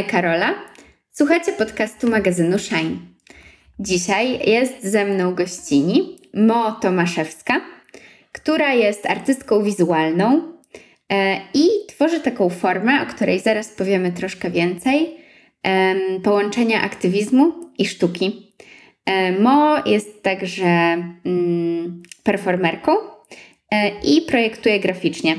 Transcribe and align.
strony 0.00 0.04
Karola. 0.04 0.54
Słuchacie 1.10 1.52
podcastu 1.52 2.10
magazynu 2.10 2.58
Shine. 2.58 2.96
Dzisiaj 3.78 4.50
jest 4.50 4.84
ze 4.84 5.04
mną 5.04 5.34
gościni 5.34 6.18
Mo 6.34 6.72
Tomaszewska, 6.72 7.60
która 8.32 8.74
jest 8.74 9.06
artystką 9.06 9.62
wizualną 9.62 10.42
e, 11.12 11.40
i 11.54 11.68
tworzy 11.88 12.20
taką 12.20 12.48
formę, 12.48 13.02
o 13.02 13.06
której 13.06 13.40
zaraz 13.40 13.68
powiemy 13.68 14.12
troszkę 14.12 14.50
więcej, 14.50 15.16
połączenia 16.22 16.82
aktywizmu 16.82 17.52
i 17.78 17.86
sztuki. 17.86 18.54
E, 19.06 19.32
Mo 19.32 19.86
jest 19.86 20.22
także 20.22 20.66
mm, 21.24 22.02
performerką 22.24 22.92
e, 23.72 23.90
i 24.04 24.22
projektuje 24.22 24.80
graficznie 24.80 25.36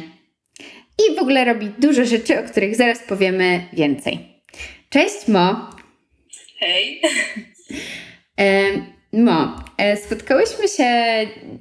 i 1.00 1.16
w 1.16 1.20
ogóle 1.20 1.46
robi 1.46 1.70
dużo 1.80 2.06
rzeczy, 2.06 2.40
o 2.40 2.44
których 2.44 2.76
zaraz 2.76 3.00
powiemy 3.00 3.62
więcej. 3.74 4.31
Cześć 4.92 5.28
Mo. 5.28 5.70
Hej. 6.60 7.02
E, 8.40 8.64
Mo, 9.14 9.64
e, 9.78 9.98
spotkałyśmy 9.98 10.68
się 10.68 10.86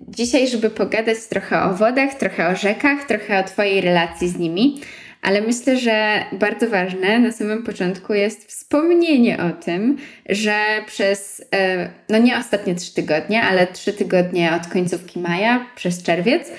dzisiaj, 0.09 0.49
żeby 0.49 0.71
pogadać 0.71 1.19
trochę 1.31 1.63
o 1.63 1.75
wodach, 1.75 2.15
trochę 2.15 2.49
o 2.49 2.57
rzekach, 2.57 3.07
trochę 3.07 3.41
o 3.41 3.45
Twojej 3.45 3.81
relacji 3.81 4.29
z 4.29 4.37
nimi, 4.37 4.81
ale 5.23 5.41
myślę, 5.41 5.77
że 5.77 6.25
bardzo 6.33 6.69
ważne 6.69 7.19
na 7.19 7.33
samym 7.33 7.63
początku 7.63 8.15
jest 8.15 8.49
wspomnienie 8.49 9.39
o 9.39 9.63
tym, 9.65 9.99
że 10.29 10.65
przez, 10.87 11.45
e, 11.55 11.91
no 12.09 12.19
nie 12.19 12.39
ostatnie 12.39 12.75
trzy 12.75 12.95
tygodnie, 12.95 13.43
ale 13.43 13.67
trzy 13.67 13.93
tygodnie 13.93 14.53
od 14.55 14.73
końcówki 14.73 15.19
maja, 15.19 15.67
przez 15.77 16.03
czerwiec, 16.03 16.53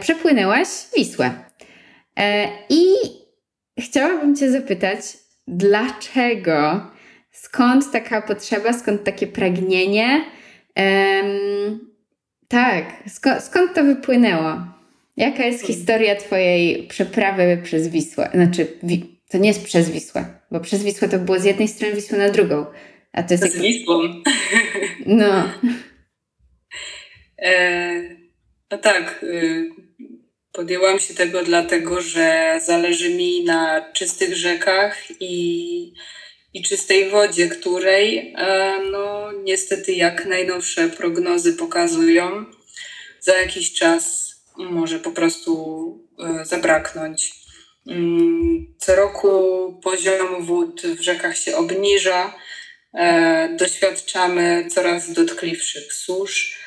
przepłynęłaś 0.00 0.68
Wisłę. 0.96 1.30
I 2.68 2.84
chciałabym 3.78 4.36
Cię 4.36 4.50
zapytać, 4.50 5.21
dlaczego, 5.48 6.90
skąd 7.30 7.92
taka 7.92 8.22
potrzeba, 8.22 8.72
skąd 8.72 9.04
takie 9.04 9.26
pragnienie? 9.26 10.24
Um, 10.76 11.80
tak, 12.48 12.84
skąd, 13.08 13.42
skąd 13.42 13.74
to 13.74 13.84
wypłynęło? 13.84 14.60
Jaka 15.16 15.44
jest 15.44 15.66
historia 15.66 16.16
Twojej 16.16 16.86
przeprawy 16.88 17.60
przez 17.62 17.88
Wisłę? 17.88 18.30
Znaczy, 18.34 18.66
to 19.30 19.38
nie 19.38 19.48
jest 19.48 19.64
przez 19.64 19.90
Wisłę, 19.90 20.24
bo 20.50 20.60
przez 20.60 20.84
Wisłę 20.84 21.08
to 21.08 21.18
było 21.18 21.38
z 21.38 21.44
jednej 21.44 21.68
strony 21.68 21.94
Wisły 21.94 22.18
na 22.18 22.30
drugą. 22.30 22.66
A 23.12 23.22
to 23.22 23.34
jest. 23.34 23.52
Z. 23.52 23.60
Wisłą. 23.60 24.00
No. 25.06 25.44
E, 27.44 27.92
no 28.70 28.78
tak. 28.78 29.22
Y 29.22 29.70
Podjęłam 30.52 30.98
się 30.98 31.14
tego 31.14 31.42
dlatego, 31.42 32.00
że 32.00 32.60
zależy 32.64 33.14
mi 33.14 33.44
na 33.44 33.92
czystych 33.92 34.36
rzekach 34.36 34.96
i, 35.20 35.94
i 36.54 36.62
czystej 36.62 37.10
wodzie, 37.10 37.48
której 37.48 38.34
e, 38.36 38.78
no, 38.90 39.32
niestety 39.32 39.92
jak 39.92 40.26
najnowsze 40.26 40.88
prognozy 40.88 41.52
pokazują, 41.52 42.44
za 43.20 43.36
jakiś 43.36 43.72
czas 43.72 44.34
może 44.56 44.98
po 44.98 45.10
prostu 45.10 46.08
e, 46.18 46.44
zabraknąć. 46.44 47.32
Mm, 47.86 48.74
co 48.78 48.96
roku 48.96 49.80
poziom 49.82 50.44
wód 50.44 50.82
w 50.82 51.00
rzekach 51.00 51.38
się 51.38 51.56
obniża, 51.56 52.34
e, 52.94 53.56
doświadczamy 53.56 54.68
coraz 54.70 55.12
dotkliwszych 55.12 55.92
susz 55.92 56.61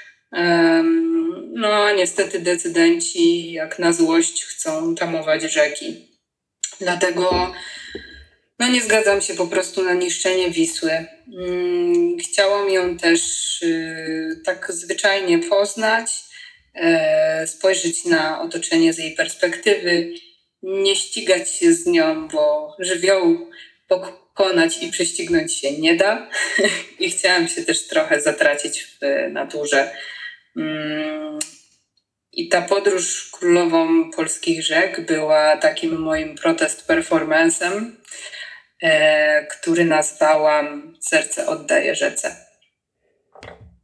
no, 1.53 1.93
niestety 1.95 2.39
decydenci, 2.39 3.51
jak 3.51 3.79
na 3.79 3.93
złość, 3.93 4.45
chcą 4.45 4.95
tamować 4.95 5.41
rzeki. 5.41 6.07
Dlatego 6.79 7.53
no, 8.59 8.67
nie 8.67 8.81
zgadzam 8.81 9.21
się 9.21 9.33
po 9.33 9.47
prostu 9.47 9.83
na 9.83 9.93
niszczenie 9.93 10.51
Wisły. 10.51 11.05
Mm, 11.37 12.17
chciałam 12.17 12.69
ją 12.69 12.97
też 12.97 13.21
y, 13.61 14.41
tak 14.45 14.71
zwyczajnie 14.73 15.39
poznać, 15.39 16.11
e, 16.73 17.47
spojrzeć 17.47 18.05
na 18.05 18.41
otoczenie 18.41 18.93
z 18.93 18.97
jej 18.97 19.15
perspektywy, 19.15 20.13
nie 20.63 20.95
ścigać 20.95 21.49
się 21.49 21.73
z 21.73 21.85
nią, 21.85 22.27
bo 22.27 22.75
żywioł 22.79 23.49
pokonać 23.87 24.83
i 24.83 24.91
prześcignąć 24.91 25.57
się 25.57 25.71
nie 25.71 25.95
da. 25.95 26.29
I 26.99 27.11
chciałam 27.11 27.47
się 27.47 27.63
też 27.63 27.87
trochę 27.87 28.21
zatracić 28.21 28.83
w 28.83 28.99
naturze. 29.31 29.91
I 32.33 32.49
ta 32.49 32.61
podróż 32.61 33.29
królową 33.31 34.11
polskich 34.11 34.63
rzek 34.63 35.05
była 35.05 35.57
takim 35.57 35.99
moim 35.99 36.35
protest 36.35 36.87
performancem, 36.87 37.95
e, 38.81 39.45
który 39.45 39.85
nazwałam 39.85 40.93
Serce 40.99 41.47
oddaje 41.47 41.95
rzece. 41.95 42.45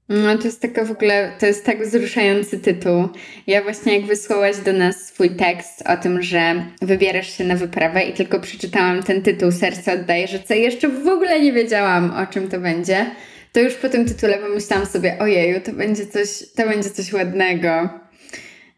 No 0.10 0.38
to 0.38 0.44
jest 0.44 0.62
taka 0.62 0.86
w 0.86 0.92
ogóle, 0.92 1.32
to 1.40 1.46
jest 1.46 1.66
tak 1.66 1.84
wzruszający 1.84 2.60
tytuł. 2.60 3.10
Ja 3.48 3.64
właśnie 3.64 3.98
jak 3.98 4.06
wysłałaś 4.06 4.58
do 4.58 4.74
nas 4.74 5.08
swój 5.08 5.30
tekst 5.30 5.84
o 5.88 5.98
tym, 5.98 6.22
że 6.22 6.66
wybierasz 6.82 7.38
się 7.38 7.44
na 7.44 7.56
wyprawę 7.56 8.04
i 8.04 8.14
tylko 8.14 8.40
przeczytałam 8.40 9.04
ten 9.04 9.22
tytuł 9.22 9.52
Serce 9.52 9.94
oddaje 9.94 10.28
rzece, 10.28 10.58
jeszcze 10.58 10.90
w 10.90 11.08
ogóle 11.08 11.40
nie 11.40 11.54
wiedziałam 11.54 12.14
o 12.18 12.34
czym 12.34 12.50
to 12.50 12.60
będzie 12.60 13.06
to 13.52 13.60
już 13.60 13.74
po 13.74 13.90
tym 13.90 14.06
tytule 14.06 14.38
pomyślałam 14.38 14.86
sobie, 14.86 15.20
ojeju, 15.20 15.62
to 15.62 15.74
będzie 15.74 16.08
coś, 16.08 16.28
to 16.56 16.68
będzie 16.68 16.90
coś 16.90 17.14
ładnego. 17.14 17.90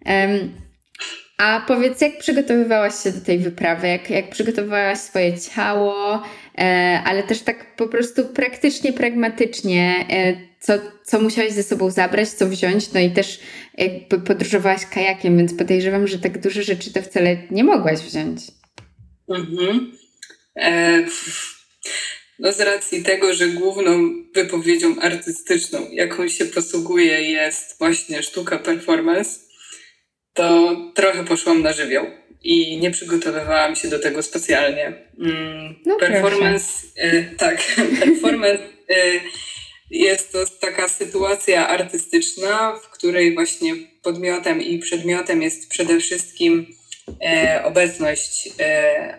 Um, 0.06 0.64
a 1.38 1.64
powiedz, 1.68 2.02
jak 2.02 2.18
przygotowywałaś 2.18 2.94
się 3.04 3.12
do 3.12 3.22
tej 3.22 3.40
wyprawy? 3.40 3.88
Jak, 3.88 4.10
jak 4.10 4.30
przygotowywałaś 4.30 4.98
swoje 4.98 5.40
ciało, 5.40 6.24
e, 6.58 7.02
ale 7.06 7.24
też 7.24 7.42
tak 7.42 7.76
po 7.76 7.88
prostu 7.88 8.26
praktycznie, 8.26 8.94
pragmatycznie, 8.94 10.06
e, 10.10 10.34
co, 10.60 10.74
co 11.06 11.22
musiałaś 11.22 11.52
ze 11.52 11.64
sobą 11.64 11.90
zabrać, 11.90 12.30
co 12.30 12.48
wziąć? 12.48 12.94
No 12.94 13.00
i 13.00 13.12
też 13.12 13.40
jakby 13.78 14.20
podróżowałaś 14.20 14.86
kajakiem, 14.86 15.38
więc 15.38 15.54
podejrzewam, 15.54 16.08
że 16.08 16.20
tak 16.20 16.42
duże 16.42 16.64
rzeczy 16.64 16.94
to 16.94 17.02
wcale 17.02 17.38
nie 17.52 17.64
mogłaś 17.64 18.00
wziąć. 18.00 18.42
Mhm. 19.30 19.92
E, 20.56 21.04
no 22.44 22.52
z 22.52 22.60
racji 22.60 23.04
tego, 23.04 23.34
że 23.34 23.48
główną 23.48 24.14
wypowiedzią 24.36 24.96
artystyczną, 25.02 25.88
jaką 25.92 26.28
się 26.28 26.46
posługuje, 26.46 27.22
jest 27.22 27.80
właśnie 27.80 28.24
sztuka 28.24 28.60
performance, 28.60 29.40
to 30.34 30.78
trochę 30.96 31.26
poszłam 31.26 31.62
na 31.62 31.74
żywioł 31.74 32.06
i 32.42 32.78
nie 32.78 32.92
przygotowywałam 32.92 33.76
się 33.76 33.88
do 33.88 34.00
tego 34.00 34.24
specjalnie. 34.24 34.94
Mm, 35.20 35.76
no 35.86 35.96
performance, 35.96 36.68
y, 37.04 37.36
tak, 37.38 37.76
performance 38.00 38.64
y, 38.90 39.22
jest 39.90 40.32
to 40.32 40.46
taka 40.62 40.88
sytuacja 40.88 41.68
artystyczna, 41.68 42.76
w 42.84 42.90
której 42.90 43.34
właśnie 43.34 43.76
podmiotem 44.02 44.62
i 44.62 44.80
przedmiotem 44.80 45.42
jest 45.42 45.70
przede 45.70 46.00
wszystkim 46.00 46.68
e, 47.26 47.62
obecność 47.66 48.50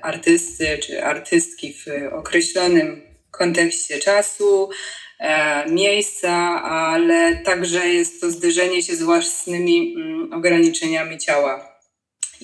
artysty 0.02 0.78
czy 0.78 1.04
artystki 1.04 1.74
w 1.74 2.12
określonym 2.12 3.13
kontekście 3.38 3.98
czasu, 3.98 4.70
e, 5.18 5.70
miejsca, 5.70 6.62
ale 6.62 7.36
także 7.36 7.88
jest 7.88 8.20
to 8.20 8.30
zderzenie 8.30 8.82
się 8.82 8.96
z 8.96 9.02
własnymi 9.02 9.94
mm, 9.96 10.32
ograniczeniami 10.32 11.18
ciała. 11.18 11.78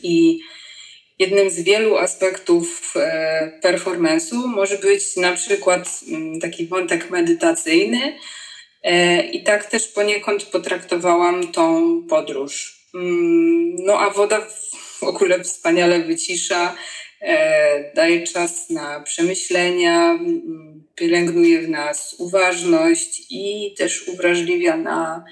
I 0.03 0.41
jednym 1.19 1.51
z 1.51 1.61
wielu 1.61 1.97
aspektów 1.97 2.93
e, 2.97 3.61
performance'u 3.65 4.47
może 4.47 4.79
być 4.79 5.17
na 5.17 5.33
przykład 5.33 6.01
mm, 6.09 6.41
taki 6.41 6.67
wątek 6.67 7.11
medytacyjny. 7.11 8.19
E, 8.83 9.23
I 9.23 9.43
tak 9.45 9.67
też 9.67 9.89
poniekąd 9.89 10.45
potraktowałam 10.45 11.53
tą 11.53 12.03
podróż. 12.09 12.81
Mm, 12.95 13.75
no 13.85 14.01
a 14.01 14.11
woda 14.11 14.47
w 14.99 15.03
ogóle 15.03 15.45
wspaniale 15.45 15.99
wycisza, 16.01 16.75
daje 17.95 18.23
czas 18.23 18.71
na 18.71 19.01
przemyślenia, 19.01 20.19
pielęgnuje 21.01 21.61
w 21.63 21.69
nas 21.69 22.15
uważność 22.19 23.23
i 23.31 23.75
też 23.79 24.09
uwrażliwia 24.09 24.77
na 24.77 25.25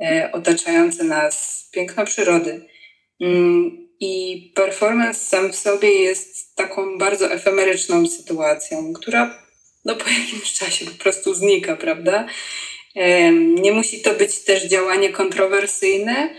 e, 0.00 0.30
otaczające 0.32 1.04
nas 1.04 1.68
piękno 1.72 2.04
przyrody. 2.04 2.66
Mm, 3.20 3.88
I 4.00 4.52
performance 4.54 5.20
sam 5.20 5.52
w 5.52 5.56
sobie 5.56 5.88
jest 5.88 6.56
taką 6.56 6.98
bardzo 6.98 7.32
efemeryczną 7.32 8.06
sytuacją, 8.06 8.92
która 8.92 9.42
no, 9.84 9.96
po 9.96 10.10
jakimś 10.10 10.52
czasie 10.54 10.84
po 10.86 11.02
prostu 11.02 11.34
znika, 11.34 11.76
prawda? 11.76 12.26
Nie 13.34 13.72
musi 13.72 14.00
to 14.00 14.14
być 14.14 14.38
też 14.38 14.64
działanie 14.64 15.12
kontrowersyjne, 15.12 16.34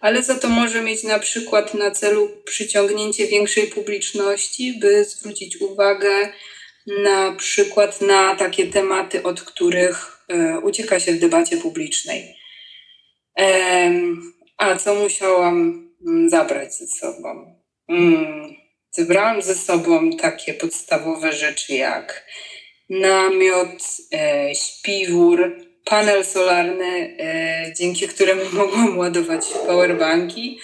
ale 0.00 0.22
za 0.22 0.34
to 0.34 0.48
może 0.48 0.82
mieć 0.82 1.02
na 1.02 1.18
przykład 1.18 1.74
na 1.74 1.90
celu 1.90 2.30
przyciągnięcie 2.44 3.26
większej 3.26 3.66
publiczności, 3.66 4.78
by 4.80 5.04
zwrócić 5.04 5.60
uwagę 5.60 6.32
na 6.86 7.32
przykład 7.32 8.00
na 8.00 8.36
takie 8.36 8.66
tematy, 8.66 9.22
od 9.22 9.42
których 9.42 10.26
e, 10.28 10.58
ucieka 10.60 11.00
się 11.00 11.12
w 11.12 11.18
debacie 11.18 11.56
publicznej. 11.56 12.36
A 14.56 14.76
co 14.76 14.94
musiałam 14.94 15.88
mm, 16.06 16.30
zabrać 16.30 16.74
ze 16.74 16.86
sobą? 16.86 17.60
Mm, 17.88 18.54
zebrałam 18.90 19.42
ze 19.42 19.54
sobą 19.54 20.10
takie 20.10 20.54
podstawowe 20.54 21.32
rzeczy 21.32 21.74
jak 21.74 22.26
namiot, 22.90 23.82
e, 24.12 24.54
śpiwór, 24.54 25.56
panel 25.84 26.24
solarny, 26.24 27.16
e, 27.20 27.72
dzięki 27.76 28.08
któremu 28.08 28.42
mogłam 28.58 28.98
ładować 28.98 29.44
powerbanki, 29.66 30.60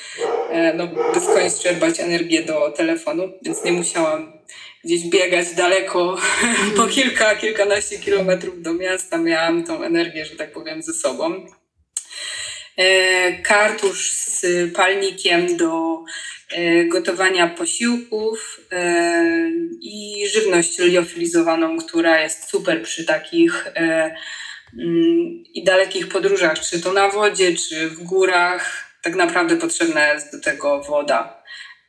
no, 0.74 0.86
by 0.86 1.20
skądś 1.20 1.62
czerpać 1.62 2.00
energię 2.00 2.42
do 2.42 2.70
telefonu, 2.70 3.32
więc 3.42 3.64
nie 3.64 3.72
musiałam 3.72 4.39
gdzieś 4.84 5.08
biegać 5.08 5.54
daleko, 5.54 6.16
po 6.76 6.86
kilka, 6.86 7.36
kilkanaście 7.36 7.98
kilometrów 7.98 8.62
do 8.62 8.74
miasta. 8.74 9.18
Miałam 9.18 9.64
tą 9.64 9.82
energię, 9.82 10.26
że 10.26 10.36
tak 10.36 10.52
powiem, 10.52 10.82
ze 10.82 10.92
sobą. 10.92 11.46
E, 12.76 13.32
kartusz 13.42 14.12
z 14.12 14.46
palnikiem 14.74 15.56
do 15.56 16.04
e, 16.50 16.84
gotowania 16.84 17.46
posiłków 17.46 18.60
e, 18.72 19.50
i 19.80 20.24
żywność 20.32 20.78
liofilizowaną, 20.78 21.78
która 21.78 22.20
jest 22.20 22.48
super 22.48 22.82
przy 22.82 23.04
takich 23.04 23.66
mm, 23.74 24.10
i 25.54 25.64
dalekich 25.64 26.08
podróżach, 26.08 26.60
czy 26.60 26.80
to 26.80 26.92
na 26.92 27.08
wodzie, 27.08 27.56
czy 27.56 27.88
w 27.88 28.02
górach. 28.02 28.90
Tak 29.02 29.14
naprawdę 29.14 29.56
potrzebna 29.56 30.12
jest 30.12 30.32
do 30.32 30.40
tego 30.40 30.82
woda, 30.82 31.39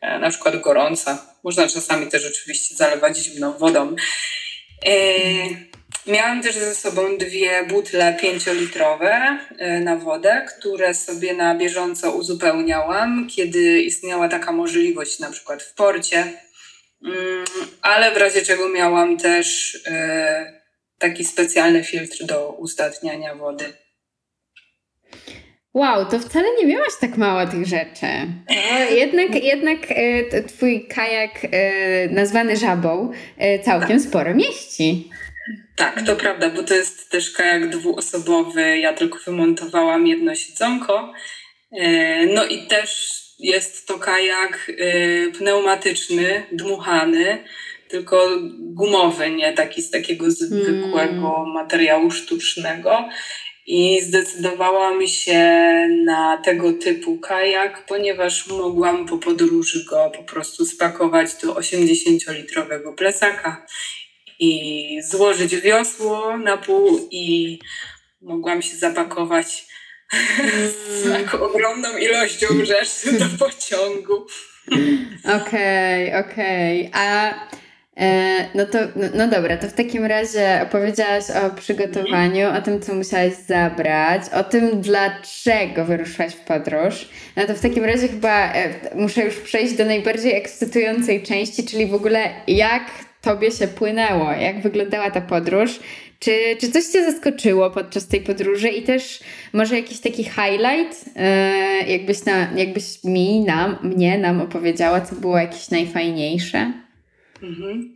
na 0.01 0.29
przykład 0.29 0.61
gorąca. 0.61 1.35
Można 1.43 1.67
czasami 1.67 2.07
też 2.07 2.25
oczywiście 2.25 2.75
zalewać 2.75 3.17
zimną 3.17 3.57
wodą. 3.57 3.95
Miałam 6.07 6.43
też 6.43 6.55
ze 6.55 6.75
sobą 6.75 7.17
dwie 7.17 7.65
butle 7.65 8.17
pięciolitrowe 8.21 9.39
e, 9.57 9.79
na 9.79 9.95
wodę, 9.95 10.45
które 10.49 10.93
sobie 10.93 11.33
na 11.33 11.55
bieżąco 11.55 12.11
uzupełniałam, 12.11 13.27
kiedy 13.27 13.81
istniała 13.81 14.29
taka 14.29 14.51
możliwość, 14.51 15.19
na 15.19 15.31
przykład 15.31 15.63
w 15.63 15.73
porcie, 15.73 16.33
mm, 17.05 17.45
ale 17.81 18.11
w 18.11 18.17
razie 18.17 18.41
czego 18.41 18.69
miałam 18.69 19.17
też 19.17 19.77
e, 19.87 20.61
taki 20.97 21.25
specjalny 21.25 21.83
filtr 21.83 22.25
do 22.25 22.49
uzdatniania 22.51 23.35
wody. 23.35 23.73
Wow, 25.73 26.05
to 26.05 26.19
wcale 26.19 26.47
nie 26.59 26.67
miałaś 26.67 26.91
tak 27.01 27.17
mało 27.17 27.45
tych 27.47 27.65
rzeczy. 27.65 28.07
No, 28.49 28.95
jednak 28.95 29.43
jednak 29.43 29.79
e, 29.89 30.43
twój 30.43 30.87
kajak 30.87 31.31
nazwany 32.09 32.57
żabą 32.57 33.11
całkiem 33.63 33.99
tak. 33.99 34.07
sporo 34.07 34.35
mieści. 34.35 35.09
Tak, 35.75 36.01
to 36.05 36.15
prawda, 36.15 36.49
bo 36.49 36.63
to 36.63 36.73
jest 36.73 37.09
też 37.09 37.31
kajak 37.31 37.69
dwuosobowy. 37.69 38.79
Ja 38.79 38.93
tylko 38.93 39.19
wymontowałam 39.25 40.07
jedno 40.07 40.35
siedzonko. 40.35 41.13
E, 41.71 42.25
no 42.25 42.45
i 42.45 42.67
też 42.67 43.21
jest 43.39 43.87
to 43.87 43.99
kajak 43.99 44.71
e, 44.77 45.31
pneumatyczny, 45.31 46.43
dmuchany, 46.51 47.43
tylko 47.87 48.27
gumowy, 48.59 49.31
nie 49.31 49.53
taki 49.53 49.81
z 49.81 49.91
takiego 49.91 50.31
zwykłego 50.31 51.31
hmm. 51.31 51.53
materiału 51.53 52.11
sztucznego. 52.11 53.09
I 53.65 54.01
zdecydowałam 54.01 55.07
się 55.07 55.39
na 56.05 56.37
tego 56.37 56.73
typu 56.73 57.17
kajak, 57.17 57.85
ponieważ 57.85 58.47
mogłam 58.47 59.05
po 59.05 59.17
podróży 59.17 59.85
go 59.89 60.11
po 60.17 60.23
prostu 60.23 60.65
spakować 60.65 61.35
do 61.35 61.53
80-litrowego 61.53 62.95
plecaka 62.95 63.65
i 64.39 65.01
złożyć 65.09 65.55
wiosło 65.55 66.37
na 66.37 66.57
pół 66.57 67.07
i 67.11 67.59
mogłam 68.21 68.61
się 68.61 68.77
zapakować 68.77 69.65
z 70.75 71.11
taką 71.13 71.39
ogromną 71.39 71.97
ilością 71.97 72.47
rzeczy 72.63 73.19
do 73.19 73.25
pociągu. 73.39 74.13
Okej, 75.41 76.07
okay, 76.07 76.31
okej. 76.31 76.87
Okay. 76.87 77.01
A 77.01 77.33
no 78.55 78.65
to, 78.65 78.79
no, 78.95 79.07
no, 79.15 79.27
dobra, 79.27 79.57
to 79.57 79.67
w 79.67 79.73
takim 79.73 80.05
razie 80.05 80.59
opowiedziałaś 80.63 81.23
o 81.29 81.55
przygotowaniu, 81.55 82.49
o 82.57 82.61
tym, 82.61 82.81
co 82.81 82.93
musiałaś 82.93 83.33
zabrać, 83.33 84.21
o 84.33 84.43
tym, 84.43 84.81
dlaczego 84.81 85.85
wyruszyłaś 85.85 86.33
w 86.33 86.39
podróż. 86.39 87.09
No 87.35 87.45
to 87.45 87.53
w 87.53 87.59
takim 87.59 87.85
razie 87.85 88.07
chyba 88.07 88.53
e, 88.53 88.69
muszę 88.95 89.25
już 89.25 89.35
przejść 89.35 89.73
do 89.73 89.85
najbardziej 89.85 90.35
ekscytującej 90.35 91.23
części, 91.23 91.63
czyli 91.63 91.85
w 91.85 91.93
ogóle 91.93 92.29
jak 92.47 92.83
tobie 93.21 93.51
się 93.51 93.67
płynęło? 93.67 94.31
Jak 94.31 94.61
wyglądała 94.61 95.11
ta 95.11 95.21
podróż? 95.21 95.79
Czy, 96.19 96.31
czy 96.59 96.71
coś 96.71 96.85
cię 96.85 97.11
zaskoczyło 97.11 97.71
podczas 97.71 98.07
tej 98.07 98.21
podróży 98.21 98.69
i 98.69 98.83
też 98.83 99.19
może 99.53 99.75
jakiś 99.75 99.99
taki 99.99 100.23
highlight, 100.23 101.05
yy, 101.15 101.91
jakbyś, 101.91 102.25
na, 102.25 102.47
jakbyś 102.55 103.03
mi, 103.03 103.39
nam, 103.39 103.77
mnie, 103.83 104.17
nam 104.17 104.41
opowiedziała, 104.41 105.01
co 105.01 105.15
było 105.15 105.37
jakieś 105.37 105.69
najfajniejsze? 105.69 106.73
Mhm. 107.41 107.95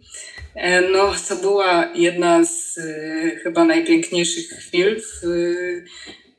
E, 0.56 0.81
no, 0.81 1.15
to 1.30 1.36
była 1.36 1.92
jedna 1.95 2.45
z 2.45 2.77
y, 2.77 3.39
chyba 3.44 3.65
najpiękniejszych 3.65 4.50
chwil, 4.50 5.01
w 5.01 5.25
y, 5.25 5.86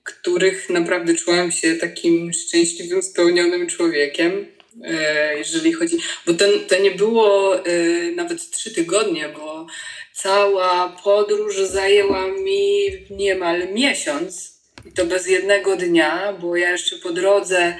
których 0.04 0.70
naprawdę 0.70 1.14
czułam 1.14 1.52
się 1.52 1.74
takim 1.74 2.32
szczęśliwym, 2.32 3.02
spełnionym 3.02 3.66
człowiekiem. 3.66 4.46
E, 4.84 5.38
jeżeli 5.38 5.72
chodzi, 5.72 5.96
bo 6.26 6.34
to, 6.34 6.44
to 6.68 6.78
nie 6.82 6.90
było 6.90 7.58
e, 7.58 7.62
nawet 8.14 8.50
trzy 8.50 8.74
tygodnie, 8.74 9.28
bo 9.28 9.66
cała 10.12 10.96
podróż 11.04 11.56
zajęła 11.56 12.26
mi 12.26 12.78
niemal 13.10 13.72
miesiąc 13.72 14.60
i 14.86 14.92
to 14.92 15.06
bez 15.06 15.26
jednego 15.26 15.76
dnia, 15.76 16.32
bo 16.40 16.56
ja 16.56 16.70
jeszcze 16.70 16.96
po 16.96 17.12
drodze 17.12 17.76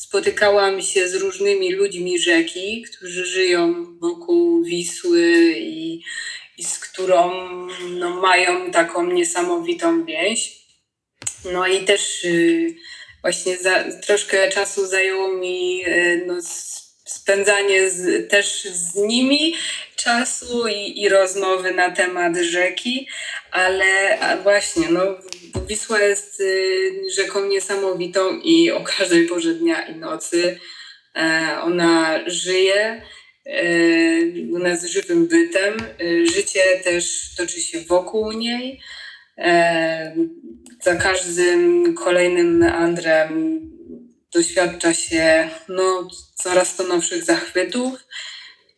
spotykałam 0.00 0.82
się 0.82 1.08
z 1.08 1.14
różnymi 1.14 1.72
ludźmi 1.72 2.18
rzeki, 2.18 2.82
którzy 2.82 3.26
żyją 3.26 3.86
wokół 3.98 4.64
Wisły 4.64 5.54
i, 5.56 6.02
i 6.58 6.64
z 6.64 6.78
którą 6.78 7.30
no, 7.90 8.10
mają 8.10 8.70
taką 8.70 9.06
niesamowitą 9.06 10.04
więź. 10.04 10.52
No 11.52 11.66
i 11.66 11.84
też 11.84 12.24
y, 12.24 12.74
właśnie 13.20 13.56
za, 13.56 13.84
troszkę 14.06 14.48
czasu 14.48 14.86
zajęło 14.86 15.32
mi 15.32 15.82
e, 15.86 16.16
no, 16.26 16.34
spędzanie 17.04 17.90
z, 17.90 18.30
też 18.30 18.64
z 18.64 18.94
nimi 18.94 19.54
czasu 19.96 20.68
i, 20.68 21.00
i 21.00 21.08
rozmowy 21.08 21.74
na 21.74 21.90
temat 21.90 22.36
rzeki, 22.36 23.08
ale 23.50 24.18
właśnie, 24.42 24.88
no, 24.90 25.02
Wisła 25.66 26.00
jest 26.00 26.40
y, 26.40 27.02
rzeką 27.14 27.46
niesamowitą 27.46 28.38
i 28.38 28.70
o 28.70 28.80
każdej 28.80 29.26
porze 29.26 29.54
dnia 29.54 29.86
i 29.86 29.96
nocy 29.96 30.58
e, 31.16 31.56
ona 31.62 32.20
żyje. 32.26 33.02
E, 33.46 33.62
ona 34.56 34.68
jest 34.68 34.88
żywym 34.88 35.26
bytem. 35.26 35.76
Życie 36.34 36.62
też 36.84 37.34
toczy 37.36 37.60
się 37.60 37.80
wokół 37.80 38.32
niej 38.32 38.80
za 40.82 40.96
każdym 40.96 41.94
kolejnym 41.94 42.56
meandrem 42.56 43.60
doświadcza 44.34 44.94
się 44.94 45.50
no, 45.68 46.08
coraz 46.34 46.76
to 46.76 46.84
nowszych 46.84 47.24
zachwytów. 47.24 48.06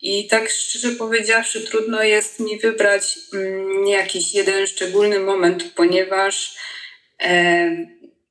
I 0.03 0.29
tak 0.29 0.51
szczerze 0.51 0.91
powiedziawszy, 0.91 1.61
trudno 1.61 2.03
jest 2.03 2.41
mi 2.41 2.59
wybrać 2.59 3.19
mm, 3.33 3.87
jakiś 3.87 4.35
jeden 4.35 4.67
szczególny 4.67 5.19
moment, 5.19 5.65
ponieważ 5.75 6.57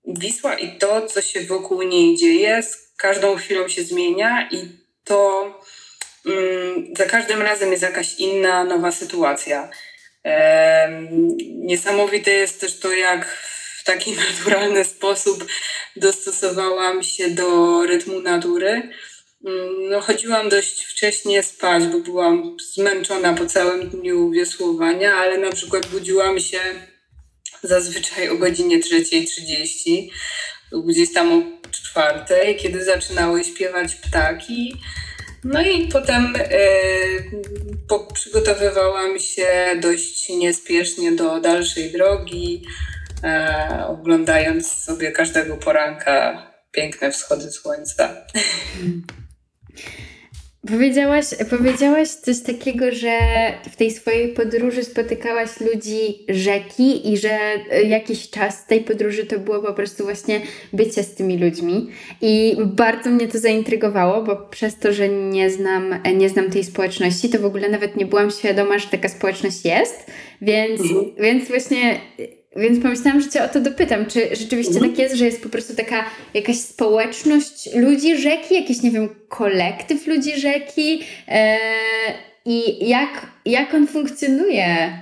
Wisła 0.05 0.53
i 0.55 0.77
to, 0.77 1.07
co 1.07 1.21
się 1.21 1.41
wokół 1.41 1.81
niej 1.81 2.17
dzieje, 2.17 2.63
z 2.63 2.93
każdą 2.97 3.35
chwilą 3.35 3.67
się 3.67 3.83
zmienia 3.83 4.49
i 4.51 4.57
to 5.03 5.45
mm, 6.25 6.93
za 6.97 7.05
każdym 7.05 7.41
razem 7.41 7.71
jest 7.71 7.83
jakaś 7.83 8.15
inna, 8.19 8.63
nowa 8.63 8.91
sytuacja. 8.91 9.69
Niesamowite 11.41 12.31
jest 12.31 12.61
też 12.61 12.79
to, 12.79 12.93
jak 12.93 13.25
w 13.77 13.83
taki 13.83 14.11
naturalny 14.29 14.83
sposób 14.83 15.45
dostosowałam 15.95 17.03
się 17.03 17.29
do 17.29 17.81
rytmu 17.85 18.19
natury. 18.19 18.89
Mm, 19.45 19.89
no, 19.89 20.01
chodziłam 20.01 20.49
dość 20.49 20.83
wcześnie 20.83 21.43
spać, 21.43 21.83
bo 21.83 21.99
byłam 21.99 22.57
zmęczona 22.73 23.33
po 23.33 23.45
całym 23.45 23.89
dniu 23.89 24.31
wiosłowania, 24.31 25.13
ale 25.13 25.37
na 25.37 25.51
przykład 25.51 25.87
budziłam 25.87 26.39
się 26.39 26.59
zazwyczaj 27.63 28.29
o 28.29 28.37
godzinie 28.37 28.79
3.30 28.79 30.09
lub 30.71 30.87
gdzieś 30.87 31.13
tam 31.13 31.31
o 31.33 31.43
czwartej, 31.71 32.55
kiedy 32.55 32.83
zaczynały 32.83 33.43
śpiewać 33.43 33.95
ptaki. 33.95 34.75
No 35.43 35.61
i 35.61 35.87
potem 35.87 36.33
po, 37.87 37.99
przygotowywałam 37.99 39.19
się 39.19 39.47
dość 39.81 40.29
niespiesznie 40.29 41.11
do 41.11 41.39
dalszej 41.39 41.91
drogi 41.91 42.65
e, 43.23 43.85
oglądając 43.87 44.73
sobie 44.73 45.11
każdego 45.11 45.57
poranka 45.57 46.47
piękne 46.71 47.11
wschody 47.11 47.51
słońca. 47.51 48.25
Powiedziałaś, 50.67 51.25
powiedziałaś 51.49 52.09
coś 52.09 52.41
takiego, 52.41 52.91
że 52.91 53.17
w 53.71 53.75
tej 53.75 53.91
swojej 53.91 54.33
podróży 54.33 54.83
spotykałaś 54.83 55.49
ludzi 55.59 56.25
rzeki 56.29 57.13
i 57.13 57.17
że 57.17 57.39
jakiś 57.85 58.29
czas 58.29 58.65
tej 58.65 58.81
podróży 58.81 59.25
to 59.25 59.39
było 59.39 59.59
po 59.59 59.73
prostu 59.73 60.03
właśnie 60.03 60.41
bycie 60.73 61.03
z 61.03 61.15
tymi 61.15 61.37
ludźmi. 61.37 61.89
I 62.21 62.57
bardzo 62.65 63.09
mnie 63.09 63.27
to 63.27 63.39
zaintrygowało, 63.39 64.23
bo 64.23 64.35
przez 64.35 64.79
to, 64.79 64.93
że 64.93 65.09
nie 65.09 65.49
znam, 65.49 65.95
nie 66.15 66.29
znam 66.29 66.49
tej 66.49 66.63
społeczności, 66.63 67.29
to 67.29 67.39
w 67.39 67.45
ogóle 67.45 67.69
nawet 67.69 67.95
nie 67.95 68.05
byłam 68.05 68.31
świadoma, 68.31 68.79
że 68.79 68.87
taka 68.87 69.09
społeczność 69.09 69.65
jest. 69.65 70.11
Więc, 70.41 70.81
mhm. 70.81 71.05
więc 71.19 71.47
właśnie 71.47 72.01
więc 72.55 72.83
pomyślałam, 72.83 73.21
że 73.21 73.29
Cię 73.29 73.43
o 73.43 73.47
to 73.47 73.59
dopytam, 73.59 74.05
czy 74.05 74.35
rzeczywiście 74.35 74.73
mhm. 74.73 74.91
tak 74.91 74.99
jest, 74.99 75.15
że 75.15 75.25
jest 75.25 75.43
po 75.43 75.49
prostu 75.49 75.75
taka 75.75 76.05
jakaś 76.33 76.57
społeczność 76.57 77.69
ludzi 77.75 78.17
rzeki, 78.17 78.55
jakiś, 78.55 78.81
nie 78.81 78.91
wiem, 78.91 79.09
kolektyw 79.29 80.07
ludzi 80.07 80.39
rzeki 80.39 81.01
e, 81.27 81.57
i 82.45 82.89
jak, 82.89 83.27
jak 83.45 83.73
on 83.73 83.87
funkcjonuje? 83.87 84.97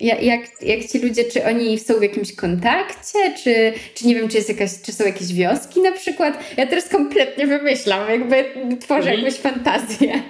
Jak, 0.00 0.22
jak, 0.22 0.40
jak 0.62 0.86
ci 0.86 0.98
ludzie, 0.98 1.24
czy 1.24 1.44
oni 1.44 1.78
są 1.78 1.98
w 1.98 2.02
jakimś 2.02 2.34
kontakcie, 2.34 3.18
czy, 3.44 3.72
czy 3.94 4.06
nie 4.06 4.14
wiem, 4.14 4.28
czy, 4.28 4.36
jest 4.36 4.48
jakaś, 4.48 4.70
czy 4.82 4.92
są 4.92 5.04
jakieś 5.04 5.32
wioski 5.32 5.80
na 5.80 5.92
przykład? 5.92 6.54
Ja 6.56 6.66
teraz 6.66 6.88
kompletnie 6.88 7.46
wymyślam, 7.46 8.10
jakby 8.10 8.44
tworzę 8.80 9.10
mhm. 9.10 9.18
jakąś 9.18 9.34
fantazję. 9.40 10.22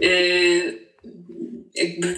Yy 0.00 0.89
jakby 1.74 2.16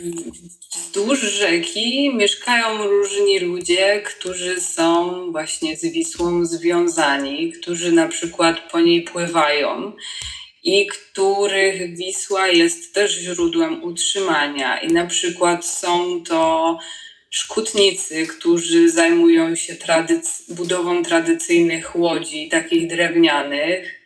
wzdłuż 0.74 1.20
rzeki 1.20 2.14
mieszkają 2.14 2.86
różni 2.86 3.38
ludzie, 3.38 4.02
którzy 4.04 4.60
są 4.60 5.32
właśnie 5.32 5.76
z 5.76 5.86
Wisłą 5.86 6.46
związani, 6.46 7.52
którzy 7.52 7.92
na 7.92 8.08
przykład 8.08 8.70
po 8.72 8.80
niej 8.80 9.02
pływają 9.02 9.92
i 10.64 10.86
których 10.86 11.96
Wisła 11.96 12.48
jest 12.48 12.94
też 12.94 13.18
źródłem 13.18 13.84
utrzymania. 13.84 14.80
I 14.80 14.92
na 14.92 15.06
przykład 15.06 15.66
są 15.66 16.22
to 16.24 16.78
szkutnicy, 17.30 18.26
którzy 18.26 18.90
zajmują 18.90 19.54
się 19.54 19.74
tradyc- 19.74 20.54
budową 20.54 21.02
tradycyjnych 21.02 21.96
łodzi, 21.96 22.48
takich 22.48 22.88
drewnianych 22.88 24.01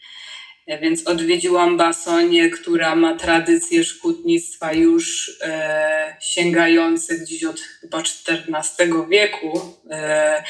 więc 0.66 1.06
odwiedziłam 1.06 1.76
Basonię, 1.76 2.50
która 2.50 2.96
ma 2.96 3.16
tradycję 3.16 3.85
szkutnictwa 3.85 4.73
już 4.73 5.32
e, 5.42 6.16
sięgające 6.20 7.18
gdzieś 7.18 7.44
od 7.44 7.61
chyba 7.61 7.99
XIV 7.99 9.08
wieku. 9.08 9.61
E, 9.90 10.44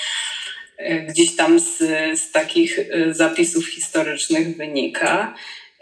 e, 0.79 1.01
gdzieś 1.01 1.37
tam 1.37 1.61
z, 1.61 1.79
z 2.21 2.33
takich 2.33 2.79
e, 2.79 3.15
zapisów 3.15 3.69
historycznych 3.69 4.57
wynika. 4.57 5.35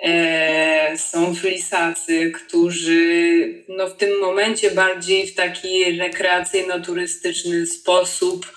E, 0.02 0.98
są 0.98 1.34
flisacy, 1.34 2.30
którzy 2.30 3.64
no, 3.68 3.88
w 3.88 3.96
tym 3.96 4.20
momencie 4.20 4.70
bardziej 4.70 5.26
w 5.26 5.34
taki 5.34 5.98
rekreacyjno-turystyczny 5.98 7.66
sposób 7.66 8.52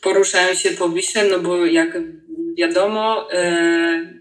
poruszają 0.00 0.54
się 0.54 0.70
po 0.70 0.88
Wiśle, 0.88 1.24
no 1.24 1.38
bo 1.38 1.66
jak 1.66 1.98
wiadomo, 2.56 3.32
e, 3.32 4.12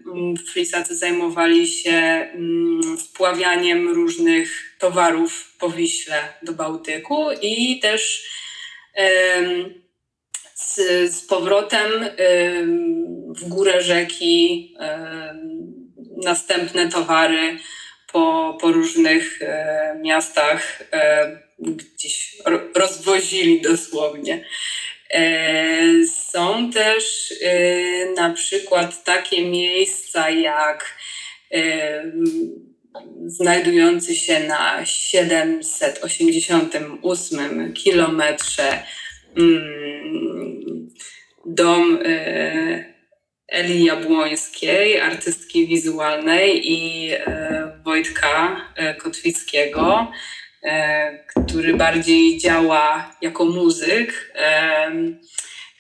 frisacy 0.52 0.96
zajmowali 0.96 1.68
się 1.68 1.92
mm, 1.92 2.98
spławianiem 2.98 3.90
różnych 3.90 4.76
towarów 4.80 5.56
po 5.60 5.70
Wiśle 5.70 6.34
do 6.42 6.54
Bałtyku 6.54 7.26
i 7.42 7.80
też 7.80 8.30
z, 10.56 10.76
z 11.14 11.22
powrotem 11.22 11.92
w 13.28 13.48
górę 13.48 13.82
rzeki 13.82 14.74
następne 16.24 16.90
towary 16.90 17.58
po, 18.12 18.58
po 18.62 18.72
różnych 18.72 19.42
e, 19.42 19.96
miastach 20.02 20.84
e, 20.94 21.32
gdzieś 21.60 22.38
rozwozili 22.76 23.62
dosłownie. 23.62 24.46
E, 25.14 26.08
są 26.08 26.72
też 26.72 27.34
e, 27.42 27.56
na 28.16 28.30
przykład 28.30 29.04
takie 29.04 29.50
miejsca 29.50 30.30
jak 30.30 30.98
e, 31.54 32.04
znajdujący 33.26 34.16
się 34.16 34.40
na 34.40 34.86
788 34.86 37.74
kilometrze 37.74 38.84
mm, 39.38 40.90
dom 41.46 42.00
Eli 43.48 43.84
Jabłońskiej, 43.84 45.00
artystki 45.00 45.68
wizualnej 45.68 46.72
i 46.72 47.10
Wojtka 47.84 48.62
Kotwickiego 48.98 50.12
który 51.48 51.74
bardziej 51.74 52.38
działa 52.38 53.16
jako 53.22 53.46
muzyk, 53.46 54.34
e, 54.36 54.92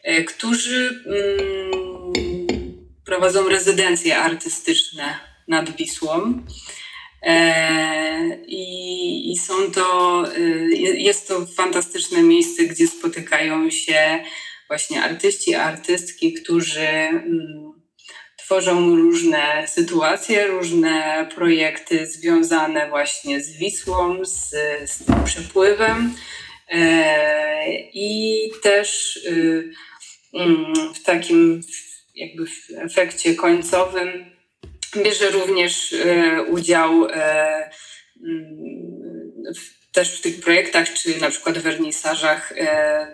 e, 0.03 0.23
którzy 0.23 1.03
mm, 1.05 1.71
prowadzą 3.05 3.49
rezydencje 3.49 4.17
artystyczne 4.17 5.19
nad 5.47 5.75
Wisłą. 5.75 6.43
I, 8.47 9.31
I, 9.31 9.37
są 9.37 9.71
to, 9.71 10.23
jest 10.97 11.27
to 11.27 11.45
fantastyczne 11.45 12.23
miejsce, 12.23 12.63
gdzie 12.63 12.87
spotykają 12.87 13.69
się 13.69 14.23
właśnie 14.67 15.03
artyści, 15.03 15.55
artystki, 15.55 16.33
którzy 16.33 16.87
mm, 16.87 17.80
tworzą 18.51 18.95
różne 18.95 19.67
sytuacje, 19.67 20.47
różne 20.47 21.27
projekty 21.35 22.07
związane 22.07 22.89
właśnie 22.89 23.41
z 23.41 23.57
Wisłą, 23.57 24.25
z, 24.25 24.49
z 24.85 25.05
tym 25.05 25.23
przepływem 25.25 26.15
e, 26.69 27.73
i 27.93 28.39
też 28.63 29.17
y, 29.17 29.71
mm, 30.33 30.93
w 30.93 31.03
takim 31.03 31.61
jakby 32.15 32.45
w 32.45 32.69
efekcie 32.77 33.35
końcowym 33.35 34.25
bierze 35.03 35.29
również 35.29 35.93
e, 35.93 36.43
udział 36.43 37.05
e, 37.05 37.69
mm, 38.23 39.43
w, 39.55 39.91
też 39.93 40.17
w 40.17 40.21
tych 40.21 40.41
projektach, 40.41 40.93
czy 40.93 41.19
na 41.19 41.29
przykład 41.29 41.57
wernisażach 41.57 42.53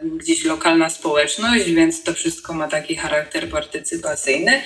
gdzieś 0.04 0.46
lokalna 0.46 0.90
społeczność, 0.90 1.72
więc 1.72 2.04
to 2.04 2.14
wszystko 2.14 2.54
ma 2.54 2.68
taki 2.68 2.96
charakter 2.96 3.50
partycypacyjny. 3.50 4.62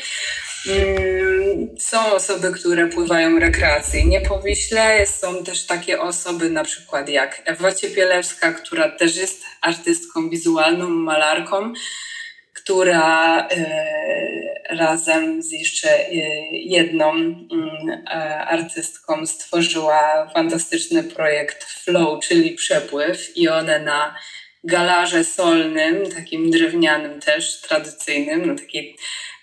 Są 1.79 2.13
osoby, 2.13 2.51
które 2.51 2.87
pływają 2.87 3.39
rekreacyjnie 3.39 4.21
po 4.21 4.41
Wiśle. 4.41 5.07
Są 5.07 5.43
też 5.43 5.65
takie 5.65 6.01
osoby, 6.01 6.49
na 6.49 6.63
przykład 6.63 7.09
jak 7.09 7.41
Ewa 7.45 7.71
Ciepielewska, 7.71 8.51
która 8.51 8.89
też 8.89 9.17
jest 9.17 9.43
artystką 9.61 10.29
wizualną, 10.29 10.89
malarką, 10.89 11.73
która 12.53 13.47
e, 13.47 13.55
razem 14.69 15.43
z 15.43 15.51
jeszcze 15.51 15.89
e, 15.89 16.11
jedną 16.51 17.11
mm, 17.11 18.03
artystką 18.47 19.25
stworzyła 19.25 20.31
fantastyczny 20.33 21.03
projekt 21.03 21.63
Flow, 21.63 22.23
czyli 22.23 22.51
przepływ, 22.51 23.37
i 23.37 23.49
one 23.49 23.79
na 23.79 24.15
galarze 24.63 25.23
solnym, 25.23 26.11
takim 26.11 26.51
drewnianym 26.51 27.19
też, 27.19 27.61
tradycyjnym, 27.61 28.45
na 28.45 28.55
takiej 28.55 28.97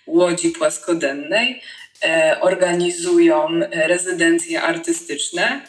łodzi 0.09 0.49
płaskodennej 0.49 1.61
e, 2.03 2.37
organizują 2.41 3.59
rezydencje 3.71 4.61
artystyczne. 4.61 5.61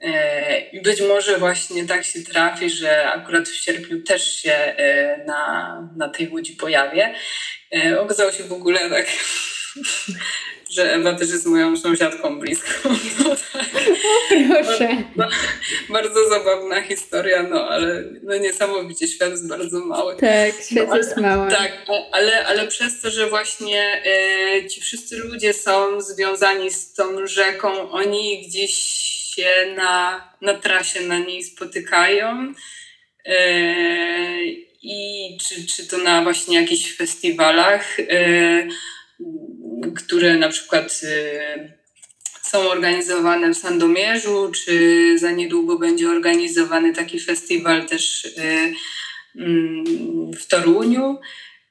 E, 0.00 0.60
I 0.60 0.82
być 0.82 1.00
może 1.00 1.38
właśnie 1.38 1.86
tak 1.86 2.04
się 2.04 2.22
trafi, 2.22 2.70
że 2.70 3.12
akurat 3.12 3.48
w 3.48 3.54
sierpniu 3.54 4.02
też 4.02 4.32
się 4.34 4.52
e, 4.52 5.24
na, 5.26 5.90
na 5.96 6.08
tej 6.08 6.28
łodzi 6.28 6.52
pojawię. 6.52 7.14
Okazało 7.98 8.32
się 8.32 8.44
w 8.44 8.52
ogóle 8.52 8.90
tak 8.90 9.06
że 10.70 10.94
Ewa 10.94 11.14
też 11.14 11.30
jest 11.30 11.46
moją 11.46 11.76
sąsiadką 11.76 12.38
bliską. 12.40 12.88
No, 13.24 13.36
tak. 13.52 13.66
Proszę. 14.64 14.88
Bardzo, 15.16 15.36
bardzo, 15.88 16.28
zabawna 16.28 16.82
historia, 16.82 17.42
no 17.42 17.68
ale 17.68 18.04
no, 18.22 18.36
niesamowicie 18.36 19.08
świat 19.08 19.30
jest 19.30 19.48
bardzo 19.48 19.80
mały. 19.80 20.16
Tak, 20.16 20.62
świat 20.70 20.88
no, 20.88 20.96
jest 20.96 21.16
mały. 21.16 21.50
Tak, 21.50 21.72
ale, 22.12 22.46
ale 22.46 22.66
przez 22.66 23.00
to, 23.00 23.10
że 23.10 23.26
właśnie 23.26 24.02
e, 24.04 24.68
ci 24.68 24.80
wszyscy 24.80 25.16
ludzie 25.16 25.54
są 25.54 26.00
związani 26.00 26.70
z 26.70 26.92
tą 26.92 27.26
rzeką, 27.26 27.90
oni 27.90 28.46
gdzieś 28.48 28.74
się 29.34 29.74
na, 29.76 30.24
na 30.40 30.54
trasie 30.54 31.00
na 31.00 31.18
niej 31.18 31.44
spotykają. 31.44 32.54
E, 33.26 33.38
I 34.82 35.38
czy, 35.40 35.66
czy 35.66 35.86
to 35.86 35.98
na 35.98 36.22
właśnie 36.22 36.60
jakichś 36.60 36.96
festiwalach. 36.96 38.00
E, 38.00 38.68
które 39.96 40.36
na 40.36 40.48
przykład 40.48 41.00
y, 41.02 41.72
są 42.42 42.58
organizowane 42.58 43.54
w 43.54 43.58
Sandomierzu, 43.58 44.52
czy 44.64 45.18
za 45.18 45.30
niedługo 45.30 45.78
będzie 45.78 46.08
organizowany 46.08 46.92
taki 46.92 47.20
festiwal 47.20 47.86
też 47.86 48.24
y, 48.24 48.72
mm, 49.36 50.32
w 50.32 50.46
Toruniu. 50.46 51.18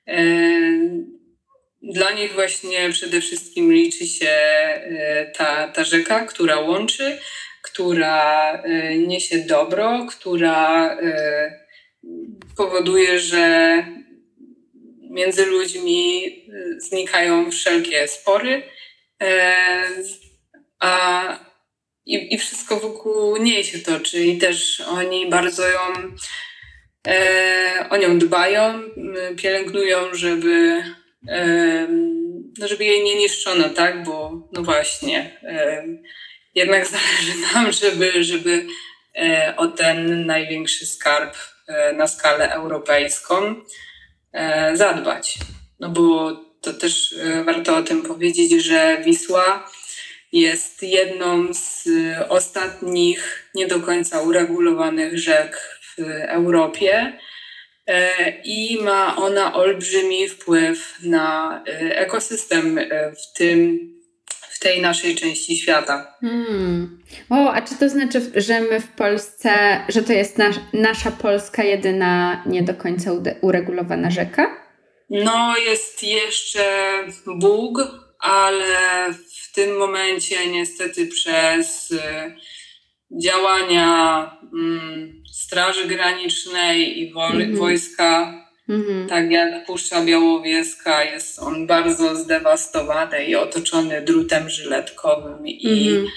Y, 0.09 1.05
dla 1.81 2.11
nich 2.11 2.33
właśnie 2.33 2.89
przede 2.89 3.21
wszystkim 3.21 3.73
liczy 3.73 4.07
się 4.07 4.37
ta, 5.37 5.67
ta 5.67 5.83
rzeka, 5.83 6.25
która 6.25 6.59
łączy, 6.59 7.17
która 7.61 8.63
niesie 9.07 9.37
dobro, 9.37 10.05
która 10.09 10.97
powoduje, 12.57 13.19
że 13.19 13.83
między 15.17 15.45
ludźmi 15.45 16.23
znikają 16.79 17.51
wszelkie 17.51 18.07
spory, 18.07 18.63
a 20.79 21.47
i, 22.07 22.33
i 22.33 22.37
wszystko 22.37 22.79
wokół 22.79 23.37
niej 23.37 23.63
się 23.63 23.79
toczy. 23.79 24.25
I 24.25 24.37
też 24.37 24.81
oni 24.81 25.29
bardzo 25.29 25.67
ją 25.67 25.79
e, 27.07 27.87
o 27.89 27.97
nią 27.97 28.19
dbają, 28.19 28.81
pielęgnują, 29.37 30.13
żeby, 30.13 30.83
e, 31.29 31.87
no 32.59 32.67
żeby 32.67 32.85
jej 32.85 33.03
nie 33.03 33.15
niszczono, 33.15 33.69
tak, 33.69 34.03
bo 34.03 34.49
no 34.51 34.63
właśnie, 34.63 35.39
e, 35.43 35.85
jednak 36.55 36.87
zależy 36.95 37.53
nam, 37.53 37.71
żeby, 37.71 38.23
żeby 38.23 38.65
e, 39.15 39.53
o 39.57 39.67
ten 39.67 40.25
największy 40.25 40.85
skarb 40.85 41.35
e, 41.67 41.93
na 41.93 42.07
skalę 42.07 42.53
europejską 42.53 43.45
e, 43.45 43.55
zadbać. 44.73 45.37
No 45.79 45.89
bo 45.89 46.31
to 46.61 46.73
też 46.73 47.15
warto 47.45 47.77
o 47.77 47.83
tym 47.83 48.01
powiedzieć, 48.01 48.63
że 48.63 48.97
Wisła 49.05 49.69
jest 50.31 50.83
jedną 50.83 51.53
z 51.53 51.89
ostatnich 52.29 53.49
nie 53.55 53.67
do 53.67 53.79
końca 53.79 54.21
uregulowanych 54.21 55.19
rzek 55.19 55.79
w 55.97 56.01
Europie 56.27 57.19
e, 57.87 58.29
i 58.43 58.77
ma 58.81 59.15
ona 59.15 59.53
olbrzymi 59.53 60.29
wpływ 60.29 60.95
na 61.03 61.63
e, 61.67 61.97
ekosystem 61.97 62.77
e, 62.77 63.11
w 63.11 63.37
tym 63.37 63.79
w 64.57 64.59
tej 64.59 64.81
naszej 64.81 65.15
części 65.15 65.57
świata. 65.57 66.15
Hmm. 66.21 67.03
O, 67.29 67.51
a 67.51 67.61
czy 67.61 67.75
to 67.75 67.89
znaczy, 67.89 68.31
że 68.35 68.61
my 68.61 68.79
w 68.79 68.87
Polsce, 68.87 69.49
że 69.89 70.03
to 70.03 70.13
jest 70.13 70.37
nas, 70.37 70.55
nasza 70.73 71.11
Polska 71.11 71.63
jedyna 71.63 72.43
nie 72.45 72.63
do 72.63 72.73
końca 72.73 73.11
uregulowana 73.41 74.11
rzeka? 74.11 74.67
No, 75.09 75.57
jest 75.57 76.03
jeszcze 76.03 76.63
Bóg, 77.27 77.81
ale 78.19 79.13
w 79.13 79.53
tym 79.53 79.77
momencie 79.77 80.51
niestety 80.51 81.07
przez 81.07 81.91
y, 81.91 81.99
działania 83.23 84.31
mm, 84.53 85.23
Straży 85.31 85.87
Granicznej 85.87 86.99
i 86.99 87.11
mm 87.11 87.53
-hmm. 87.53 87.57
wojska, 87.57 88.33
mm 88.69 88.81
-hmm. 88.81 89.09
tak 89.09 89.31
jak 89.31 89.65
Puszcza 89.65 90.03
Białowieska, 90.03 91.03
jest 91.03 91.39
on 91.39 91.67
bardzo 91.67 92.15
zdewastowany 92.15 93.25
i 93.25 93.35
otoczony 93.35 94.01
drutem 94.01 94.49
żyletkowym 94.49 95.47
i 95.47 95.89
mm 95.89 96.05
-hmm. 96.05 96.09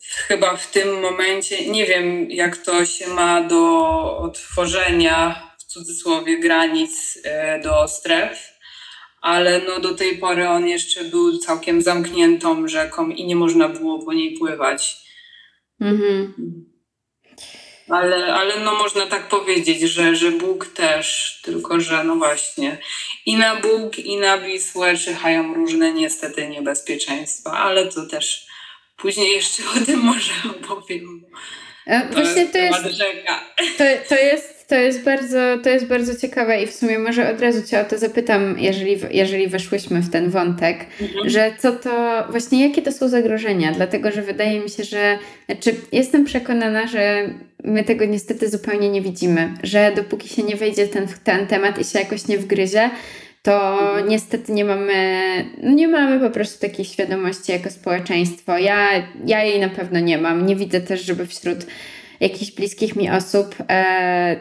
chyba 0.00 0.56
w 0.56 0.70
tym 0.70 1.00
momencie, 1.00 1.70
nie 1.70 1.86
wiem 1.86 2.30
jak 2.30 2.56
to 2.56 2.84
się 2.84 3.06
ma 3.06 3.42
do 3.42 4.18
otworzenia 4.18 5.50
w 5.58 5.64
cudzysłowie 5.64 6.40
granic 6.40 7.16
y, 7.16 7.62
do 7.62 7.88
stref, 7.88 8.56
ale 9.20 9.60
no 9.68 9.80
do 9.80 9.94
tej 9.94 10.18
pory 10.18 10.48
on 10.48 10.68
jeszcze 10.68 11.04
był 11.04 11.38
całkiem 11.38 11.82
zamkniętą 11.82 12.68
rzeką 12.68 13.10
i 13.10 13.26
nie 13.26 13.36
można 13.36 13.68
było 13.68 14.04
po 14.04 14.12
niej 14.12 14.38
pływać. 14.38 14.96
Mhm. 15.80 16.34
Ale, 17.88 18.34
ale 18.34 18.60
no 18.60 18.74
można 18.74 19.06
tak 19.06 19.28
powiedzieć, 19.28 19.80
że, 19.80 20.16
że 20.16 20.30
Bóg 20.30 20.66
też, 20.66 21.38
tylko 21.42 21.80
że 21.80 22.04
no 22.04 22.16
właśnie 22.16 22.78
i 23.26 23.36
na 23.36 23.56
Bóg 23.56 23.98
i 23.98 24.16
na 24.16 24.38
Wisłę 24.38 24.96
czyhają 24.96 25.54
różne 25.54 25.92
niestety 25.92 26.48
niebezpieczeństwa, 26.48 27.52
ale 27.52 27.86
to 27.86 28.06
też 28.06 28.46
później 28.96 29.32
jeszcze 29.32 29.62
o 29.62 29.86
tym 29.86 30.00
może 30.00 30.32
opowiem. 30.50 31.24
E, 31.86 32.08
właśnie 32.12 32.46
to 32.46 32.58
jest, 32.58 32.82
to, 33.78 33.84
to 34.08 34.14
jest 34.14 34.56
to 34.68 34.74
jest 34.74 35.04
bardzo, 35.04 35.38
to 35.62 35.70
jest 35.70 35.86
bardzo 35.86 36.16
ciekawe 36.16 36.62
i 36.62 36.66
w 36.66 36.74
sumie 36.74 36.98
może 36.98 37.30
od 37.30 37.40
razu 37.40 37.66
Cię 37.66 37.80
o 37.80 37.84
to 37.84 37.98
zapytam, 37.98 38.58
jeżeli, 38.58 38.96
jeżeli 39.10 39.48
weszłyśmy 39.48 40.00
w 40.00 40.10
ten 40.10 40.30
wątek, 40.30 40.86
mhm. 41.00 41.30
że 41.30 41.52
co 41.58 41.72
to, 41.72 42.24
właśnie 42.30 42.68
jakie 42.68 42.82
to 42.82 42.92
są 42.92 43.08
zagrożenia, 43.08 43.72
dlatego, 43.72 44.12
że 44.12 44.22
wydaje 44.22 44.60
mi 44.60 44.70
się, 44.70 44.84
że, 44.84 45.18
znaczy 45.46 45.74
jestem 45.92 46.24
przekonana, 46.24 46.86
że 46.86 47.30
my 47.66 47.84
tego 47.84 48.04
niestety 48.04 48.50
zupełnie 48.50 48.88
nie 48.88 49.02
widzimy, 49.02 49.54
że 49.62 49.92
dopóki 49.96 50.28
się 50.28 50.42
nie 50.42 50.56
wejdzie 50.56 50.88
ten, 50.88 51.06
ten 51.24 51.46
temat 51.46 51.78
i 51.78 51.84
się 51.84 51.98
jakoś 51.98 52.28
nie 52.28 52.38
wgryzie, 52.38 52.90
to 53.42 53.72
mhm. 53.72 54.08
niestety 54.08 54.52
nie 54.52 54.64
mamy, 54.64 54.94
no 55.62 55.70
nie 55.70 55.88
mamy 55.88 56.20
po 56.20 56.30
prostu 56.30 56.60
takiej 56.60 56.84
świadomości 56.84 57.52
jako 57.52 57.70
społeczeństwo. 57.70 58.58
Ja, 58.58 58.88
ja 59.26 59.44
jej 59.44 59.60
na 59.60 59.68
pewno 59.68 60.00
nie 60.00 60.18
mam. 60.18 60.46
Nie 60.46 60.56
widzę 60.56 60.80
też, 60.80 61.04
żeby 61.04 61.26
wśród 61.26 61.58
jakichś 62.20 62.52
bliskich 62.52 62.96
mi 62.96 63.10
osób 63.10 63.54
e, 63.70 64.36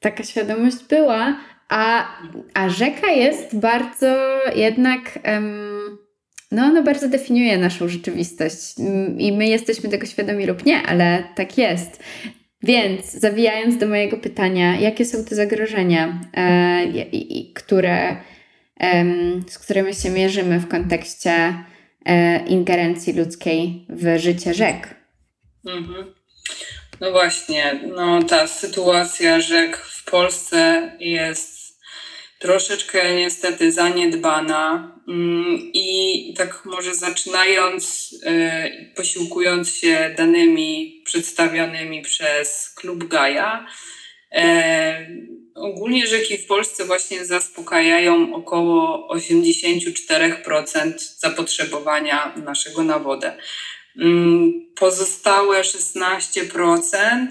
taka 0.00 0.24
świadomość 0.24 0.76
była, 0.88 1.36
a, 1.68 2.08
a 2.54 2.68
rzeka 2.68 3.10
jest 3.10 3.58
bardzo 3.58 4.40
jednak. 4.56 5.18
Um, 5.24 5.98
no, 6.52 6.62
ona 6.62 6.82
bardzo 6.82 7.08
definiuje 7.08 7.58
naszą 7.58 7.88
rzeczywistość 7.88 8.74
i 9.18 9.32
my 9.32 9.46
jesteśmy 9.48 9.90
tego 9.90 10.06
świadomi 10.06 10.46
lub 10.46 10.66
nie, 10.66 10.82
ale 10.82 11.24
tak 11.34 11.58
jest. 11.58 12.02
Więc 12.62 13.12
zawijając 13.12 13.78
do 13.78 13.86
mojego 13.86 14.16
pytania, 14.16 14.76
jakie 14.80 15.04
są 15.04 15.24
te 15.24 15.34
zagrożenia, 15.34 16.20
e, 16.34 16.84
i, 16.84 17.52
które, 17.52 18.16
e, 18.80 19.04
z 19.46 19.58
którymi 19.58 19.94
się 19.94 20.10
mierzymy 20.10 20.60
w 20.60 20.68
kontekście 20.68 21.54
e, 22.04 22.46
ingerencji 22.46 23.12
ludzkiej 23.12 23.86
w 23.88 24.18
życie 24.18 24.54
rzek? 24.54 24.94
Mhm. 25.66 26.14
No 27.00 27.12
właśnie, 27.12 27.80
no 27.96 28.22
ta 28.22 28.46
sytuacja 28.46 29.40
rzek 29.40 29.76
w 29.76 30.04
Polsce 30.10 30.92
jest 31.00 31.57
troszeczkę 32.38 33.16
niestety 33.16 33.72
zaniedbana 33.72 34.92
mm, 35.08 35.70
i 35.74 36.34
tak 36.36 36.64
może 36.64 36.94
zaczynając, 36.94 38.12
y, 38.12 38.92
posiłkując 38.94 39.74
się 39.74 40.14
danymi 40.16 41.02
przedstawionymi 41.04 42.02
przez 42.02 42.74
Klub 42.74 43.04
Gaja, 43.04 43.66
e, 44.32 45.08
ogólnie 45.54 46.06
rzeki 46.06 46.38
w 46.38 46.46
Polsce 46.46 46.84
właśnie 46.84 47.24
zaspokajają 47.24 48.34
około 48.34 49.08
84% 49.14 50.92
zapotrzebowania 51.18 52.34
naszego 52.44 52.82
na 52.82 52.98
wodę. 52.98 53.36
Mm, 53.98 54.52
pozostałe 54.74 55.64
16% 55.64 56.96
mm, 56.98 57.28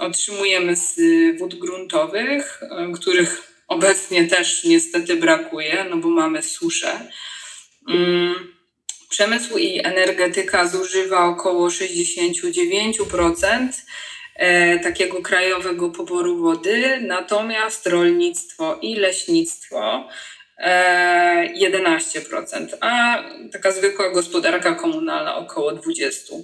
otrzymujemy 0.00 0.76
z 0.76 0.96
wód 1.38 1.54
gruntowych, 1.54 2.62
e, 2.62 2.92
których 2.92 3.42
obecnie 3.68 4.26
też 4.26 4.64
niestety 4.64 5.16
brakuje, 5.16 5.86
no 5.90 5.96
bo 5.96 6.08
mamy 6.08 6.42
suszę. 6.42 7.10
Mm, 7.88 8.54
przemysł 9.08 9.58
i 9.58 9.80
energetyka 9.84 10.66
zużywa 10.66 11.26
około 11.26 11.68
69% 11.68 13.68
e, 14.36 14.78
takiego 14.78 15.22
krajowego 15.22 15.90
poboru 15.90 16.36
wody, 16.36 17.00
natomiast 17.00 17.86
rolnictwo 17.86 18.78
i 18.82 18.94
leśnictwo 18.94 20.08
11%, 21.54 22.66
a 22.80 23.24
taka 23.52 23.72
zwykła 23.72 24.10
gospodarka 24.10 24.74
komunalna 24.74 25.36
około 25.36 25.72
20%. 25.72 26.42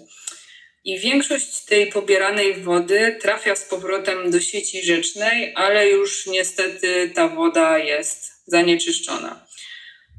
I 0.84 0.98
większość 0.98 1.64
tej 1.64 1.86
pobieranej 1.86 2.54
wody 2.54 3.18
trafia 3.20 3.56
z 3.56 3.64
powrotem 3.64 4.30
do 4.30 4.40
sieci 4.40 4.82
rzecznej, 4.82 5.52
ale 5.56 5.88
już 5.88 6.26
niestety 6.26 7.10
ta 7.14 7.28
woda 7.28 7.78
jest 7.78 8.42
zanieczyszczona. 8.46 9.46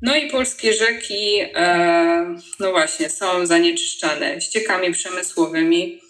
No 0.02 0.16
i 0.16 0.30
polskie 0.30 0.74
rzeki, 0.74 1.40
e, 1.56 2.36
no 2.60 2.72
właśnie, 2.72 3.10
są 3.10 3.46
zanieczyszczane 3.46 4.42
ściekami 4.42 4.94
przemysłowymi, 4.94 6.02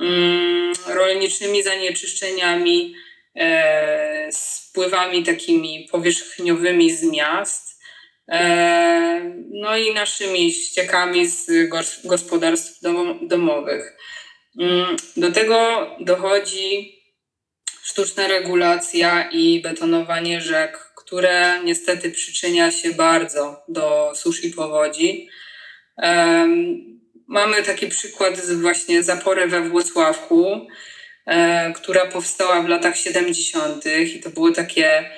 mm, 0.00 0.72
rolniczymi 0.86 1.62
zanieczyszczeniami, 1.62 2.94
e, 3.36 4.28
spływami 4.32 5.24
takimi 5.24 5.88
powierzchniowymi 5.92 6.96
z 6.96 7.02
miast, 7.02 7.75
no 9.50 9.76
i 9.76 9.94
naszymi 9.94 10.52
ściekami 10.52 11.26
z 11.26 11.50
gospodarstw 12.04 12.80
domowych. 13.22 13.96
Mm, 14.60 14.96
do 15.16 15.32
tego 15.32 15.90
dochodzi 16.00 16.96
sztuczna 17.82 18.28
regulacja 18.28 19.30
i 19.30 19.62
betonowanie 19.62 20.40
rzek, 20.40 20.92
które 20.96 21.62
niestety 21.64 22.10
przyczynia 22.10 22.70
się 22.70 22.90
bardzo 22.90 23.62
do 23.68 24.12
susz 24.14 24.44
i 24.44 24.50
powodzi. 24.50 25.28
Mamy 27.28 27.62
taki 27.66 27.86
przykład 27.88 28.36
z 28.36 28.60
właśnie 28.60 29.02
zapory 29.02 29.46
we 29.46 29.68
Włocławku, 29.68 30.66
E, 31.26 31.72
która 31.72 32.06
powstała 32.06 32.62
w 32.62 32.68
latach 32.68 32.96
70. 32.96 33.84
i 33.86 34.20
to 34.20 34.30
było 34.30 34.50
takie 34.52 35.10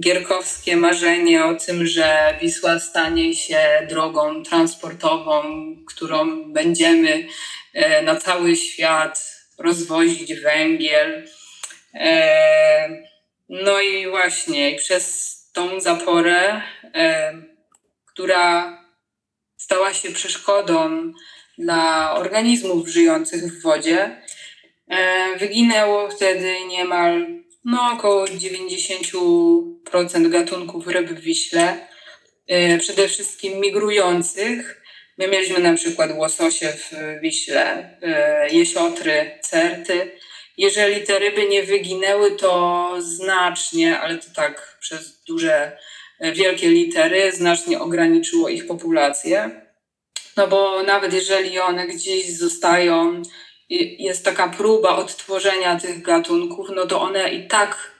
gierkowskie 0.00 0.76
marzenie 0.76 1.44
o 1.44 1.54
tym, 1.54 1.86
że 1.86 2.38
Wisła 2.40 2.78
stanie 2.78 3.34
się 3.34 3.86
drogą 3.88 4.42
transportową, 4.42 5.42
którą 5.86 6.52
będziemy 6.52 7.26
e, 7.72 8.02
na 8.02 8.16
cały 8.16 8.56
świat 8.56 9.34
rozwozić 9.58 10.34
węgiel. 10.34 11.28
E, 11.94 12.88
no 13.48 13.80
i 13.80 14.10
właśnie 14.10 14.76
przez 14.76 15.34
tą 15.52 15.80
zaporę, 15.80 16.62
która 18.06 18.78
stała 19.56 19.94
się 19.94 20.12
przeszkodą 20.12 21.12
dla 21.58 22.12
organizmów 22.14 22.88
żyjących 22.88 23.42
w 23.42 23.62
wodzie, 23.62 24.22
wyginęło 25.38 26.10
wtedy 26.10 26.56
niemal 26.68 27.43
no, 27.64 27.92
około 27.92 28.24
90% 28.24 30.28
gatunków 30.28 30.86
ryb 30.86 31.10
w 31.10 31.20
Wiśle, 31.20 31.88
e, 32.46 32.78
przede 32.78 33.08
wszystkim 33.08 33.60
migrujących. 33.60 34.82
My 35.18 35.28
mieliśmy 35.28 35.58
na 35.58 35.74
przykład 35.74 36.10
łososie 36.16 36.72
w 36.72 36.92
Wiśle, 37.22 37.96
e, 38.02 38.48
jesiotry, 38.48 39.38
certy. 39.42 40.10
Jeżeli 40.58 41.06
te 41.06 41.18
ryby 41.18 41.48
nie 41.48 41.62
wyginęły, 41.62 42.30
to 42.30 42.94
znacznie, 42.98 44.00
ale 44.00 44.18
to 44.18 44.26
tak 44.36 44.78
przez 44.80 45.24
duże, 45.24 45.78
e, 46.20 46.32
wielkie 46.32 46.68
litery, 46.68 47.32
znacznie 47.32 47.80
ograniczyło 47.80 48.48
ich 48.48 48.66
populację. 48.66 49.64
No 50.36 50.48
bo 50.48 50.82
nawet 50.82 51.12
jeżeli 51.12 51.58
one 51.58 51.86
gdzieś 51.86 52.36
zostają 52.36 53.22
jest 53.98 54.24
taka 54.24 54.48
próba 54.48 54.96
odtworzenia 54.96 55.80
tych 55.80 56.02
gatunków, 56.02 56.68
no 56.74 56.86
to 56.86 57.00
one 57.00 57.34
i 57.34 57.48
tak 57.48 57.90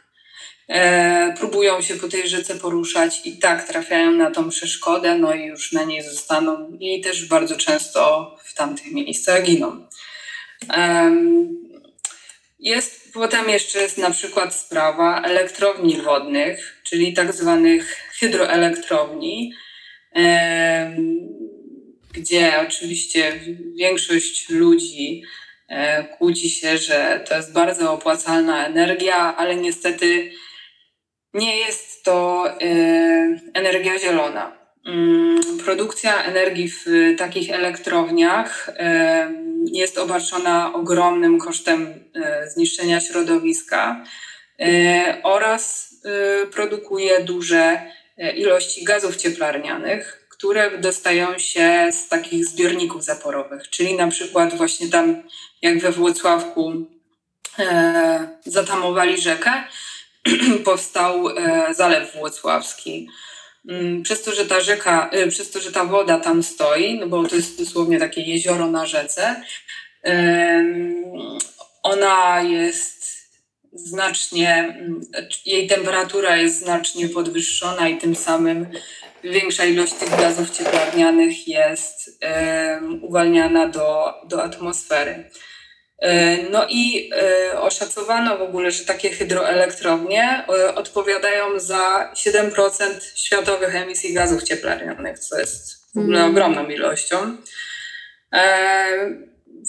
e, 0.69 1.35
próbują 1.39 1.83
się 1.83 1.95
po 1.95 2.09
tej 2.09 2.29
rzece 2.29 2.55
poruszać, 2.55 3.21
i 3.25 3.39
tak 3.39 3.69
trafiają 3.69 4.11
na 4.11 4.31
tą 4.31 4.51
przeszkodę, 4.51 5.19
no 5.19 5.35
i 5.35 5.45
już 5.45 5.73
na 5.73 5.85
niej 5.85 6.03
zostaną 6.03 6.71
i 6.81 7.01
też 7.01 7.29
bardzo 7.29 7.57
często 7.57 8.31
w 8.45 8.55
tamtych 8.55 8.93
miejscach 8.93 9.43
giną. 9.43 9.87
jest 12.59 13.13
potem 13.13 13.51
jeszcze 13.51 13.83
jest 13.83 13.99
na 13.99 14.11
przykład 14.11 14.55
sprawa 14.55 15.23
elektrowni 15.23 16.03
wodnych, 16.03 16.81
czyli 16.83 17.13
tak 17.13 17.33
zwanych 17.33 17.97
hydroelektrowni, 18.21 19.55
gdzie 22.13 22.61
oczywiście 22.61 23.41
większość 23.77 24.49
ludzi 24.49 25.23
E, 25.23 25.44
kłóci 26.19 26.51
się, 26.51 26.79
że 26.79 27.25
to 27.29 27.37
jest 27.37 27.53
bardzo 27.53 27.93
opłacalna 27.93 28.67
energia, 28.67 29.37
ale 29.37 29.57
niestety 29.57 30.31
nie 31.35 31.59
jest 31.59 32.05
to 32.05 32.47
e, 32.49 32.57
energia 33.55 33.99
zielona. 33.99 34.59
Mm, 34.87 35.41
produkcja 35.65 36.25
energii 36.25 36.69
w 36.71 36.87
takich 37.19 37.51
elektrowniach 37.51 38.71
e, 38.77 39.33
jest 39.73 39.99
obarczona 39.99 40.75
ogromnym 40.75 41.39
kosztem 41.39 42.05
zniszczenia 42.47 43.01
środowiska 43.01 44.05
oraz 45.23 45.95
produkuje 46.53 47.21
duże 47.21 47.83
ilości 48.37 48.85
gazów 48.85 49.17
cieplarnianych, 49.17 50.27
które 50.31 50.79
dostają 50.79 51.39
się 51.39 51.89
z 51.93 52.09
takich 52.09 52.45
zbiorników 52.47 53.05
zaporowych, 53.05 53.71
czyli 53.71 53.95
na 53.95 54.09
przykład 54.09 54.55
właśnie 54.55 54.89
tam 54.89 55.23
jak 55.65 55.79
we 55.79 55.93
Włocławku 55.93 56.73
e, 57.59 58.29
zatamowali 58.45 59.21
rzekę, 59.21 59.51
powstał 60.65 61.29
e, 61.29 61.75
Zalew 61.75 62.15
Włocławski. 62.15 63.09
Mm, 63.69 64.03
przez 64.03 64.23
to, 64.23 64.35
że 64.35 64.47
ta 64.47 64.61
rzeka, 64.61 65.11
e, 65.13 65.29
przez 65.29 65.51
to, 65.51 65.61
że 65.61 65.73
ta 65.73 65.85
woda 65.85 66.21
tam 66.21 66.43
stoi, 66.43 66.99
no 66.99 67.07
bo 67.07 67.29
to 67.29 67.37
jest 67.37 67.59
dosłownie 67.59 67.99
takie 67.99 68.23
jezioro 68.23 68.67
na 68.67 68.87
rzece, 68.87 69.43
ona 71.83 72.43
jest 72.43 73.05
znacznie, 73.73 74.59
mm, 74.59 75.01
jej 75.47 75.67
temperatura 75.67 76.37
jest 76.37 76.59
znacznie 76.59 77.09
podwyższona 77.09 77.89
i 77.89 77.99
tym 77.99 78.17
samym 78.17 78.67
większa 79.23 79.65
ilość 79.65 79.93
tych 79.93 80.11
gazów 80.11 80.51
cieplarnianych 80.51 81.49
jest 81.49 82.21
uwalniana 83.03 83.69
do, 83.69 84.15
do 84.29 84.43
atmosfery. 84.43 85.31
E, 86.05 86.37
no 86.51 86.67
i 86.69 87.11
e, 87.13 87.61
oszacowano 87.61 88.39
w 88.39 88.43
ogóle, 88.43 88.71
że 88.71 88.85
takie 88.85 89.11
hydroelektrownie 89.11 90.45
e, 90.49 90.75
odpowiadają 90.75 91.59
za 91.59 92.13
7% 92.15 92.53
światowych 93.15 93.75
emisji 93.75 94.15
gazów 94.15 94.43
cieplarnianych, 94.43 95.19
co 95.19 95.39
jest 95.39 95.85
w 95.95 95.99
ogóle 95.99 96.19
mm. 96.19 96.31
ogromną 96.31 96.69
ilością. 96.69 97.37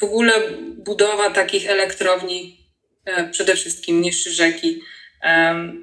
W 0.01 0.03
ogóle 0.03 0.31
budowa 0.77 1.29
takich 1.29 1.69
elektrowni 1.69 2.69
przede 3.31 3.55
wszystkim 3.55 4.01
niższy 4.01 4.31
rzeki 4.31 4.81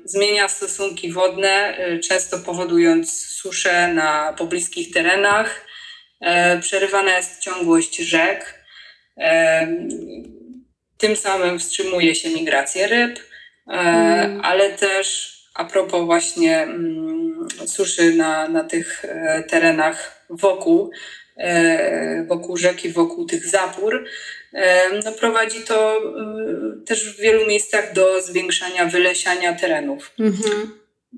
zmienia 0.04 0.48
stosunki 0.48 1.12
wodne, 1.12 1.78
często 2.08 2.38
powodując 2.38 3.26
suszę 3.26 3.88
na 3.88 4.32
pobliskich 4.38 4.94
terenach. 4.94 5.66
Przerywana 6.60 7.16
jest 7.16 7.40
ciągłość 7.40 7.96
rzek 7.96 8.64
tym 11.02 11.16
samym 11.16 11.58
wstrzymuje 11.58 12.14
się 12.14 12.30
migrację 12.30 12.86
ryb, 12.86 13.20
mm. 13.66 14.40
ale 14.44 14.70
też 14.70 15.32
a 15.54 15.64
propos 15.64 16.04
właśnie 16.04 16.58
mm, 16.58 17.46
suszy 17.66 18.14
na, 18.14 18.48
na 18.48 18.64
tych 18.64 19.04
e, 19.04 19.42
terenach 19.42 20.26
wokół, 20.30 20.90
e, 21.36 22.24
wokół 22.28 22.56
rzeki, 22.56 22.88
wokół 22.88 23.26
tych 23.26 23.46
zapór, 23.46 24.04
no 25.04 25.12
prowadzi 25.12 25.60
to 25.60 26.00
też 26.86 27.16
w 27.16 27.20
wielu 27.20 27.46
miejscach 27.46 27.92
do 27.92 28.22
zwiększania 28.22 28.86
wylesiania 28.86 29.52
terenów. 29.52 30.12
Mhm. 30.18 30.72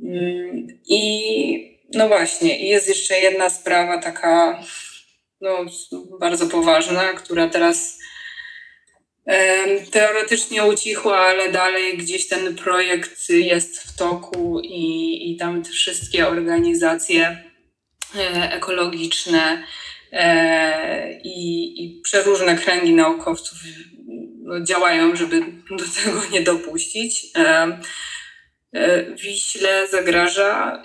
Mm, 0.04 0.66
I 0.86 1.78
no 1.94 2.08
właśnie, 2.08 2.68
jest 2.68 2.88
jeszcze 2.88 3.20
jedna 3.20 3.50
sprawa 3.50 3.98
taka 3.98 4.62
no, 5.40 5.58
bardzo 6.20 6.46
poważna, 6.46 7.12
która 7.12 7.48
teraz 7.48 7.98
Teoretycznie 9.90 10.64
ucichła, 10.64 11.18
ale 11.18 11.52
dalej 11.52 11.98
gdzieś 11.98 12.28
ten 12.28 12.54
projekt 12.56 13.28
jest 13.28 13.78
w 13.78 13.96
toku 13.96 14.60
i, 14.60 15.30
i 15.30 15.36
tam 15.36 15.62
te 15.62 15.70
wszystkie 15.70 16.28
organizacje 16.28 17.42
e, 18.16 18.52
ekologiczne 18.52 19.64
e, 20.12 21.20
i, 21.20 21.84
i 21.84 22.00
przeróżne 22.00 22.56
kręgi 22.56 22.92
naukowców 22.92 23.58
działają, 24.62 25.16
żeby 25.16 25.40
do 25.70 25.84
tego 26.04 26.22
nie 26.32 26.42
dopuścić. 26.42 27.26
E, 27.36 27.78
Wiśle 29.22 29.88
zagraża 29.88 30.82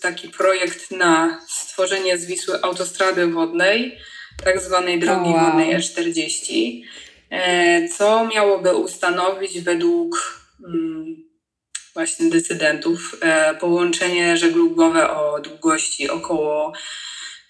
taki 0.00 0.28
projekt 0.28 0.90
na 0.90 1.40
stworzenie 1.48 2.18
z 2.18 2.26
Wisły 2.26 2.62
autostrady 2.62 3.26
wodnej, 3.26 3.98
tak 4.44 4.60
zwanej 4.60 5.00
drogi 5.00 5.30
wow. 5.30 5.44
wodnej 5.44 5.76
E40. 5.76 6.82
E, 7.30 7.88
co 7.88 8.26
miałoby 8.26 8.76
ustanowić 8.76 9.60
według 9.60 10.40
mm, 10.64 11.16
właśnie 11.94 12.30
decydentów 12.30 13.16
e, 13.20 13.54
połączenie 13.54 14.36
żeglugowe 14.36 15.10
o 15.10 15.40
długości 15.40 16.08
około 16.10 16.72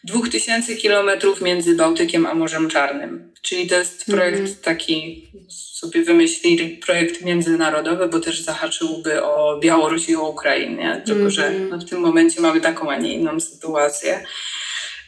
2000 0.05 0.77
km 0.77 1.11
między 1.43 1.77
Bałtykiem 1.77 2.27
a 2.27 2.35
Morzem 2.35 2.71
Czarnym. 2.71 3.33
Czyli 3.43 3.67
to 3.67 3.75
jest 3.75 4.07
projekt 4.07 4.39
mm 4.39 4.53
-hmm. 4.53 4.65
taki, 4.65 5.29
sobie 5.49 6.03
wymyślili 6.03 6.77
projekt 6.77 7.23
międzynarodowy, 7.23 8.09
bo 8.09 8.21
też 8.21 8.41
zahaczyłby 8.41 9.25
o 9.25 9.59
Białoruś 9.61 10.09
i 10.09 10.17
o 10.17 10.29
Ukrainę, 10.29 11.03
tylko 11.05 11.21
mm 11.21 11.31
-hmm. 11.31 11.35
że 11.35 11.47
mhm. 11.47 11.69
no, 11.69 11.79
w 11.79 11.85
tym 11.85 12.01
momencie 12.01 12.41
mamy 12.41 12.61
taką, 12.61 12.91
a 12.91 12.97
nie 12.97 13.15
inną 13.15 13.41
sytuację. 13.41 14.27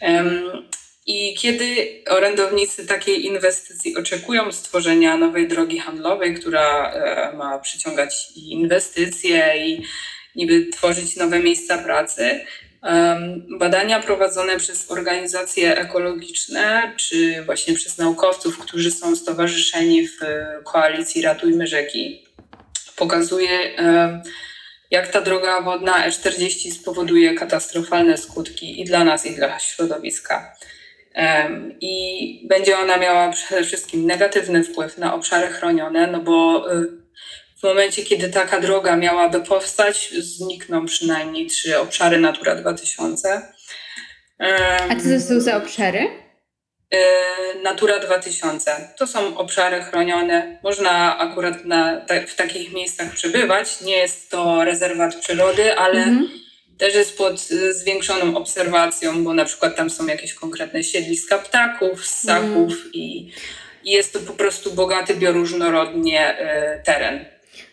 Um, 0.00 0.68
i 1.08 1.34
kiedy 1.34 2.02
orędownicy 2.08 2.86
takiej 2.86 3.26
inwestycji 3.26 3.96
oczekują 3.96 4.52
stworzenia 4.52 5.16
nowej 5.16 5.48
drogi 5.48 5.78
handlowej, 5.78 6.34
która 6.34 6.92
e, 6.92 7.36
ma 7.36 7.58
przyciągać 7.58 8.32
inwestycje 8.36 9.66
i 9.66 9.82
niby 10.36 10.66
tworzyć 10.66 11.16
nowe 11.16 11.38
miejsca 11.38 11.78
pracy, 11.78 12.40
badania 13.58 14.00
prowadzone 14.00 14.58
przez 14.58 14.90
organizacje 14.90 15.78
ekologiczne 15.78 16.92
czy 16.96 17.42
właśnie 17.42 17.74
przez 17.74 17.98
naukowców, 17.98 18.58
którzy 18.58 18.90
są 18.90 19.16
stowarzyszeni 19.16 20.08
w 20.08 20.18
koalicji 20.64 21.22
Ratujmy 21.22 21.66
Rzeki, 21.66 22.26
pokazuje, 22.96 23.76
jak 24.90 25.08
ta 25.08 25.20
droga 25.20 25.60
wodna 25.60 26.08
E40 26.08 26.72
spowoduje 26.72 27.34
katastrofalne 27.34 28.18
skutki 28.18 28.80
i 28.80 28.84
dla 28.84 29.04
nas, 29.04 29.26
i 29.26 29.36
dla 29.36 29.58
środowiska. 29.58 30.54
I 31.81 32.46
będzie 32.48 32.78
ona 32.78 32.96
miała 32.96 33.33
przede 33.33 33.64
wszystkim 33.64 34.07
negatywny 34.07 34.64
wpływ 34.64 34.98
na 34.98 35.14
obszary 35.14 35.46
chronione, 35.46 36.07
no 36.07 36.20
bo 36.20 36.66
y, 36.72 36.87
w 37.61 37.62
momencie, 37.62 38.02
kiedy 38.02 38.28
taka 38.28 38.61
droga 38.61 38.96
miałaby 38.96 39.40
powstać, 39.40 40.11
znikną 40.18 40.87
przynajmniej 40.87 41.46
trzy 41.46 41.78
obszary 41.78 42.18
Natura 42.18 42.54
2000. 42.54 43.42
A 44.90 44.96
co 44.96 45.09
to 45.14 45.20
są 45.20 45.40
za 45.40 45.57
obszary? 45.57 46.09
E, 46.90 46.98
Natura 47.62 47.98
2000. 47.98 48.88
To 48.98 49.07
są 49.07 49.38
obszary 49.38 49.83
chronione. 49.83 50.59
Można 50.62 51.18
akurat 51.18 51.64
na, 51.64 52.00
w 52.26 52.35
takich 52.35 52.72
miejscach 52.72 53.12
przebywać. 53.12 53.81
Nie 53.81 53.96
jest 53.96 54.31
to 54.31 54.64
rezerwat 54.64 55.14
przyrody, 55.16 55.78
ale 55.78 55.98
mhm. 55.98 56.28
Też 56.78 56.94
jest 56.94 57.18
pod 57.18 57.40
zwiększoną 57.70 58.36
obserwacją, 58.36 59.24
bo 59.24 59.34
na 59.34 59.44
przykład 59.44 59.76
tam 59.76 59.90
są 59.90 60.06
jakieś 60.06 60.34
konkretne 60.34 60.84
siedliska 60.84 61.38
ptaków, 61.38 62.06
ssaków 62.06 62.72
mhm. 62.72 62.90
i, 62.92 63.32
i 63.84 63.90
jest 63.90 64.12
to 64.12 64.18
po 64.18 64.32
prostu 64.32 64.72
bogaty 64.72 65.14
bioróżnorodnie 65.14 66.40
y, 66.40 66.84
teren. 66.84 67.24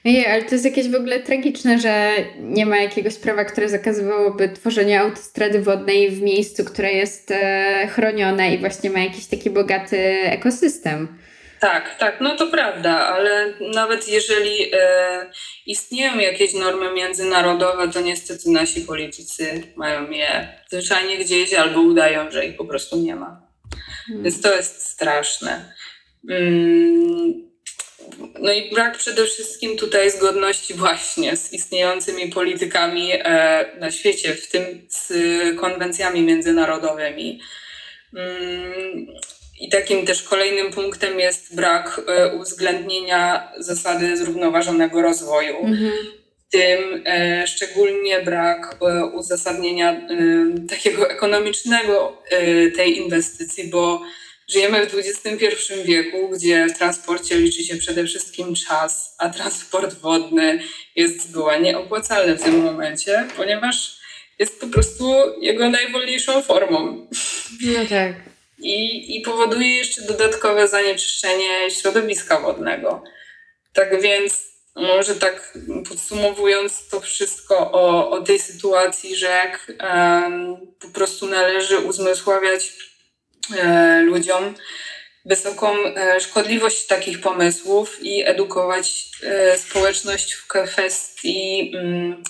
Nie, 0.05 0.33
ale 0.33 0.43
to 0.43 0.55
jest 0.55 0.65
jakieś 0.65 0.89
w 0.89 0.95
ogóle 0.95 1.19
tragiczne, 1.19 1.79
że 1.79 2.11
nie 2.39 2.65
ma 2.65 2.77
jakiegoś 2.77 3.15
prawa, 3.15 3.45
które 3.45 3.69
zakazywałoby 3.69 4.49
tworzenia 4.49 5.01
autostrady 5.01 5.61
wodnej 5.61 6.11
w 6.11 6.21
miejscu, 6.21 6.65
które 6.65 6.93
jest 6.93 7.31
e, 7.31 7.87
chronione 7.91 8.53
i 8.53 8.57
właśnie 8.57 8.89
ma 8.89 8.99
jakiś 8.99 9.25
taki 9.25 9.49
bogaty 9.49 9.97
ekosystem. 10.23 11.07
Tak, 11.65 11.97
tak, 11.97 12.21
no 12.21 12.35
to 12.35 12.47
prawda, 12.47 12.91
ale 12.91 13.53
nawet 13.59 14.07
jeżeli 14.07 14.71
e, 14.73 15.31
istnieją 15.65 16.19
jakieś 16.19 16.53
normy 16.53 16.93
międzynarodowe, 16.93 17.87
to 17.87 18.01
niestety 18.01 18.49
nasi 18.49 18.81
politycy 18.81 19.63
mają 19.75 20.11
je 20.11 20.59
zwyczajnie 20.69 21.17
gdzieś 21.17 21.53
albo 21.53 21.81
udają, 21.81 22.31
że 22.31 22.45
ich 22.45 22.57
po 22.57 22.65
prostu 22.65 22.97
nie 22.97 23.15
ma. 23.15 23.41
Hmm. 24.07 24.23
Więc 24.23 24.41
to 24.41 24.55
jest 24.55 24.87
straszne. 24.87 25.73
Mm 26.29 27.45
no 28.39 28.53
i 28.53 28.69
brak 28.69 28.97
przede 28.97 29.25
wszystkim 29.25 29.77
tutaj 29.77 30.11
zgodności 30.11 30.73
właśnie 30.73 31.37
z 31.37 31.53
istniejącymi 31.53 32.29
politykami 32.29 33.09
e, 33.13 33.65
na 33.79 33.91
świecie, 33.91 34.35
w 34.35 34.51
tym 34.51 34.87
z 34.89 35.13
konwencjami 35.59 36.21
międzynarodowymi. 36.21 37.39
Mm, 38.15 39.07
I 39.59 39.69
takim 39.69 40.05
też 40.05 40.23
kolejnym 40.23 40.71
punktem 40.71 41.19
jest 41.19 41.55
brak 41.55 42.01
e, 42.07 42.35
uwzględnienia 42.35 43.51
zasady 43.57 44.17
zrównoważonego 44.17 45.01
rozwoju. 45.01 45.57
Mhm. 45.57 45.91
W 46.47 46.51
tym 46.51 47.03
e, 47.05 47.47
szczególnie 47.47 48.21
brak 48.21 48.77
uzasadnienia 49.13 50.01
takiego 50.69 51.09
ekonomicznego 51.09 52.21
tej 52.75 52.97
inwestycji, 52.97 53.69
bo 53.69 54.01
Żyjemy 54.47 54.85
w 54.87 54.95
XXI 54.95 55.47
wieku, 55.85 56.29
gdzie 56.29 56.67
w 56.67 56.77
transporcie 56.77 57.35
liczy 57.35 57.63
się 57.63 57.75
przede 57.75 58.05
wszystkim 58.05 58.55
czas, 58.55 59.15
a 59.17 59.29
transport 59.29 59.93
wodny 59.93 60.59
jest 60.95 61.29
zgoła 61.29 61.57
nieopłacalny 61.57 62.35
w 62.35 62.43
tym 62.43 62.63
momencie, 62.63 63.27
ponieważ 63.37 63.97
jest 64.39 64.61
po 64.61 64.67
prostu 64.67 65.13
jego 65.41 65.69
najwolniejszą 65.69 66.41
formą. 66.41 67.07
No 67.61 67.85
tak. 67.89 68.34
I, 68.57 69.17
i 69.17 69.21
powoduje 69.21 69.77
jeszcze 69.77 70.01
dodatkowe 70.01 70.67
zanieczyszczenie 70.67 71.71
środowiska 71.71 72.39
wodnego. 72.39 73.03
Tak 73.73 74.01
więc, 74.01 74.55
może 74.75 75.15
tak 75.15 75.57
podsumowując 75.89 76.89
to 76.89 77.01
wszystko 77.01 77.71
o, 77.71 78.09
o 78.09 78.21
tej 78.21 78.39
sytuacji 78.39 79.15
rzek, 79.15 79.67
um, 79.69 80.57
po 80.79 80.87
prostu 80.87 81.27
należy 81.27 81.77
uzmysławiać 81.77 82.73
E, 83.53 84.01
ludziom 84.01 84.55
wysoką 85.25 85.85
e, 85.85 86.19
szkodliwość 86.19 86.87
takich 86.87 87.21
pomysłów 87.21 87.97
i 88.01 88.23
edukować 88.23 89.09
e, 89.23 89.57
społeczność 89.57 90.33
w 90.33 90.47
kwestii 90.47 91.71
mm, 91.75 92.23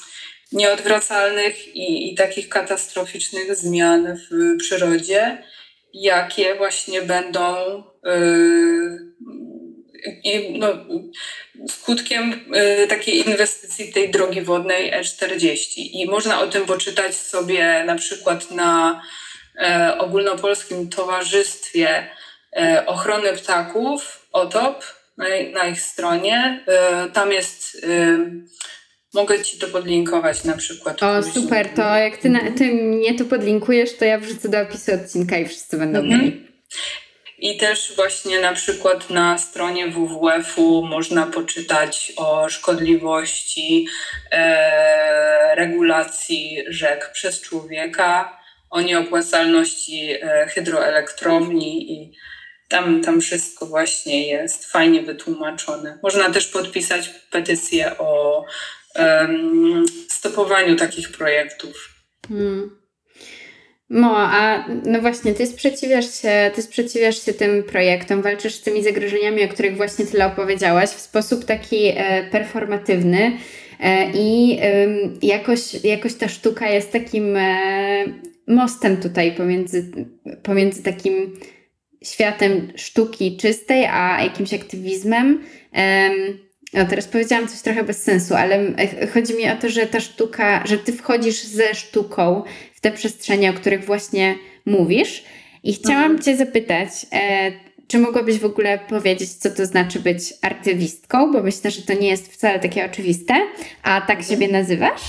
nieodwracalnych 0.52 1.76
i, 1.76 2.12
i 2.12 2.16
takich 2.16 2.50
katastroficznych 2.50 3.56
zmian 3.56 4.18
w 4.18 4.58
przyrodzie, 4.58 5.44
jakie 6.02 6.56
właśnie 6.56 7.02
będą 7.02 7.56
no, 10.60 10.68
skutkiem 11.70 12.46
takiej 12.90 13.30
inwestycji 13.30 13.94
tej 13.94 14.12
drogi 14.12 14.42
wodnej 14.42 14.94
E40. 14.94 15.68
I 15.78 16.06
można 16.10 16.42
o 16.42 16.48
tym 16.48 16.66
poczytać 16.66 17.16
sobie 17.16 17.84
na 17.86 17.96
przykład 17.96 18.52
na 18.52 19.02
e, 19.58 19.98
ogólnopolskim 19.98 20.90
towarzystwie 20.90 22.10
e, 22.58 22.86
ochrony 22.86 23.34
ptaków, 23.34 24.28
OTOP, 24.32 24.84
na, 25.18 25.26
na 25.54 25.68
ich 25.68 25.82
stronie. 25.82 26.64
E, 26.68 27.10
tam 27.10 27.32
jest 27.32 27.78
e, 27.84 28.18
Mogę 29.16 29.44
ci 29.44 29.58
to 29.58 29.68
podlinkować 29.68 30.44
na 30.44 30.58
przykład. 30.58 31.04
O, 31.04 31.24
super, 31.24 31.70
to 31.70 31.96
jak 31.96 32.18
ty, 32.18 32.30
na, 32.30 32.40
ty 32.58 32.74
mnie 32.74 33.16
to 33.16 33.26
podlinkujesz, 33.26 33.98
to 33.98 34.06
ja 34.06 34.20
wrzucę 34.20 34.50
do 34.50 34.62
opisu 34.62 34.94
odcinka 34.94 35.38
i 35.38 35.48
wszyscy 35.48 35.78
będą 35.78 36.00
mhm. 36.00 36.22
mieli. 36.22 36.46
I 37.40 37.58
też 37.58 37.94
właśnie 37.96 38.40
na 38.40 38.54
przykład 38.54 39.10
na 39.10 39.38
stronie 39.38 39.88
WWF-u 39.88 40.86
można 40.86 41.26
poczytać 41.26 42.14
o 42.16 42.50
szkodliwości 42.50 43.88
e, 44.32 45.56
regulacji 45.56 46.64
rzek 46.68 47.12
przez 47.14 47.42
człowieka 47.42 48.40
o 48.70 48.82
nieopłacalności 48.82 50.12
e, 50.12 50.48
hydroelektrowni 50.48 51.94
i 51.94 52.12
tam, 52.68 53.02
tam 53.02 53.22
wszystko 53.22 53.66
właśnie 53.66 54.28
jest 54.28 54.72
fajnie 54.72 55.02
wytłumaczone. 55.02 56.00
Można 56.04 56.30
też 56.30 56.48
podpisać 56.48 57.10
petycję 57.10 57.98
o 57.98 58.44
um, 59.00 59.86
stopowaniu 60.10 60.76
takich 60.76 61.12
projektów. 61.12 61.90
Hmm. 62.28 62.86
No, 63.90 64.14
a 64.18 64.66
no 64.86 65.02
właśnie, 65.02 65.34
ty 65.34 65.48
sprzeciwiasz 65.48 66.22
się, 66.22 66.52
ty 66.56 66.62
sprzeciwiasz 66.62 67.26
się 67.26 67.34
tym 67.34 67.64
projektom, 67.64 68.22
walczysz 68.22 68.54
z 68.54 68.62
tymi 68.62 68.84
zagrożeniami, 68.84 69.44
o 69.44 69.48
których 69.48 69.78
właśnie 69.78 70.06
tyle 70.06 70.26
opowiedziałaś, 70.26 70.90
w 70.90 71.00
sposób 71.00 71.46
taki 71.46 71.88
e, 71.88 72.24
performatywny 72.32 73.38
e, 73.80 74.12
i 74.12 74.58
e, 74.62 74.88
jakoś, 75.22 75.84
jakoś 75.84 76.14
ta 76.14 76.28
sztuka 76.28 76.70
jest 76.70 76.92
takim 76.92 77.36
e, 77.36 78.06
mostem 78.48 78.98
tutaj 78.98 79.36
pomiędzy, 79.36 79.92
pomiędzy 80.44 80.84
takim 80.84 81.40
światem 82.04 82.72
sztuki 82.76 83.38
czystej, 83.38 83.86
a 83.86 84.24
jakimś 84.24 84.54
aktywizmem. 84.54 85.44
No 86.76 86.86
teraz 86.86 87.08
powiedziałam 87.08 87.48
coś 87.48 87.62
trochę 87.62 87.84
bez 87.84 88.04
sensu, 88.04 88.36
ale 88.36 88.74
chodzi 89.14 89.34
mi 89.34 89.50
o 89.50 89.56
to, 89.56 89.70
że 89.70 89.86
ta 89.86 90.00
sztuka, 90.00 90.64
że 90.66 90.78
ty 90.78 90.94
wchodzisz 90.94 91.44
ze 91.44 91.76
sztuką 91.76 92.44
w 92.74 92.82
te 92.82 92.92
przestrzenie, 92.92 93.50
o 93.50 93.54
których 93.54 93.86
właśnie 93.86 94.36
mówisz. 94.66 95.24
I 95.64 95.74
chciałam 95.74 96.04
mhm. 96.04 96.22
Cię 96.22 96.38
zapytać, 96.38 96.90
e, 97.12 97.52
czy 97.88 98.00
mogłabyś 98.00 98.40
w 98.40 98.46
ogóle 98.46 98.80
powiedzieć, 98.80 99.34
co 99.34 99.50
to 99.50 99.66
znaczy 99.66 100.00
być 100.00 100.34
artywistką? 100.42 101.34
Bo 101.34 101.44
myślę, 101.44 101.72
że 101.72 101.82
to 101.82 101.94
nie 101.94 102.08
jest 102.08 102.34
wcale 102.34 102.60
takie 102.60 102.86
oczywiste, 102.86 103.34
a 103.84 104.02
tak 104.02 104.20
mhm. 104.20 104.30
siebie 104.30 104.48
nazywasz. 104.48 105.02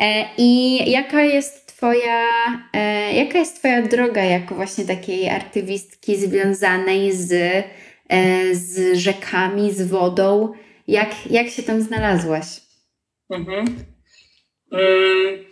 E, 0.00 0.24
I 0.38 0.76
jaka 0.90 1.22
jest 1.22 1.66
twoja, 1.66 2.26
e, 2.72 3.12
jaka 3.12 3.38
jest 3.38 3.58
Twoja 3.58 3.82
droga 3.82 4.24
jako 4.24 4.54
właśnie 4.54 4.84
takiej 4.84 5.28
artywistki 5.28 6.16
związanej 6.16 7.12
z, 7.12 7.32
e, 7.32 8.54
z 8.54 8.98
rzekami, 8.98 9.72
z 9.72 9.82
wodą? 9.82 10.52
Jak, 10.90 11.10
jak 11.30 11.50
się 11.50 11.62
tam 11.62 11.82
znalazłaś? 11.82 12.46
Mhm. 13.30 13.84
Mm. 14.72 15.44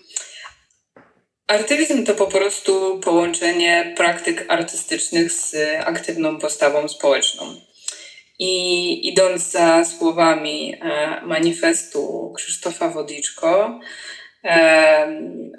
Artywizm 1.46 2.04
to 2.06 2.14
po 2.14 2.26
prostu 2.26 3.00
połączenie 3.04 3.94
praktyk 3.96 4.44
artystycznych 4.48 5.32
z 5.32 5.56
aktywną 5.84 6.38
postawą 6.38 6.88
społeczną. 6.88 7.54
I 8.38 9.08
idąc 9.08 9.50
za 9.50 9.84
słowami 9.84 10.74
e, 10.74 11.20
manifestu 11.26 12.32
Krzysztofa 12.36 12.88
Wodiczko, 12.88 13.80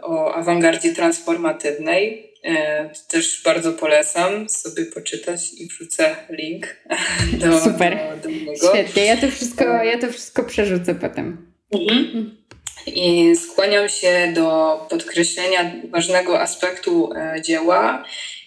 o 0.03 0.33
awangardzie 0.33 0.95
transformatywnej. 0.95 2.28
E, 2.43 2.89
też 3.07 3.41
bardzo 3.43 3.73
polecam 3.73 4.49
sobie 4.49 4.85
poczytać 4.85 5.53
i 5.53 5.67
wrzucę 5.67 6.15
link 6.29 6.75
do, 7.33 7.59
Super. 7.59 7.97
do, 8.15 8.23
do 8.23 8.29
niego. 8.29 8.69
Świetnie, 8.69 9.05
ja 9.05 9.17
to 9.17 9.31
wszystko, 9.31 9.63
ja 9.63 9.99
to 9.99 10.11
wszystko 10.11 10.43
przerzucę 10.43 10.95
potem. 10.95 11.51
Mhm. 11.71 12.37
I 12.85 13.35
skłaniam 13.35 13.89
się 13.89 14.31
do 14.35 14.77
podkreślenia 14.89 15.71
ważnego 15.91 16.41
aspektu 16.41 17.13
e, 17.13 17.41
dzieła, 17.41 18.05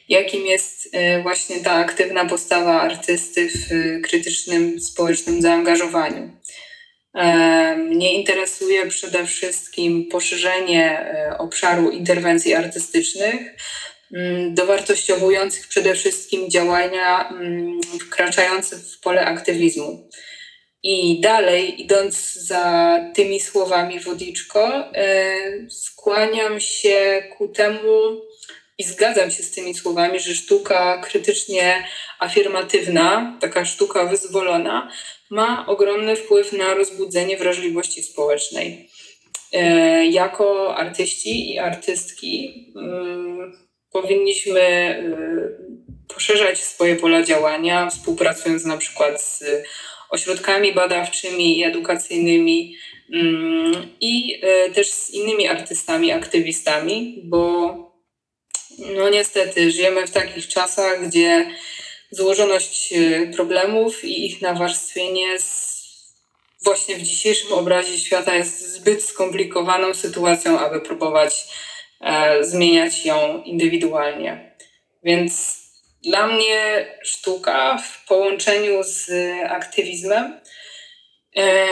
jakim 0.08 0.46
jest 0.46 0.88
e, 0.92 1.22
właśnie 1.22 1.60
ta 1.60 1.72
aktywna 1.72 2.24
postawa 2.24 2.80
artysty 2.80 3.48
w 3.48 3.68
krytycznym 4.02 4.80
społecznym 4.80 5.42
zaangażowaniu. 5.42 6.30
Mnie 7.76 8.14
interesuje 8.14 8.86
przede 8.86 9.26
wszystkim 9.26 10.08
poszerzenie 10.08 10.98
e, 11.00 11.38
obszaru 11.38 11.90
interwencji 11.90 12.54
artystycznych, 12.54 13.56
mm, 14.12 14.54
dowartościowujących 14.54 15.68
przede 15.68 15.94
wszystkim 15.94 16.50
działania 16.50 17.28
mm, 17.28 17.80
wkraczające 18.00 18.76
w 18.76 19.00
pole 19.00 19.26
aktywizmu. 19.26 20.08
I 20.82 21.20
dalej, 21.20 21.82
idąc 21.82 22.34
za 22.34 22.98
tymi 23.14 23.40
słowami 23.40 24.00
Wodiczko, 24.00 24.84
skłaniam 25.68 26.60
się 26.60 27.22
ku 27.38 27.48
temu 27.48 28.22
i 28.78 28.84
zgadzam 28.84 29.30
się 29.30 29.42
z 29.42 29.50
tymi 29.50 29.74
słowami, 29.74 30.20
że 30.20 30.34
sztuka 30.34 30.98
krytycznie 31.04 31.84
afirmatywna, 32.18 33.38
taka 33.40 33.64
sztuka 33.64 34.06
wyzwolona, 34.06 34.90
ma 35.30 35.66
ogromny 35.66 36.16
wpływ 36.16 36.52
na 36.52 36.74
rozbudzenie 36.74 37.36
wrażliwości 37.36 38.02
społecznej. 38.02 38.90
E, 39.52 40.06
jako 40.06 40.76
artyści 40.76 41.52
i 41.54 41.58
artystki 41.58 42.64
mm, 42.76 43.52
powinniśmy 43.92 44.60
e, 44.60 46.14
poszerzać 46.14 46.58
swoje 46.58 46.96
pola 46.96 47.22
działania, 47.22 47.90
współpracując 47.90 48.64
na 48.64 48.76
przykład 48.76 49.22
z 49.22 49.44
ośrodkami 50.10 50.72
badawczymi 50.72 51.58
i 51.58 51.64
edukacyjnymi 51.64 52.76
mm, 53.12 53.72
i 54.00 54.40
e, 54.42 54.70
też 54.70 54.92
z 54.92 55.10
innymi 55.10 55.48
artystami, 55.48 56.12
aktywistami, 56.12 57.22
bo 57.24 57.91
no 58.96 59.08
niestety 59.08 59.70
żyjemy 59.70 60.06
w 60.06 60.10
takich 60.10 60.48
czasach, 60.48 61.06
gdzie 61.08 61.50
złożoność 62.10 62.94
problemów 63.36 64.04
i 64.04 64.26
ich 64.26 64.40
nawarstwienie 64.42 65.38
właśnie 66.64 66.96
w 66.96 67.02
dzisiejszym 67.02 67.52
obrazie 67.52 67.98
świata 67.98 68.34
jest 68.34 68.74
zbyt 68.74 69.04
skomplikowaną 69.04 69.94
sytuacją, 69.94 70.58
aby 70.58 70.80
próbować 70.80 71.44
e, 72.00 72.44
zmieniać 72.44 73.06
ją 73.06 73.42
indywidualnie. 73.42 74.56
Więc 75.02 75.62
dla 76.02 76.26
mnie 76.26 76.86
sztuka 77.02 77.78
w 77.78 78.06
połączeniu 78.06 78.82
z 78.82 79.10
aktywizmem 79.48 80.40
e, 81.36 81.66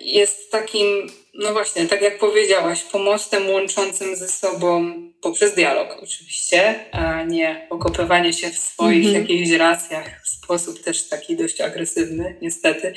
jest 0.00 0.50
takim, 0.50 1.12
no 1.34 1.52
właśnie, 1.52 1.86
tak 1.86 2.02
jak 2.02 2.18
powiedziałaś, 2.18 2.82
pomostem 2.82 3.50
łączącym 3.50 4.16
ze 4.16 4.28
sobą 4.28 4.92
poprzez 5.20 5.54
dialog 5.54 5.96
oczywiście, 6.02 6.74
a 6.92 7.22
nie 7.22 7.66
okopywanie 7.70 8.32
się 8.32 8.50
w 8.50 8.58
swoich 8.58 9.08
mm 9.08 9.14
-hmm. 9.14 9.20
jakichś 9.20 9.50
racjach 9.50 10.22
w 10.24 10.28
sposób 10.28 10.82
też 10.82 11.08
taki 11.08 11.36
dość 11.36 11.60
agresywny, 11.60 12.36
niestety. 12.42 12.94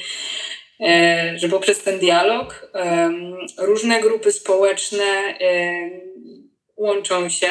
E, 0.80 1.34
że 1.40 1.50
poprzez 1.50 1.80
ten 1.80 2.00
dialog 2.00 2.72
różne 3.58 4.02
grupy 4.02 4.32
społeczne 4.32 5.38
łączą 6.78 7.30
się. 7.30 7.50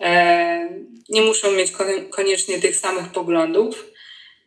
E, 0.00 0.68
nie 1.08 1.22
muszą 1.22 1.52
mieć 1.52 1.72
koniecznie 2.10 2.60
tych 2.60 2.76
samych 2.76 3.12
poglądów. 3.12 3.86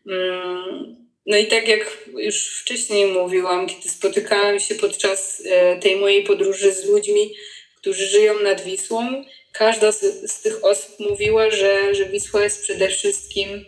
Mm, 0.10 1.03
no 1.26 1.38
i 1.38 1.48
tak 1.48 1.68
jak 1.68 2.10
już 2.18 2.60
wcześniej 2.62 3.06
mówiłam, 3.06 3.68
kiedy 3.68 3.90
spotykałam 3.90 4.60
się 4.60 4.76
podczas 4.76 5.44
e, 5.46 5.80
tej 5.80 5.96
mojej 5.96 6.24
podróży 6.24 6.74
z 6.74 6.86
ludźmi, 6.86 7.36
którzy 7.78 8.08
żyją 8.08 8.40
nad 8.40 8.64
Wisłą, 8.64 9.24
każda 9.52 9.92
z, 9.92 10.32
z 10.32 10.42
tych 10.42 10.66
osób 10.66 11.00
mówiła, 11.00 11.52
że, 11.52 11.96
że 11.96 12.06
Wisła 12.06 12.44
jest 12.44 12.64
przede 12.64 12.90
wszystkim 12.90 13.66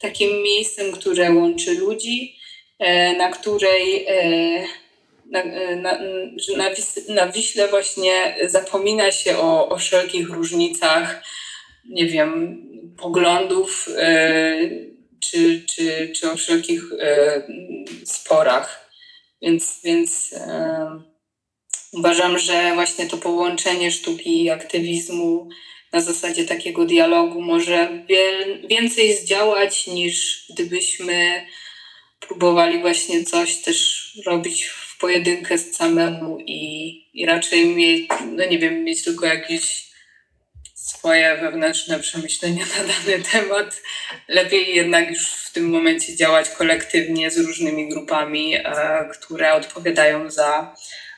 takim 0.00 0.42
miejscem, 0.42 0.92
które 0.92 1.32
łączy 1.32 1.74
ludzi, 1.74 2.42
E, 2.82 3.16
na 3.16 3.30
której 3.30 4.06
e, 4.08 4.64
na, 5.30 5.44
na, 5.76 5.98
na, 6.56 6.70
na 7.08 7.32
Wiśle 7.32 7.68
właśnie 7.68 8.36
zapomina 8.46 9.12
się 9.12 9.38
o, 9.38 9.68
o 9.68 9.78
wszelkich 9.78 10.30
różnicach, 10.30 11.22
nie 11.88 12.06
wiem, 12.06 12.62
poglądów 12.98 13.88
czy, 15.30 15.64
czy, 15.74 16.12
czy 16.16 16.30
o 16.30 16.36
wszelkich 16.36 16.82
sporach. 18.04 18.90
Więc, 19.42 19.80
więc 19.84 20.34
uważam, 21.92 22.38
że 22.38 22.74
właśnie 22.74 23.06
to 23.06 23.16
połączenie 23.16 23.90
sztuki 23.90 24.44
i 24.44 24.50
aktywizmu 24.50 25.48
na 25.92 26.00
zasadzie 26.00 26.44
takiego 26.44 26.84
dialogu 26.84 27.40
może 27.40 28.04
więcej 28.68 29.16
zdziałać 29.16 29.86
niż 29.86 30.46
gdybyśmy 30.50 31.46
próbowali 32.20 32.80
właśnie 32.80 33.24
coś 33.24 33.56
też 33.56 34.10
robić 34.26 34.64
w 34.64 34.98
pojedynkę 34.98 35.58
z 35.58 35.76
samemu 35.76 36.38
i, 36.46 36.92
i 37.14 37.26
raczej 37.26 37.66
mieć, 37.66 38.08
no 38.36 38.46
nie 38.46 38.58
wiem, 38.58 38.84
mieć 38.84 39.04
tylko 39.04 39.26
jakieś 39.26 39.91
swoje 40.82 41.36
wewnętrzne 41.36 41.98
przemyślenia 41.98 42.64
na 42.66 42.84
dany 42.84 43.22
temat. 43.32 43.82
Lepiej 44.28 44.76
jednak 44.76 45.10
już 45.10 45.26
w 45.26 45.52
tym 45.52 45.70
momencie 45.70 46.16
działać 46.16 46.48
kolektywnie 46.48 47.30
z 47.30 47.38
różnymi 47.38 47.88
grupami, 47.88 48.54
e, 48.56 48.64
które 49.12 49.54
odpowiadają 49.54 50.30
za 50.30 50.74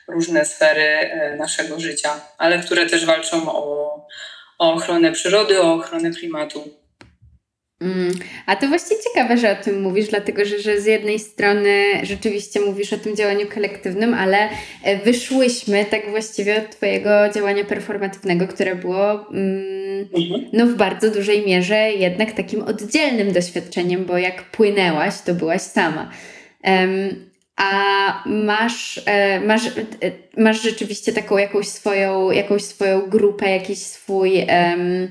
różne 0.07 0.45
sfery 0.45 0.81
e, 0.81 1.35
naszego 1.35 1.79
życia, 1.79 2.21
ale 2.37 2.59
które 2.59 2.85
też 2.85 3.05
walczą 3.05 3.51
o, 3.51 4.07
o 4.57 4.73
ochronę 4.73 5.11
przyrody, 5.11 5.61
o 5.61 5.73
ochronę 5.73 6.11
klimatu. 6.11 6.84
Mm, 7.85 8.11
a 8.45 8.55
to 8.55 8.67
właśnie 8.67 8.97
ciekawe, 9.03 9.37
że 9.37 9.51
o 9.51 9.63
tym 9.63 9.81
mówisz, 9.81 10.07
dlatego 10.07 10.45
że, 10.45 10.59
że 10.59 10.81
z 10.81 10.85
jednej 10.85 11.19
strony 11.19 11.83
rzeczywiście 12.03 12.59
mówisz 12.59 12.93
o 12.93 12.97
tym 12.97 13.15
działaniu 13.15 13.47
kolektywnym, 13.53 14.13
ale 14.13 14.49
e, 14.83 14.97
wyszłyśmy 14.97 15.85
tak 15.85 16.09
właściwie 16.09 16.57
od 16.57 16.69
Twojego 16.69 17.09
działania 17.35 17.63
performatywnego, 17.63 18.47
które 18.47 18.75
było 18.75 19.29
mm, 19.29 20.07
mhm. 20.17 20.49
no, 20.53 20.65
w 20.65 20.75
bardzo 20.75 21.11
dużej 21.11 21.45
mierze 21.45 21.91
jednak 21.91 22.31
takim 22.31 22.61
oddzielnym 22.61 23.31
doświadczeniem, 23.31 24.05
bo 24.05 24.17
jak 24.17 24.43
płynęłaś, 24.43 25.13
to 25.25 25.33
byłaś 25.33 25.61
sama. 25.61 26.11
Um, 26.63 27.25
a 27.55 28.23
masz, 28.25 29.01
e, 29.05 29.39
masz, 29.39 29.67
e, 29.67 30.11
masz 30.37 30.61
rzeczywiście 30.61 31.13
taką 31.13 31.37
jakąś 31.37 31.67
swoją, 31.67 32.31
jakąś 32.31 32.63
swoją 32.63 33.01
grupę, 33.01 33.49
jakiś 33.49 33.79
swój. 33.79 34.33
Um, 34.33 35.07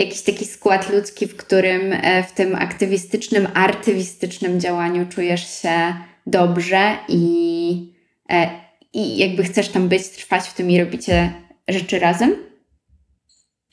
jakiś 0.00 0.22
taki 0.22 0.44
skład 0.44 0.90
ludzki, 0.90 1.26
w 1.26 1.36
którym 1.36 1.92
e, 1.92 2.22
w 2.22 2.32
tym 2.32 2.54
aktywistycznym, 2.54 3.48
artywistycznym 3.54 4.60
działaniu 4.60 5.06
czujesz 5.06 5.62
się 5.62 5.94
dobrze 6.26 6.98
i, 7.08 7.94
e, 8.30 8.50
i 8.92 9.18
jakby 9.18 9.44
chcesz 9.44 9.68
tam 9.68 9.88
być, 9.88 10.08
trwać 10.08 10.48
w 10.48 10.54
tym 10.54 10.70
i 10.70 10.80
robicie 10.80 11.32
rzeczy 11.68 11.98
razem? 11.98 12.36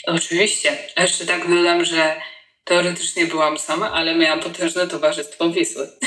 Oczywiście. 0.07 0.77
Jeszcze 0.97 1.25
tak 1.25 1.49
dodam, 1.49 1.85
że 1.85 2.15
Teoretycznie 2.67 3.25
byłam 3.25 3.57
sama, 3.57 3.91
ale 3.91 4.15
miałam 4.15 4.39
potężne 4.39 4.87
towarzystwo 4.87 5.49
Wisły. 5.49 5.87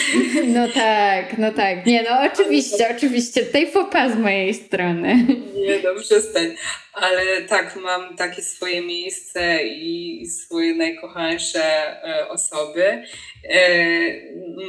No 0.44 0.68
tak, 0.68 1.38
no 1.38 1.53
tak. 1.53 1.87
Nie 1.87 2.03
no, 2.03 2.33
oczywiście, 2.33 2.94
oczywiście. 2.96 3.42
Tutaj 3.42 3.70
fopa 3.70 4.09
z 4.09 4.16
mojej 4.16 4.55
strony. 4.55 5.27
Nie 5.66 5.79
no, 5.85 6.01
przestań. 6.01 6.55
Ale 6.92 7.42
tak, 7.42 7.77
mam 7.77 8.16
takie 8.16 8.42
swoje 8.42 8.83
miejsce 8.83 9.64
i 9.64 10.27
swoje 10.27 10.75
najkochańsze 10.75 11.62
e, 12.05 12.29
osoby. 12.29 12.85
E, 12.85 13.68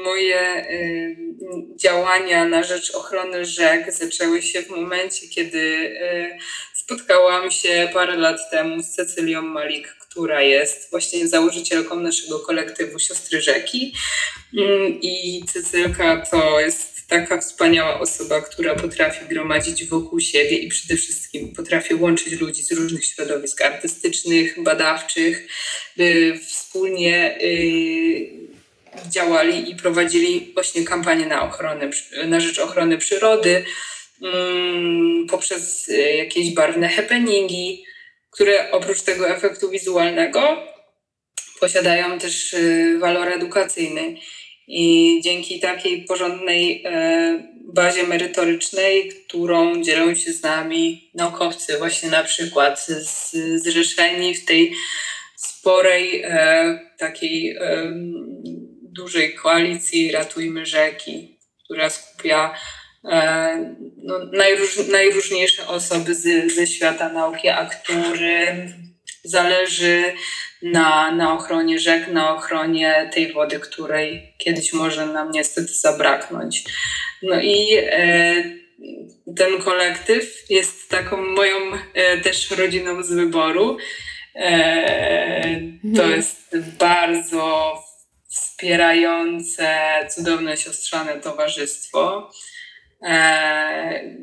moje 0.03 0.39
e, 0.39 0.67
działania 1.75 2.45
na 2.45 2.63
rzecz 2.63 2.95
ochrony 2.95 3.45
rzek 3.45 3.91
zaczęły 3.93 4.41
się 4.41 4.61
w 4.61 4.69
momencie, 4.69 5.27
kiedy 5.27 5.95
spotkałam 6.73 7.51
się 7.51 7.89
parę 7.93 8.15
lat 8.15 8.39
temu 8.51 8.83
z 8.83 8.89
Cecylią 8.89 9.41
Malik, 9.41 9.95
która 10.11 10.41
jest 10.41 10.89
właśnie 10.89 11.27
założycielką 11.27 11.99
naszego 11.99 12.39
kolektywu 12.39 12.99
Siostry 12.99 13.41
Rzeki. 13.41 13.93
Mm, 14.57 15.01
I 15.01 15.43
Cecylka 15.53 16.25
to 16.31 16.59
jest 16.59 17.07
taka 17.07 17.41
wspaniała 17.41 17.99
osoba, 17.99 18.41
która 18.41 18.75
potrafi 18.75 19.25
gromadzić 19.25 19.85
wokół 19.85 20.19
siebie 20.19 20.57
i 20.57 20.67
przede 20.69 20.95
wszystkim 20.95 21.53
potrafi 21.53 21.95
łączyć 21.95 22.41
ludzi 22.41 22.63
z 22.63 22.71
różnych 22.71 23.05
środowisk 23.05 23.61
artystycznych, 23.61 24.63
badawczych, 24.63 25.47
by 25.97 26.39
wspólnie 26.47 27.37
y, 27.41 28.29
działali 29.09 29.71
i 29.71 29.75
prowadzili 29.75 30.51
właśnie 30.53 30.83
kampanię 30.83 31.25
na 31.25 31.43
ochronę, 31.43 31.89
na 32.27 32.39
rzecz 32.39 32.59
ochrony 32.59 32.97
przyrody 32.97 33.65
mm, 34.21 35.27
poprzez 35.27 35.87
y, 35.89 36.15
jakieś 36.15 36.53
barwne 36.53 36.89
happeningi, 36.89 37.90
które 38.31 38.71
oprócz 38.71 39.01
tego 39.01 39.29
efektu 39.29 39.69
wizualnego 39.69 40.57
posiadają 41.59 42.19
też 42.19 42.53
y, 42.53 42.97
walor 42.99 43.27
edukacyjny. 43.27 44.15
I 44.67 45.19
dzięki 45.23 45.59
takiej 45.59 46.05
porządnej 46.05 46.83
e, 46.85 47.43
bazie 47.73 48.03
merytorycznej, 48.03 49.09
którą 49.09 49.83
dzielą 49.83 50.15
się 50.15 50.33
z 50.33 50.43
nami 50.43 51.11
naukowcy, 51.13 51.77
właśnie 51.77 52.09
na 52.09 52.23
przykład 52.23 52.85
z, 52.87 53.31
zrzeszeni 53.63 54.35
w 54.35 54.45
tej 54.45 54.73
sporej 55.35 56.21
e, 56.23 56.79
takiej 56.97 57.57
e, 57.57 57.91
dużej 58.81 59.35
koalicji 59.35 60.11
Ratujmy 60.11 60.65
Rzeki, 60.65 61.39
która 61.65 61.89
skupia 61.89 62.53
no, 63.97 64.19
najróż, 64.33 64.87
najróżniejsze 64.87 65.67
osoby 65.67 66.15
z, 66.15 66.53
ze 66.53 66.67
świata 66.67 67.09
nauki, 67.09 67.49
a 67.49 67.65
którym 67.65 68.73
zależy 69.23 70.13
na, 70.61 71.11
na 71.11 71.33
ochronie 71.33 71.79
rzek, 71.79 72.07
na 72.07 72.35
ochronie 72.35 73.09
tej 73.13 73.33
wody, 73.33 73.59
której 73.59 74.33
kiedyś 74.37 74.73
może 74.73 75.05
nam 75.05 75.31
niestety 75.31 75.73
zabraknąć. 75.73 76.63
No 77.23 77.41
i 77.41 77.67
e, 77.77 78.43
ten 79.37 79.61
kolektyw 79.61 80.49
jest 80.49 80.89
taką 80.89 81.17
moją 81.17 81.57
e, 81.93 82.17
też 82.17 82.51
rodziną 82.51 83.03
z 83.03 83.13
wyboru. 83.13 83.77
E, 84.35 85.43
to 85.95 86.03
mhm. 86.03 86.11
jest 86.11 86.57
bardzo 86.79 87.75
wspierające, 88.29 89.77
cudowne 90.09 90.57
siostrzane 90.57 91.19
towarzystwo. 91.19 92.31
E, 93.03 94.15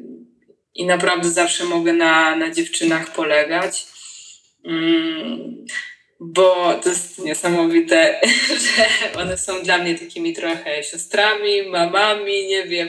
I 0.75 0.87
naprawdę 0.87 1.31
zawsze 1.31 1.65
mogę 1.65 1.93
na, 1.93 2.37
na 2.37 2.51
dziewczynach 2.51 3.13
polegać. 3.13 3.87
Mm, 4.65 5.67
bo 6.21 6.75
to 6.83 6.89
jest 6.89 7.19
niesamowite, 7.19 8.21
że 8.65 9.21
one 9.21 9.39
są 9.39 9.63
dla 9.63 9.79
mnie 9.79 9.99
takimi 9.99 10.33
trochę 10.33 10.83
siostrami, 10.83 11.63
mamami, 11.63 12.47
nie 12.47 12.65
wiem, 12.65 12.89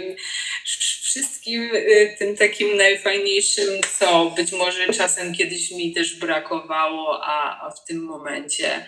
wszystkim 1.10 1.76
y, 1.76 2.16
tym 2.20 2.38
takim 2.38 2.78
najfajniejszym, 2.78 3.70
co 4.00 4.34
być 4.36 4.52
może 4.52 4.94
czasem 4.94 5.34
kiedyś 5.34 5.72
mi 5.72 5.94
też 5.94 6.16
brakowało, 6.16 7.20
a, 7.24 7.68
a 7.68 7.72
w 7.72 7.86
tym 7.86 8.04
momencie 8.04 8.88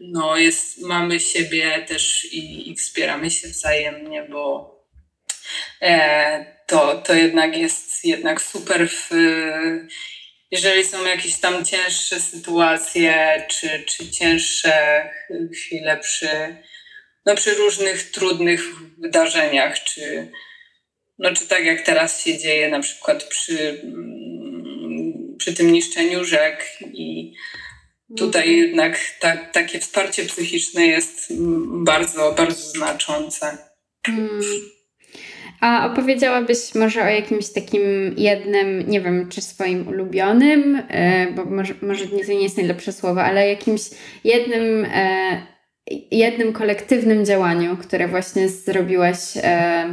no 0.00 0.36
jest, 0.36 0.82
mamy 0.82 1.20
siebie 1.20 1.84
też 1.88 2.24
i, 2.24 2.70
i 2.70 2.76
wspieramy 2.76 3.30
się 3.30 3.48
wzajemnie, 3.48 4.26
bo 4.30 4.71
to, 6.66 7.02
to 7.06 7.14
jednak 7.14 7.56
jest 7.56 8.04
jednak 8.04 8.42
super 8.42 8.88
w, 8.88 9.10
jeżeli 10.50 10.84
są 10.84 11.04
jakieś 11.04 11.40
tam 11.40 11.64
cięższe 11.64 12.20
sytuacje, 12.20 13.46
czy, 13.48 13.84
czy 13.86 14.10
cięższe 14.10 15.10
chwile 15.54 15.96
przy, 15.96 16.56
no, 17.26 17.34
przy 17.34 17.54
różnych 17.54 18.10
trudnych 18.10 18.62
wydarzeniach, 18.98 19.84
czy, 19.84 20.30
no, 21.18 21.32
czy 21.32 21.46
tak 21.46 21.64
jak 21.64 21.80
teraz 21.80 22.24
się 22.24 22.38
dzieje 22.38 22.68
na 22.68 22.80
przykład 22.80 23.24
przy, 23.24 23.80
mm, 23.84 25.36
przy 25.38 25.54
tym 25.54 25.72
niszczeniu 25.72 26.24
rzek 26.24 26.78
i 26.82 27.34
tutaj 28.16 28.42
mhm. 28.42 28.66
jednak 28.66 28.98
ta, 29.20 29.36
takie 29.36 29.80
wsparcie 29.80 30.24
psychiczne 30.24 30.86
jest 30.86 31.32
bardzo, 31.84 32.32
bardzo 32.32 32.70
znaczące. 32.70 33.58
Hmm. 34.06 34.40
A 35.62 35.86
opowiedziałabyś 35.86 36.74
może 36.74 37.02
o 37.02 37.08
jakimś 37.08 37.48
takim 37.48 37.82
jednym, 38.16 38.90
nie 38.90 39.00
wiem, 39.00 39.28
czy 39.28 39.40
swoim 39.40 39.88
ulubionym, 39.88 40.82
e, 40.88 41.32
bo 41.32 41.44
może, 41.44 41.74
może 41.82 42.06
to 42.06 42.16
nie 42.16 42.42
jest 42.42 42.56
najlepsze 42.56 42.92
słowo, 42.92 43.22
ale 43.22 43.48
jakimś 43.48 43.80
jednym, 44.24 44.86
e, 44.94 45.42
jednym 46.10 46.52
kolektywnym 46.52 47.24
działaniu, 47.24 47.76
które 47.76 48.08
właśnie 48.08 48.48
zrobiłaś 48.48 49.18
e, 49.36 49.84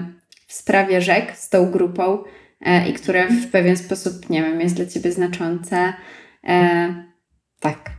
w 0.47 0.53
sprawie 0.53 1.01
rzek 1.01 1.37
z 1.37 1.49
tą 1.49 1.71
grupą 1.71 2.23
i 2.89 2.93
które 2.93 3.27
w 3.27 3.51
pewien 3.51 3.77
sposób, 3.77 4.29
nie 4.29 4.43
wiem, 4.43 4.61
jest 4.61 4.75
dla 4.75 4.85
Ciebie 4.85 5.11
znaczące. 5.11 5.93
Tak. 7.59 7.89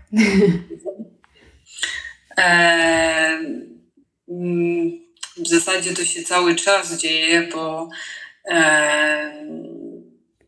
w 4.29 4.31
zasadzie 5.51 5.95
to 5.95 6.05
się 6.05 6.23
cały 6.23 6.55
czas 6.55 6.93
dzieje, 6.93 7.49
bo 7.53 7.89
e, 8.45 9.47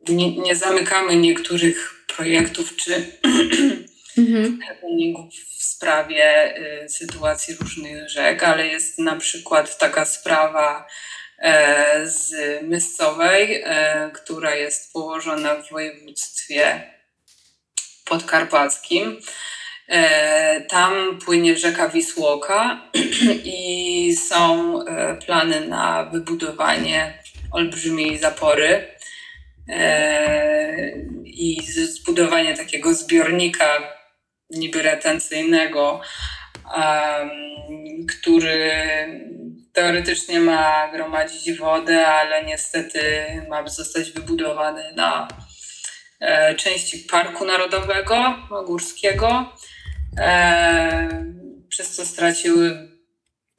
nie, 0.09 0.36
nie, 0.36 0.57
zamykamy 0.57 1.16
niektórych 1.16 2.05
projektów 2.16 2.76
czy 2.76 2.94
mhm. 4.18 4.61
w 5.59 5.62
sprawie 5.64 6.57
y, 6.84 6.88
sytuacji 6.88 7.55
różnych 7.55 8.11
rzek, 8.11 8.42
ale 8.42 8.66
jest 8.66 8.98
na 8.98 9.16
przykład 9.16 9.78
taka 9.78 10.05
sprawa 10.05 10.86
e, 11.38 12.09
z 12.09 12.32
Myscowej, 12.62 13.62
e, 13.64 14.11
która 14.14 14.55
jest 14.55 14.92
położona 14.92 15.55
w 15.55 15.70
województwie 15.70 16.92
podkarpackim. 18.05 19.20
E, 19.89 20.61
tam 20.61 21.18
płynie 21.24 21.59
rzeka 21.59 21.89
Wisłoka 21.89 22.89
i 23.45 24.16
są 24.16 24.78
e, 24.83 25.16
plany 25.16 25.66
na 25.66 26.05
wybudowanie 26.05 27.22
olbrzymiej 27.53 28.18
zapory 28.18 28.89
e, 29.68 30.93
i 31.24 31.62
zbudowanie 31.72 32.57
takiego 32.57 32.95
zbiornika 32.95 33.66
niby 34.51 34.83
retencyjnego, 34.83 36.01
który 38.09 38.70
teoretycznie 39.72 40.41
ma 40.41 40.91
gromadzić 40.93 41.59
wodę, 41.59 42.07
ale 42.07 42.45
niestety 42.45 43.01
ma 43.49 43.68
zostać 43.68 44.11
wybudowany 44.11 44.93
na 44.95 45.28
części 46.57 46.99
Parku 46.99 47.45
Narodowego 47.45 48.35
Górskiego 48.66 49.53
przez 51.68 51.90
co 51.90 52.06
straciłyby 52.06 52.88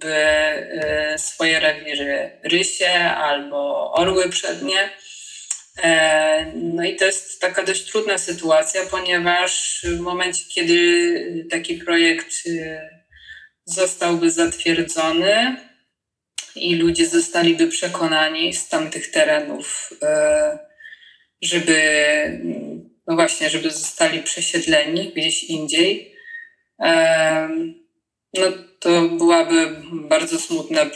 e, 0.03 1.15
swoje 1.17 1.59
rewiry 1.59 2.31
rysie 2.43 2.93
albo 2.99 3.91
orły 3.93 4.29
przednie. 4.29 4.89
E, 5.83 6.51
no 6.55 6.83
i 6.83 6.95
to 6.95 7.05
jest 7.05 7.41
taka 7.41 7.63
dość 7.63 7.91
trudna 7.91 8.17
sytuacja, 8.17 8.81
ponieważ 8.91 9.81
w 9.83 9.99
momencie, 9.99 10.43
kiedy 10.49 11.47
taki 11.51 11.75
projekt 11.75 12.35
zostałby 13.65 14.31
zatwierdzony 14.31 15.57
i 16.55 16.75
ludzie 16.75 17.07
zostaliby 17.07 17.67
przekonani 17.67 18.53
z 18.53 18.69
tamtych 18.69 19.11
terenów, 19.11 19.89
żeby 21.41 21.81
no 23.07 23.15
właśnie, 23.15 23.49
żeby 23.49 23.71
zostali 23.71 24.23
przesiedleni 24.23 25.13
gdzieś 25.15 25.43
indziej, 25.43 26.12
no 28.33 28.47
to 28.79 29.01
byłaby 29.01 29.75
bardzo 29.91 30.39
smutna 30.39 30.81
e, 30.81 30.89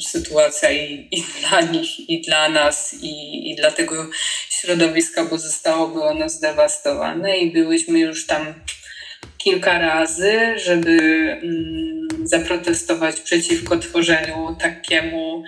sytuacja 0.00 0.70
i, 0.70 1.08
i 1.10 1.24
dla 1.40 1.60
nich, 1.60 2.10
i 2.10 2.22
dla 2.22 2.48
nas, 2.48 2.94
i, 3.02 3.50
i 3.50 3.56
dla 3.56 3.70
tego 3.70 4.06
środowiska, 4.50 5.24
bo 5.24 5.38
zostałoby 5.38 6.02
ono 6.02 6.28
zdewastowane 6.28 7.38
i 7.38 7.52
byłyśmy 7.52 7.98
już 7.98 8.26
tam 8.26 8.54
kilka 9.38 9.78
razy, 9.78 10.40
żeby 10.56 10.98
mm, 11.42 12.08
zaprotestować 12.24 13.20
przeciwko 13.20 13.76
tworzeniu 13.76 14.56
takiemu, 14.60 15.44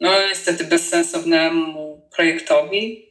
no 0.00 0.10
niestety 0.28 0.64
bezsensownemu 0.64 2.08
projektowi. 2.16 3.10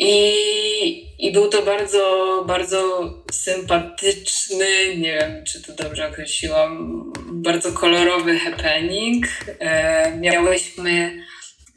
I, 0.00 1.06
I 1.18 1.32
był 1.32 1.48
to 1.48 1.62
bardzo, 1.62 2.44
bardzo 2.46 3.10
sympatyczny, 3.32 4.96
nie 4.96 5.12
wiem 5.12 5.44
czy 5.44 5.62
to 5.62 5.72
dobrze 5.72 6.08
określiłam, 6.08 7.02
bardzo 7.32 7.72
kolorowy 7.72 8.38
happening. 8.38 9.26
E, 9.58 10.16
miałyśmy 10.16 11.22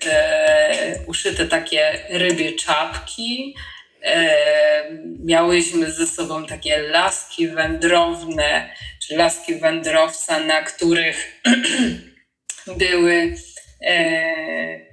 e, 0.05 0.99
uszyte 1.07 1.45
takie 1.45 2.05
rybie 2.09 2.53
czapki. 2.53 3.55
E, 4.03 4.35
miałyśmy 5.19 5.91
ze 5.91 6.07
sobą 6.07 6.45
takie 6.45 6.77
laski 6.77 7.47
wędrowne, 7.47 8.75
czy 9.07 9.15
laski 9.15 9.55
wędrowca, 9.55 10.39
na 10.39 10.61
których 10.61 11.41
były 12.77 13.35
e, 13.85 14.90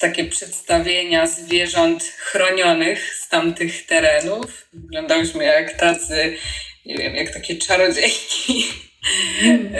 takie 0.00 0.24
przedstawienia 0.24 1.26
zwierząt 1.26 2.04
chronionych 2.04 3.14
z 3.14 3.28
tamtych 3.28 3.86
terenów. 3.86 4.68
Wyglądałyśmy 4.72 5.44
jak 5.44 5.76
tacy, 5.76 6.36
nie 6.86 6.96
wiem, 6.96 7.14
jak 7.16 7.34
takie 7.34 7.56
czarodziejki, 7.56 8.66
mm. 9.42 9.72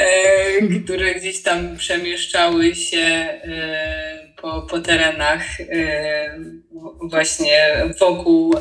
które 0.84 1.14
gdzieś 1.14 1.42
tam 1.42 1.76
przemieszczały 1.76 2.74
się 2.74 2.98
e, 2.98 4.34
po, 4.42 4.62
po 4.62 4.80
terenach 4.80 5.60
e, 5.60 6.38
właśnie 7.10 7.84
wokół, 7.98 8.54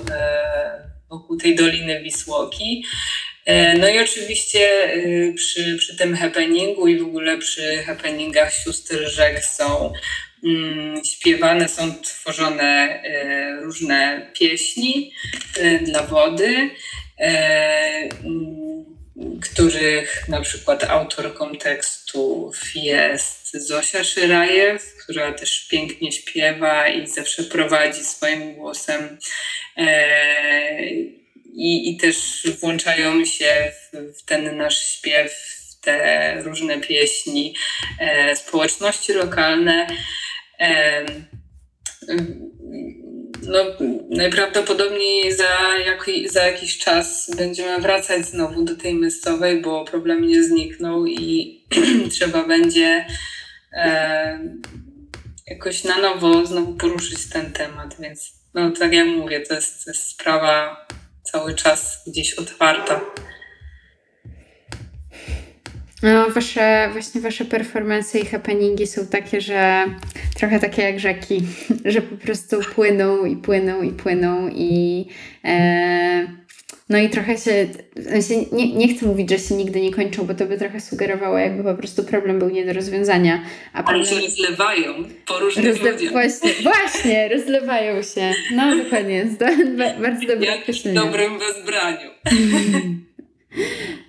wokół 1.10 1.38
tej 1.38 1.56
Doliny 1.56 2.02
Wisłoki. 2.02 2.84
No 3.80 3.90
i 3.90 4.00
oczywiście 4.00 4.70
przy, 5.36 5.78
przy 5.78 5.98
tym 5.98 6.16
happeningu 6.16 6.88
i 6.88 7.00
w 7.00 7.04
ogóle 7.04 7.38
przy 7.38 7.84
happeningach 7.84 8.54
sióstr 8.54 8.96
rzek 9.10 9.46
są 9.46 9.94
śpiewane 11.06 11.70
są 11.70 11.96
tworzone 12.02 12.64
e, 12.64 13.62
różne 13.62 14.32
pieśni 14.34 15.14
e, 15.58 15.80
dla 15.80 16.04
wody, 16.04 16.70
e, 17.20 18.10
mm, 18.24 18.60
których 19.42 20.28
na 20.28 20.42
przykład 20.42 20.84
autorką 20.84 21.56
tekstów 21.56 22.76
jest 22.76 23.68
Zosia 23.68 24.04
Szyrajew, 24.04 24.96
która 25.04 25.34
też 25.34 25.68
pięknie 25.68 26.12
śpiewa 26.12 26.88
i 26.88 27.08
zawsze 27.08 27.44
prowadzi 27.44 28.04
swoim 28.04 28.54
głosem 28.54 29.18
i, 31.54 31.90
i 31.90 31.98
też 31.98 32.48
włączają 32.60 33.26
się 33.26 33.72
w, 33.72 34.18
w 34.20 34.26
ten 34.26 34.58
nasz 34.58 34.98
śpiew, 34.98 35.59
te 35.82 36.36
różne 36.44 36.80
pieśni, 36.82 37.56
e, 38.00 38.36
społeczności 38.36 39.14
lokalne. 39.14 39.88
E, 40.60 41.06
no, 43.48 43.60
najprawdopodobniej 44.10 45.34
za, 45.34 45.78
jak, 45.86 46.06
za 46.32 46.44
jakiś 46.46 46.78
czas 46.78 47.32
będziemy 47.38 47.82
wracać 47.82 48.26
znowu 48.26 48.64
do 48.64 48.76
tej 48.76 48.94
miejscowej, 48.94 49.62
bo 49.62 49.86
problem 49.86 50.28
nie 50.28 50.44
zniknął 50.44 51.06
i 51.06 51.60
trzeba 52.14 52.44
będzie 52.44 53.06
e, 53.74 54.40
jakoś 55.48 55.84
na 55.84 55.98
nowo 55.98 56.46
znowu 56.46 56.74
poruszyć 56.74 57.30
ten 57.30 57.52
temat, 57.52 57.96
więc 58.00 58.34
no 58.54 58.72
tak 58.72 58.94
jak 58.94 59.08
mówię, 59.08 59.42
to 59.42 59.56
jest, 59.56 59.86
to 59.86 59.92
jest 59.92 60.10
sprawa 60.10 60.88
cały 61.24 61.56
czas 61.56 62.04
gdzieś 62.08 62.34
otwarta. 62.34 63.02
No, 66.04 66.30
wasze, 66.30 66.90
właśnie 66.92 67.22
wasze 67.22 67.46
performance 67.46 68.20
i 68.20 68.26
happeningi 68.26 68.88
są 68.88 69.08
takie, 69.08 69.42
że 69.42 69.86
trochę 70.36 70.60
takie 70.60 70.82
jak 70.82 71.00
rzeki, 71.00 71.42
że 71.86 72.02
po 72.02 72.18
prostu 72.18 72.60
płyną 72.76 73.26
i 73.26 73.36
płyną 73.36 73.82
i 73.82 73.92
płyną 73.92 74.50
i 74.56 75.06
e, 75.46 76.28
no 76.90 76.98
i 76.98 77.10
trochę 77.10 77.38
się, 77.38 77.68
nie, 78.52 78.74
nie 78.74 78.96
chcę 78.96 79.06
mówić, 79.06 79.30
że 79.30 79.40
się 79.40 79.56
nigdy 79.56 79.82
nie 79.82 79.92
kończą, 79.92 80.26
bo 80.26 80.34
to 80.34 80.46
by 80.46 80.58
trochę 80.58 80.82
sugerowało, 80.82 81.38
jakby 81.38 81.64
po 81.64 81.76
prostu 81.76 82.04
problem 82.04 82.40
był 82.40 82.50
nie 82.50 82.66
do 82.66 82.74
rozwiązania. 82.74 83.44
A 83.74 83.84
problem... 83.84 84.08
Ale 84.08 84.22
się 84.22 84.28
rozlewają 84.28 84.94
po 85.28 85.40
różnych 85.40 85.66
Rozle... 85.66 85.92
ludziach. 85.92 86.12
Właśnie, 86.12 86.52
właśnie, 86.64 87.30
rozlewają 87.30 88.02
się. 88.04 88.34
No 88.56 88.78
dokładnie, 88.84 89.26
bardzo 89.78 90.28
dobre 90.28 90.58
w 90.84 90.94
dobrym 90.94 91.40
wezbraniu. 91.40 92.10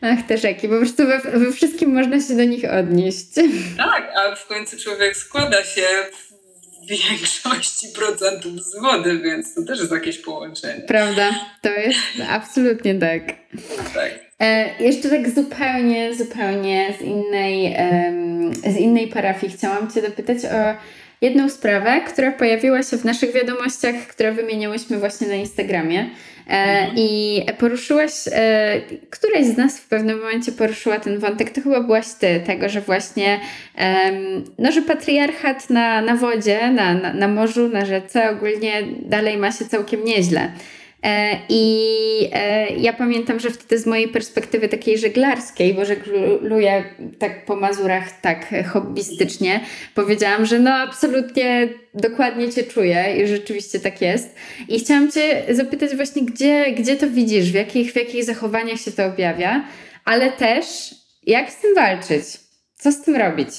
Ach, 0.03 0.27
te 0.27 0.39
rzeki, 0.39 0.69
po 0.69 0.77
prostu 0.77 1.07
we, 1.07 1.19
we 1.39 1.53
wszystkim 1.53 1.95
można 1.95 2.21
się 2.21 2.37
do 2.37 2.45
nich 2.45 2.65
odnieść. 2.73 3.27
Tak, 3.77 4.13
a 4.17 4.35
w 4.35 4.47
końcu 4.47 4.79
człowiek 4.79 5.17
składa 5.17 5.65
się 5.65 5.87
w 6.13 6.89
większości 6.89 7.89
procentów 7.89 8.65
z 8.65 8.81
wody, 8.81 9.19
więc 9.19 9.55
to 9.55 9.63
też 9.63 9.81
jest 9.81 9.93
jakieś 9.93 10.19
połączenie. 10.19 10.83
Prawda, 10.83 11.31
to 11.63 11.69
jest 11.69 11.99
absolutnie 12.31 12.95
tak. 12.95 13.23
Tak. 13.95 14.11
E, 14.41 14.83
jeszcze 14.85 15.09
tak 15.09 15.31
zupełnie, 15.31 16.15
zupełnie 16.15 16.95
z 16.99 17.03
innej, 17.03 17.77
um, 17.79 18.55
z 18.55 18.77
innej 18.77 19.09
parafii 19.09 19.53
chciałam 19.53 19.91
Cię 19.91 20.03
dopytać 20.03 20.39
o 20.45 20.77
jedną 21.21 21.49
sprawę, 21.49 22.01
która 22.01 22.33
pojawiła 22.33 22.83
się 22.83 22.97
w 22.97 23.05
naszych 23.05 23.33
wiadomościach, 23.33 23.95
które 23.95 24.33
wymieniałyśmy 24.33 24.99
właśnie 24.99 25.29
na 25.29 25.35
Instagramie. 25.35 26.01
E, 26.01 26.53
mhm. 26.53 26.93
I 26.97 27.43
poruszyłaś, 27.59 28.13
e, 28.33 28.81
któraś 29.11 29.47
z 29.47 29.57
nas 29.57 29.81
w 29.81 29.89
pewnym 29.89 30.19
momencie 30.19 30.53
poruszyła 30.53 30.99
ten 30.99 31.19
wątek, 31.19 31.51
to 31.51 31.61
chyba 31.61 31.81
byłaś 31.81 32.07
ty, 32.21 32.41
tego, 32.47 32.69
że 32.69 32.81
właśnie, 32.81 33.41
no, 34.59 34.73
że 34.73 34.83
patriarchat 34.83 35.71
na, 35.71 36.03
na 36.03 36.17
wodzie, 36.17 36.71
na, 36.71 36.95
na, 36.95 37.13
na 37.13 37.29
morzu, 37.29 37.69
na 37.69 37.85
rzece 37.85 38.31
ogólnie 38.31 38.83
dalej 39.03 39.37
ma 39.37 39.53
się 39.53 39.65
całkiem 39.65 40.05
nieźle. 40.05 40.51
E, 41.03 41.39
I 41.49 42.31
e, 42.33 42.75
ja 42.77 42.93
pamiętam, 42.93 43.41
że 43.41 43.51
wtedy 43.51 43.79
z 43.79 43.87
mojej 43.87 44.09
perspektywy 44.09 44.69
takiej 44.69 44.99
żeglarskiej, 44.99 45.75
bo 45.75 45.85
żegluję 45.85 46.85
tak 47.19 47.45
po 47.45 47.57
Mazurach 47.57 48.21
tak 48.21 48.55
hobbystycznie, 48.73 49.61
powiedziałam, 49.95 50.47
że 50.47 50.59
no 50.59 50.71
absolutnie 50.71 51.69
dokładnie 51.95 52.53
Cię 52.53 52.63
czuję 52.63 53.17
i 53.17 53.27
rzeczywiście 53.27 53.81
tak 53.81 54.03
jest. 54.03 54.35
I 54.69 54.81
chciałam 54.81 55.13
Cię 55.13 55.45
zapytać 55.51 55.97
właśnie, 55.97 56.23
gdzie, 56.23 56.73
gdzie 56.73 56.97
to 56.97 57.11
widzisz, 57.11 57.51
w 57.51 57.55
jakich, 57.55 57.93
w 57.93 57.97
jakich 57.97 58.25
zachowaniach 58.25 58.81
się 58.81 58.93
to 58.93 59.07
objawia, 59.07 59.65
ale 60.05 60.33
też 60.33 60.95
jak 61.23 61.51
z 61.51 61.61
tym 61.61 61.75
walczyć? 61.75 62.25
Co 62.75 62.93
z 62.93 63.03
tym 63.03 63.17
robić? 63.17 63.51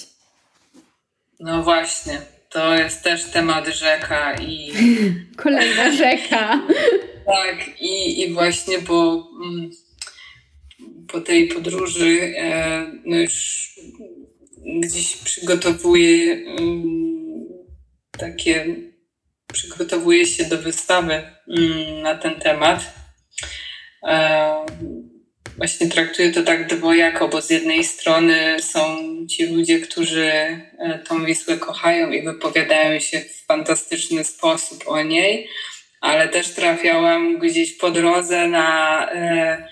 No 1.40 1.64
właśnie, 1.64 2.22
to 2.52 2.76
jest 2.76 3.04
też 3.04 3.26
temat 3.26 3.68
rzeka 3.68 4.36
i... 4.36 4.72
Kolejna 5.44 5.92
rzeka. 5.92 6.62
Tak, 7.26 7.82
i, 7.82 8.22
i 8.22 8.34
właśnie 8.34 8.80
po, 8.80 9.28
mm, 9.44 9.70
po 11.08 11.22
tej 11.22 11.48
podróży 11.48 12.34
e, 12.38 12.86
no 13.06 13.18
już 13.18 13.70
gdzieś 14.82 15.18
przygotowuję 15.18 16.34
mm, 16.34 17.46
takie, 18.12 18.76
przygotowuję 19.54 20.26
się 20.26 20.46
do 20.46 20.58
wystawy 20.58 21.24
mm, 21.58 22.02
na 22.02 22.16
ten 22.16 22.40
temat. 22.40 22.94
Właśnie 25.62 25.88
traktuję 25.88 26.32
to 26.32 26.44
tak 26.44 26.68
dwojako, 26.68 27.28
bo 27.28 27.42
z 27.42 27.50
jednej 27.50 27.84
strony 27.84 28.56
są 28.62 28.82
ci 29.30 29.46
ludzie, 29.46 29.80
którzy 29.80 30.32
e, 30.32 31.00
tą 31.08 31.26
Wisłę 31.26 31.58
kochają 31.58 32.12
i 32.12 32.22
wypowiadają 32.22 33.00
się 33.00 33.20
w 33.20 33.46
fantastyczny 33.46 34.24
sposób 34.24 34.84
o 34.88 35.04
niej, 35.04 35.48
ale 36.00 36.30
też 36.30 36.50
trafiałam 36.50 37.40
gdzieś 37.40 37.74
po 37.74 37.92
drodze 37.92 38.48
na 38.48 39.10
e, 39.12 39.68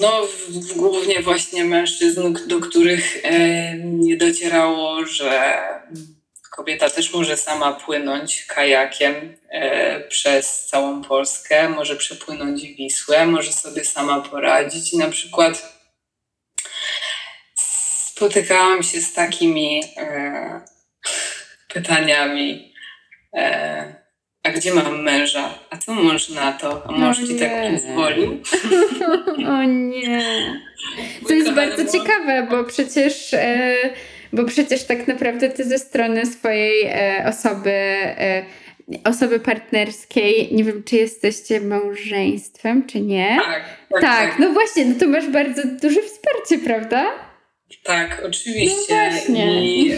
no, 0.00 0.28
głównie 0.76 1.22
właśnie 1.22 1.64
mężczyzn, 1.64 2.34
do 2.46 2.60
których 2.60 3.24
e, 3.24 3.74
nie 3.78 4.16
docierało, 4.16 5.06
że 5.06 5.58
kobieta 6.50 6.90
też 6.90 7.12
może 7.12 7.36
sama 7.36 7.72
płynąć 7.72 8.44
kajakiem 8.44 9.36
e, 9.50 10.00
przez 10.00 10.66
całą 10.66 11.02
Polskę, 11.02 11.68
może 11.68 11.96
przepłynąć 11.96 12.62
Wisłę, 12.62 13.26
może 13.26 13.52
sobie 13.52 13.84
sama 13.84 14.20
poradzić. 14.20 14.92
Na 14.92 15.08
przykład 15.08 15.80
spotykałam 17.54 18.82
się 18.82 19.00
z 19.00 19.12
takimi 19.12 19.82
pytaniami 21.74 22.70
a 24.42 24.50
gdzie 24.50 24.74
mam 24.74 25.02
męża? 25.02 25.54
A 25.70 25.76
co 25.76 25.94
mąż 25.94 26.28
na 26.28 26.52
to? 26.52 26.82
A 26.88 26.92
mąż 26.92 27.18
ci 27.18 27.38
tak 27.38 27.50
pozwolił? 27.72 28.42
o 29.54 29.62
nie. 29.64 30.20
To 31.28 31.34
jest 31.34 31.52
bardzo 31.52 31.92
ciekawe, 31.92 32.46
bo 32.50 32.64
przecież, 32.64 33.34
e, 33.34 33.74
bo 34.32 34.44
przecież 34.44 34.84
tak 34.84 35.08
naprawdę 35.08 35.48
ty 35.48 35.64
ze 35.64 35.78
strony 35.78 36.26
swojej 36.26 36.86
e, 36.86 37.24
osoby, 37.28 37.70
e, 37.70 38.44
osoby 39.04 39.40
partnerskiej, 39.40 40.48
nie 40.52 40.64
wiem, 40.64 40.82
czy 40.84 40.96
jesteście 40.96 41.60
małżeństwem, 41.60 42.86
czy 42.86 43.00
nie? 43.00 43.36
Tak, 43.44 43.64
tak, 43.92 44.00
tak. 44.00 44.30
tak. 44.30 44.38
no 44.38 44.52
właśnie, 44.52 44.84
no 44.84 44.94
to 45.00 45.06
masz 45.06 45.28
bardzo 45.28 45.62
duże 45.82 46.02
wsparcie, 46.02 46.58
prawda? 46.58 47.30
Tak, 47.84 48.22
oczywiście. 48.26 49.12
No 49.28 49.38
I 49.38 49.94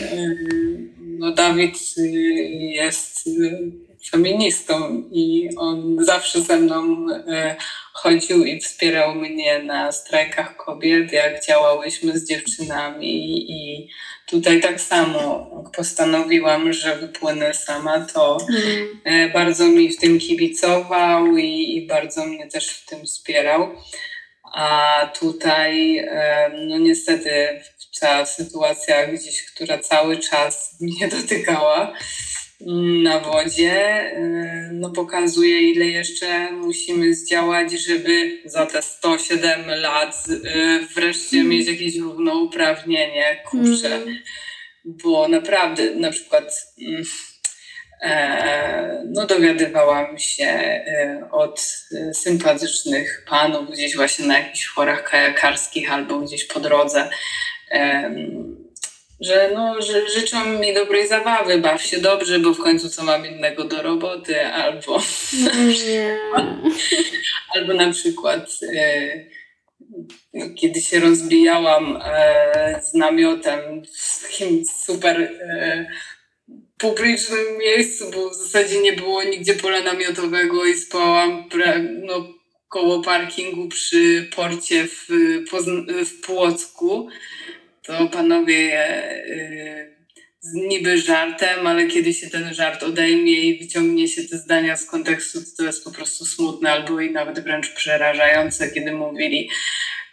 no, 0.98 1.32
Dawid 1.32 1.76
y, 1.98 2.02
jest 2.74 3.28
feministą 4.10 5.02
i 5.12 5.48
on 5.56 6.04
zawsze 6.04 6.40
ze 6.40 6.56
mną 6.56 7.06
e, 7.10 7.56
chodził 7.92 8.44
i 8.44 8.60
wspierał 8.60 9.14
mnie 9.14 9.62
na 9.62 9.92
strajkach 9.92 10.56
kobiet, 10.56 11.12
jak 11.12 11.46
działałyśmy 11.46 12.18
z 12.18 12.28
dziewczynami 12.28 13.50
i 13.52 13.88
tutaj 14.32 14.60
tak 14.60 14.80
samo 14.80 15.50
postanowiłam, 15.76 16.72
że 16.72 16.96
wypłynę 16.96 17.54
sama, 17.54 18.06
to 18.14 18.38
mm. 19.04 19.32
bardzo 19.32 19.68
mi 19.68 19.92
w 19.92 20.00
tym 20.00 20.18
kibicował 20.18 21.36
i, 21.36 21.76
i 21.76 21.86
bardzo 21.86 22.26
mnie 22.26 22.46
też 22.46 22.68
w 22.68 22.86
tym 22.86 23.06
wspierał. 23.06 23.68
A 24.54 25.10
tutaj, 25.20 25.98
e, 25.98 26.50
no 26.66 26.78
niestety, 26.78 27.62
cała 27.92 28.26
sytuacja 28.26 29.06
gdzieś, 29.06 29.44
która 29.44 29.78
cały 29.78 30.18
czas 30.18 30.76
mnie 30.80 31.08
dotykała, 31.08 31.92
na 33.02 33.20
wodzie, 33.20 34.06
y, 34.16 34.70
no 34.72 34.90
pokazuje, 34.90 35.60
ile 35.60 35.86
jeszcze 35.86 36.52
musimy 36.52 37.14
zdziałać, 37.14 37.72
żeby 37.72 38.42
za 38.44 38.66
te 38.66 38.82
107 38.82 39.80
lat 39.80 40.24
y, 40.28 40.86
wreszcie 40.94 41.36
mm. 41.36 41.48
mieć 41.48 41.66
jakieś 41.68 41.96
równouprawnienie. 41.96 43.42
Kurczę, 43.50 43.94
mm. 43.94 44.18
bo 44.84 45.28
naprawdę 45.28 45.94
na 45.94 46.10
przykład 46.10 46.74
mm, 46.80 47.02
e, 48.02 49.04
no 49.06 49.26
dowiadywałam 49.26 50.18
się 50.18 50.44
e, 50.44 51.28
od 51.30 51.86
sympatycznych 52.12 53.24
panów 53.28 53.70
gdzieś 53.70 53.96
właśnie 53.96 54.26
na 54.26 54.38
jakichś 54.38 54.66
chorach 54.66 55.10
kajakarskich 55.10 55.92
albo 55.92 56.18
gdzieś 56.18 56.44
po 56.44 56.60
drodze 56.60 57.10
że, 59.24 59.50
no, 59.54 59.82
że 59.82 60.08
życzą 60.08 60.58
mi 60.58 60.74
dobrej 60.74 61.08
zabawy, 61.08 61.58
baw 61.58 61.82
się 61.82 61.98
dobrze, 61.98 62.38
bo 62.38 62.54
w 62.54 62.62
końcu 62.62 62.88
co 62.88 63.04
mam 63.04 63.26
innego 63.26 63.64
do 63.64 63.82
roboty, 63.82 64.46
albo, 64.46 65.02
albo 67.54 67.74
na 67.74 67.92
przykład 67.92 68.50
e, 68.74 69.24
kiedy 70.54 70.80
się 70.80 71.00
rozbijałam 71.00 71.98
e, 72.04 72.80
z 72.84 72.94
namiotem 72.94 73.82
w 73.98 74.22
takim 74.22 74.64
super 74.66 75.20
e, 75.20 75.86
publicznym 76.78 77.58
miejscu, 77.58 78.10
bo 78.10 78.30
w 78.30 78.34
zasadzie 78.34 78.80
nie 78.80 78.92
było 78.92 79.22
nigdzie 79.22 79.54
pola 79.54 79.80
namiotowego 79.80 80.66
i 80.66 80.74
spałam 80.74 81.48
no, 82.02 82.28
koło 82.68 83.02
parkingu 83.02 83.68
przy 83.68 84.28
porcie 84.36 84.86
w, 84.86 85.06
w 86.06 86.20
Płocku, 86.20 87.08
to 87.82 88.08
panowie 88.08 88.86
y, 89.26 89.92
z 90.42 90.54
niby 90.54 90.98
żartem, 90.98 91.66
ale 91.66 91.86
kiedy 91.86 92.14
się 92.14 92.30
ten 92.30 92.54
żart 92.54 92.82
odejmie 92.82 93.40
i 93.40 93.58
wyciągnie 93.58 94.08
się 94.08 94.22
te 94.22 94.38
zdania 94.38 94.76
z 94.76 94.86
kontekstu, 94.86 95.38
to, 95.56 95.64
jest 95.64 95.84
po 95.84 95.90
prostu 95.90 96.24
smutne 96.24 96.72
albo 96.72 97.00
i 97.00 97.10
nawet 97.10 97.40
wręcz 97.40 97.68
przerażające, 97.68 98.70
kiedy 98.70 98.92
mówili 98.92 99.50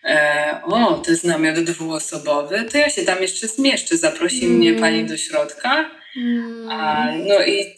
e, 0.03 0.61
o, 0.63 0.93
to 0.93 1.11
jest 1.11 1.23
namiot 1.23 1.59
dwuosobowy, 1.59 2.65
to 2.71 2.77
ja 2.77 2.89
się 2.89 3.01
tam 3.01 3.21
jeszcze 3.21 3.47
zmieszczę, 3.47 3.97
zaprosi 3.97 4.45
mm. 4.45 4.57
mnie 4.57 4.73
pani 4.73 5.05
do 5.05 5.17
środka. 5.17 5.91
Mm. 6.17 6.69
A, 6.69 7.11
no 7.27 7.45
i, 7.45 7.75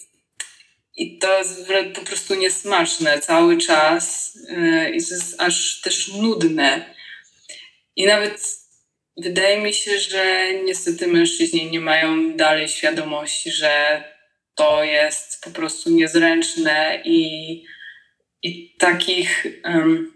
i 0.95 1.17
to 1.17 1.37
jest 1.37 1.67
po 1.95 2.01
prostu 2.01 2.35
niesmaczne 2.35 3.19
cały 3.19 3.57
czas 3.57 4.37
e, 4.49 4.89
i 4.89 5.05
to 5.05 5.13
jest 5.13 5.41
aż 5.41 5.81
też 5.81 6.07
nudne. 6.13 6.95
I 7.95 8.05
nawet 8.05 8.60
Wydaje 9.21 9.61
mi 9.61 9.73
się, 9.73 9.99
że 9.99 10.53
niestety 10.65 11.07
mężczyźni 11.07 11.71
nie 11.71 11.79
mają 11.79 12.35
dalej 12.37 12.67
świadomości, 12.67 13.51
że 13.51 14.03
to 14.55 14.83
jest 14.83 15.41
po 15.43 15.49
prostu 15.49 15.89
niezręczne 15.89 17.01
i, 17.05 17.63
i 18.43 18.75
takich, 18.77 19.45
um, 19.65 20.13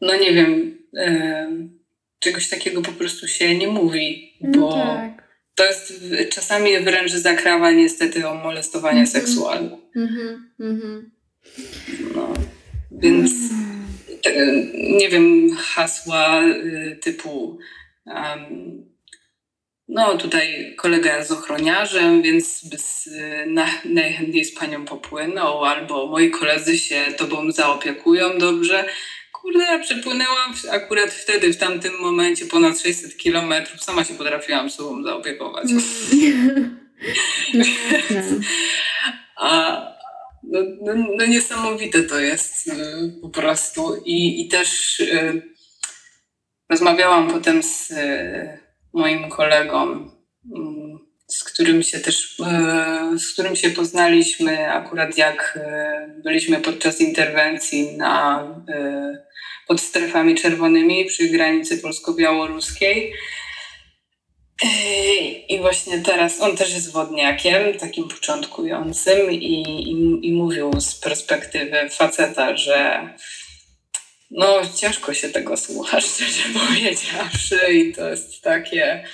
no 0.00 0.16
nie 0.16 0.32
wiem, 0.32 0.78
um, 0.92 1.78
czegoś 2.18 2.48
takiego 2.48 2.82
po 2.82 2.92
prostu 2.92 3.28
się 3.28 3.58
nie 3.58 3.68
mówi, 3.68 4.36
no 4.40 4.60
bo 4.60 4.72
tak. 4.72 5.28
to 5.54 5.64
jest 5.64 5.92
czasami 6.30 6.78
wręcz 6.78 7.12
zakrawa 7.12 7.70
niestety 7.70 8.28
o 8.28 8.34
molestowanie 8.34 8.98
mm 8.98 9.06
-hmm. 9.06 9.12
seksualne. 9.12 9.78
Mm 9.96 10.40
-hmm. 10.58 11.02
No, 12.14 12.34
więc. 12.90 13.32
Mm 13.50 13.73
nie 14.74 15.08
wiem, 15.08 15.56
hasła 15.56 16.42
y, 16.42 16.98
typu 17.02 17.58
um, 18.06 18.94
no 19.88 20.16
tutaj 20.16 20.74
kolega 20.78 21.16
jest 21.16 21.30
ochroniarzem, 21.30 22.22
więc 22.22 22.60
z, 22.60 23.08
na, 23.46 23.66
najchętniej 23.84 24.44
z 24.44 24.54
panią 24.54 24.84
popłynął, 24.84 25.64
albo 25.64 26.06
moi 26.06 26.30
koledzy 26.30 26.78
się 26.78 27.04
tobą 27.16 27.52
zaopiekują 27.52 28.38
dobrze. 28.38 28.84
Kurde, 29.32 29.64
ja 29.64 29.78
przypłynęłam 29.78 30.54
akurat 30.70 31.10
wtedy, 31.10 31.52
w 31.52 31.56
tamtym 31.56 31.92
momencie 32.00 32.46
ponad 32.46 32.80
600 32.80 33.16
kilometrów, 33.16 33.84
sama 33.84 34.04
się 34.04 34.14
potrafiłam 34.14 34.70
sobą 34.70 35.02
zaopiekować. 35.02 35.68
A, 39.36 39.93
no, 40.50 40.60
no, 40.82 40.94
no, 41.18 41.26
niesamowite 41.26 42.02
to 42.02 42.20
jest 42.20 42.68
y, 42.68 42.72
po 43.22 43.28
prostu. 43.28 44.02
I, 44.04 44.40
i 44.40 44.48
też 44.48 45.00
y, 45.00 45.42
rozmawiałam 46.70 47.30
potem 47.30 47.62
z 47.62 47.90
y, 47.90 48.58
moim 48.92 49.28
kolegą, 49.28 49.82
mm, 50.56 50.98
z 51.26 51.44
którym 51.44 51.82
się 51.82 52.00
też, 52.00 52.36
z 53.16 53.32
którym 53.32 53.56
się 53.56 53.70
poznaliśmy 53.70 54.72
akurat 54.72 55.18
jak 55.18 55.58
byliśmy 56.24 56.60
podczas 56.60 57.00
interwencji 57.00 57.96
na, 57.96 58.44
pod 59.68 59.80
strefami 59.80 60.34
czerwonymi 60.34 61.04
przy 61.04 61.28
granicy 61.28 61.78
polsko-białoruskiej. 61.78 63.12
I 65.48 65.58
właśnie 65.60 65.98
teraz 65.98 66.40
on 66.40 66.56
też 66.56 66.74
jest 66.74 66.92
wodniakiem, 66.92 67.78
takim 67.78 68.08
początkującym, 68.08 69.32
i, 69.32 69.36
i, 69.36 70.28
i 70.28 70.32
mówił 70.32 70.80
z 70.80 70.94
perspektywy 70.94 71.88
faceta, 71.90 72.56
że 72.56 73.08
no 74.30 74.46
ciężko 74.76 75.14
się 75.14 75.28
tego 75.28 75.56
słucha, 75.56 76.00
szczerze 76.00 76.42
powiedziawszy, 76.68 77.72
i 77.72 77.92
to 77.92 78.10
jest 78.10 78.42
takie. 78.42 79.04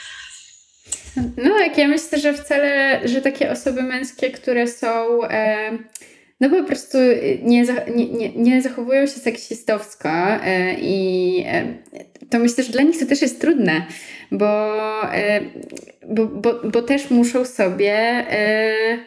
No, 1.36 1.58
jak 1.58 1.78
ja 1.78 1.88
myślę, 1.88 2.18
że 2.18 2.34
wcale, 2.34 3.00
że 3.04 3.20
takie 3.20 3.50
osoby 3.50 3.82
męskie, 3.82 4.30
które 4.30 4.66
są. 4.66 5.24
E, 5.24 5.78
no 6.40 6.50
po 6.50 6.64
prostu 6.64 6.98
nie, 7.42 7.62
nie, 7.94 8.06
nie, 8.06 8.32
nie 8.32 8.62
zachowują 8.62 9.06
się 9.06 9.12
seksistowsko 9.12 10.08
e, 10.08 10.74
i 10.80 11.44
e, 11.46 11.74
to 12.30 12.38
myślę, 12.38 12.64
że 12.64 12.72
dla 12.72 12.82
nich 12.82 12.98
to 12.98 13.06
też 13.06 13.22
jest 13.22 13.40
trudne, 13.40 13.86
bo, 14.32 14.74
e, 15.14 15.40
bo, 16.08 16.26
bo, 16.26 16.60
bo 16.64 16.82
też 16.82 17.10
muszą 17.10 17.44
sobie 17.44 17.92
e, 18.30 18.98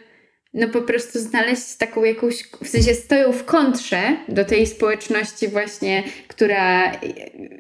no 0.53 0.67
po 0.67 0.82
prostu 0.82 1.19
znaleźć 1.19 1.78
taką 1.78 2.03
jakąś, 2.03 2.43
w 2.63 2.67
sensie 2.67 2.93
stoją 2.93 3.32
w 3.32 3.45
kontrze 3.45 4.01
do 4.28 4.45
tej 4.45 4.67
społeczności 4.67 5.47
właśnie, 5.47 6.03
która 6.28 6.91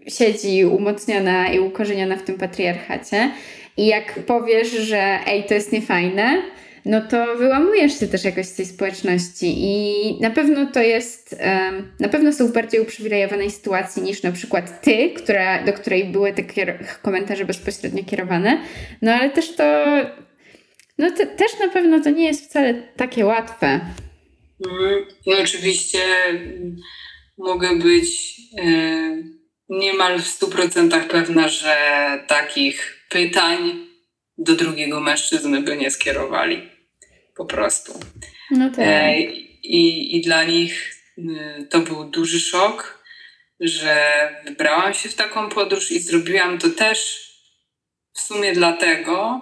siedzi 0.07 0.65
umocniona 0.65 1.53
i 1.53 1.59
ukorzeniona 1.59 2.15
w 2.15 2.23
tym 2.23 2.37
patriarchacie. 2.37 3.31
I 3.77 3.87
jak 3.87 4.19
powiesz, 4.19 4.71
że 4.71 5.19
ej, 5.27 5.43
to 5.43 5.53
jest 5.53 5.71
niefajne, 5.71 6.41
no 6.85 7.01
to 7.01 7.35
wyłamujesz 7.35 7.99
się 7.99 8.07
też 8.07 8.23
jakoś 8.23 8.45
z 8.45 8.55
tej 8.55 8.65
społeczności 8.65 9.55
i 9.57 10.21
na 10.21 10.29
pewno 10.29 10.65
to 10.65 10.81
jest, 10.81 11.35
na 11.99 12.09
pewno 12.09 12.33
są 12.33 12.47
w 12.47 12.53
bardziej 12.53 12.81
uprzywilejowanej 12.81 13.51
sytuacji 13.51 14.03
niż 14.03 14.23
na 14.23 14.31
przykład 14.31 14.81
ty, 14.81 15.09
która, 15.09 15.63
do 15.63 15.73
której 15.73 16.05
były 16.05 16.33
te 16.33 16.43
komentarze 17.01 17.45
bezpośrednio 17.45 18.03
kierowane, 18.03 18.61
no 19.01 19.11
ale 19.11 19.29
też 19.29 19.55
to, 19.55 19.85
no 20.97 21.11
to, 21.11 21.17
też 21.17 21.59
na 21.59 21.69
pewno 21.69 21.99
to 21.99 22.09
nie 22.09 22.25
jest 22.25 22.45
wcale 22.45 22.73
takie 22.73 23.25
łatwe. 23.25 23.67
Mm, 23.67 25.05
no 25.27 25.37
oczywiście 25.43 25.99
mogę 27.37 27.75
być 27.75 28.35
e, 28.57 29.17
niemal 29.69 30.19
w 30.19 30.39
100% 30.39 31.07
pewna, 31.07 31.47
że 31.47 31.75
takich 32.27 33.05
pytań 33.09 33.87
do 34.37 34.55
drugiego 34.55 34.99
mężczyzny 34.99 35.61
by 35.61 35.77
nie 35.77 35.91
skierowali 35.91 36.72
po 37.35 37.45
prostu. 37.45 37.99
No 38.51 38.69
tak. 38.69 38.79
E, 38.79 39.21
I, 39.63 40.15
I 40.17 40.21
dla 40.21 40.43
nich 40.43 40.95
y, 41.17 41.67
to 41.69 41.79
był 41.79 42.03
duży 42.03 42.39
szok, 42.39 43.03
że 43.59 44.29
wybrałam 44.45 44.93
się 44.93 45.09
w 45.09 45.15
taką 45.15 45.49
podróż 45.49 45.91
i 45.91 45.99
zrobiłam 45.99 46.57
to 46.57 46.69
też 46.69 47.29
w 48.13 48.21
sumie 48.21 48.53
dlatego, 48.53 49.41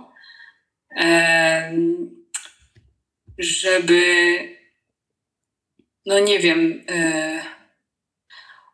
żeby, 3.38 4.04
no 6.06 6.20
nie 6.20 6.40
wiem, 6.40 6.84
e, 6.90 7.42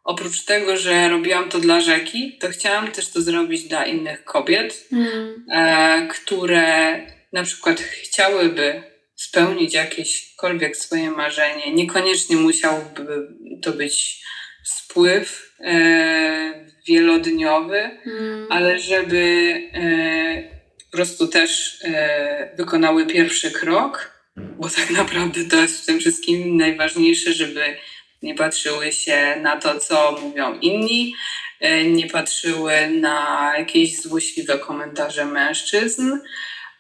oprócz 0.04 0.46
tego, 0.46 0.78
że 0.78 1.10
robiłam 1.10 1.50
to 1.50 1.60
dla 1.60 1.82
rzeki, 1.82 2.38
to 2.38 2.50
chciałam 2.50 2.92
też 2.92 3.12
to 3.12 3.22
zrobić 3.22 3.64
dla 3.64 3.86
innych 3.86 4.24
kobiet, 4.24 4.88
mm. 4.92 6.08
które 6.10 6.98
na 7.34 7.44
przykład 7.44 7.80
chciałyby 7.80 8.97
spełnić 9.18 9.74
jakiekolwiek 9.74 10.78
swoje 10.78 11.12
marzenie. 11.12 11.74
Niekoniecznie 11.74 12.36
musiałby 12.36 13.28
to 13.62 13.72
być 13.72 14.24
spływ 14.64 15.54
e, 15.60 16.68
wielodniowy, 16.88 18.00
hmm. 18.04 18.48
ale 18.50 18.80
żeby 18.80 19.54
e, 19.74 20.58
po 20.86 20.98
prostu 20.98 21.28
też 21.28 21.80
e, 21.84 22.56
wykonały 22.58 23.06
pierwszy 23.06 23.52
krok, 23.52 24.22
bo 24.38 24.70
tak 24.70 24.90
naprawdę 24.90 25.46
to 25.46 25.62
jest 25.62 25.84
w 25.84 25.86
tym 25.86 26.00
wszystkim 26.00 26.58
najważniejsze, 26.58 27.34
żeby 27.34 27.78
nie 28.22 28.36
patrzyły 28.36 28.92
się 28.92 29.36
na 29.42 29.58
to, 29.58 29.80
co 29.80 30.20
mówią 30.22 30.60
inni, 30.60 31.16
e, 31.60 31.84
nie 31.84 32.08
patrzyły 32.08 32.88
na 32.88 33.54
jakieś 33.58 34.02
złośliwe 34.02 34.60
komentarze 34.60 35.26
mężczyzn, 35.26 36.12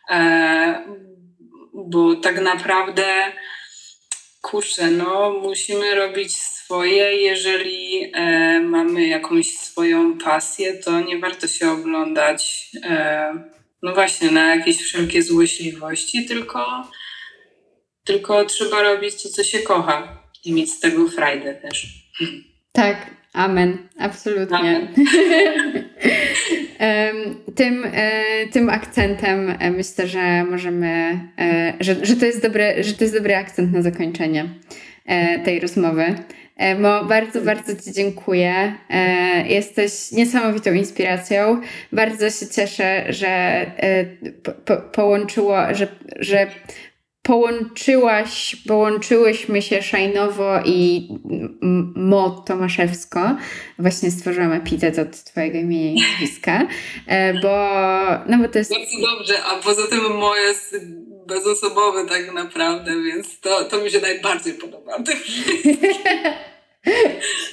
e, 0.09 1.07
bo 1.89 2.15
tak 2.15 2.41
naprawdę, 2.41 3.05
kurczę, 4.41 4.91
no 4.91 5.39
musimy 5.41 5.95
robić 5.95 6.35
swoje. 6.37 7.15
Jeżeli 7.15 8.11
e, 8.13 8.59
mamy 8.59 9.07
jakąś 9.07 9.47
swoją 9.49 10.17
pasję, 10.17 10.73
to 10.73 11.01
nie 11.01 11.19
warto 11.19 11.47
się 11.47 11.71
oglądać, 11.71 12.71
e, 12.83 13.33
no 13.83 13.93
właśnie, 13.93 14.31
na 14.31 14.55
jakieś 14.55 14.77
wszelkie 14.77 15.23
złośliwości, 15.23 16.25
tylko, 16.25 16.91
tylko 18.03 18.45
trzeba 18.45 18.83
robić 18.83 19.23
to, 19.23 19.29
co 19.29 19.43
się 19.43 19.59
kocha 19.59 20.23
i 20.45 20.53
mieć 20.53 20.73
z 20.73 20.79
tego 20.79 21.09
frajdę 21.09 21.55
też. 21.55 21.87
Tak, 22.77 22.95
Amen, 23.33 23.77
absolutnie. 23.99 24.57
Amen. 24.57 24.87
tym, 27.55 27.85
e, 27.93 28.11
tym 28.51 28.69
akcentem 28.69 29.55
e, 29.59 29.71
myślę, 29.71 30.07
że 30.07 30.43
możemy, 30.43 31.19
e, 31.39 31.73
że, 31.79 32.05
że, 32.05 32.15
to 32.15 32.25
jest 32.25 32.41
dobry, 32.41 32.83
że 32.83 32.93
to 32.93 33.03
jest 33.03 33.15
dobry 33.15 33.35
akcent 33.35 33.73
na 33.73 33.81
zakończenie 33.81 34.45
tej 35.45 35.59
rozmowy. 35.59 36.15
Mo, 36.79 37.05
bardzo, 37.05 37.41
bardzo 37.41 37.75
Ci 37.75 37.93
dziękuję. 37.93 38.73
Jesteś 39.45 40.11
niesamowitą 40.11 40.73
inspiracją. 40.73 41.61
Bardzo 41.91 42.29
się 42.29 42.47
cieszę, 42.47 43.05
że 43.09 43.65
po, 44.43 44.51
po, 44.51 44.77
połączyło, 44.77 45.57
że, 45.71 45.87
że 46.19 46.47
połączyłaś, 47.27 48.55
połączyłyśmy 48.67 49.61
się 49.61 49.81
Szajnowo 49.81 50.59
i 50.65 51.07
Mo 51.95 52.29
Tomaszewsko. 52.29 53.35
Właśnie 53.79 54.11
stworzyłam 54.11 54.53
epitet 54.53 54.99
od 54.99 55.23
twojego 55.23 55.57
imienia 55.57 55.91
i 55.91 56.01
nazwiska, 56.01 56.67
e, 57.07 57.33
bo, 57.33 57.69
no 58.27 58.37
bo 58.37 58.47
to 58.49 58.59
jest... 58.59 58.71
Bardzo 58.71 59.15
dobrze, 59.15 59.43
a 59.43 59.55
poza 59.55 59.87
tym 59.87 59.99
Mo 59.99 60.35
jest 60.35 60.75
bezosobowy 61.27 62.09
tak 62.09 62.33
naprawdę, 62.33 63.03
więc 63.03 63.39
to, 63.39 63.63
to 63.63 63.81
mi 63.81 63.91
się 63.91 63.99
najbardziej 63.99 64.53
podoba. 64.53 64.97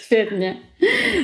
Świetnie. 0.04 0.60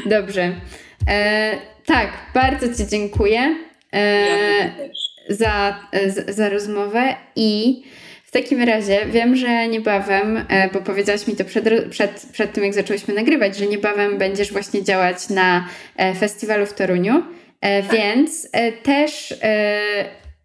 Dobrze. 0.06 0.60
E, 1.08 1.58
tak, 1.86 2.08
bardzo 2.34 2.66
Ci 2.66 2.90
dziękuję 2.90 3.56
e, 3.92 4.90
za, 5.28 5.80
za, 6.06 6.32
za 6.32 6.48
rozmowę 6.48 7.16
i 7.36 7.82
w 8.30 8.32
takim 8.32 8.62
razie 8.62 9.06
wiem, 9.06 9.36
że 9.36 9.68
niebawem, 9.68 10.44
e, 10.48 10.68
bo 10.72 10.80
powiedziałaś 10.80 11.26
mi 11.26 11.36
to 11.36 11.44
przed, 11.44 11.88
przed, 11.90 12.26
przed 12.32 12.52
tym, 12.52 12.64
jak 12.64 12.74
zaczęłyśmy 12.74 13.14
nagrywać, 13.14 13.56
że 13.56 13.66
niebawem 13.66 14.18
będziesz 14.18 14.52
właśnie 14.52 14.84
działać 14.84 15.28
na 15.28 15.68
e, 15.96 16.14
festiwalu 16.14 16.66
w 16.66 16.72
Toruniu, 16.72 17.22
e, 17.60 17.82
tak. 17.82 17.92
więc 17.92 18.48
też 18.82 19.34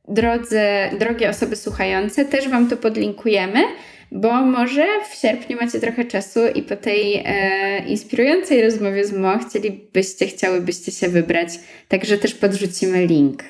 drodzy, 0.07 0.61
drogie 0.99 1.29
osoby 1.29 1.55
słuchające, 1.55 2.25
też 2.25 2.49
Wam 2.49 2.69
to 2.69 2.77
podlinkujemy, 2.77 3.63
bo 4.11 4.33
może 4.33 4.85
w 5.11 5.15
sierpniu 5.15 5.57
macie 5.61 5.79
trochę 5.79 6.05
czasu 6.05 6.39
i 6.55 6.61
po 6.61 6.75
tej 6.75 7.23
e, 7.25 7.85
inspirującej 7.87 8.61
rozmowie 8.61 9.05
z 9.05 9.13
Mo 9.13 9.37
chcielibyście, 9.37 10.27
chciałybyście 10.27 10.91
się 10.91 11.09
wybrać, 11.09 11.49
także 11.87 12.17
też 12.17 12.33
podrzucimy 12.33 13.05
link 13.05 13.43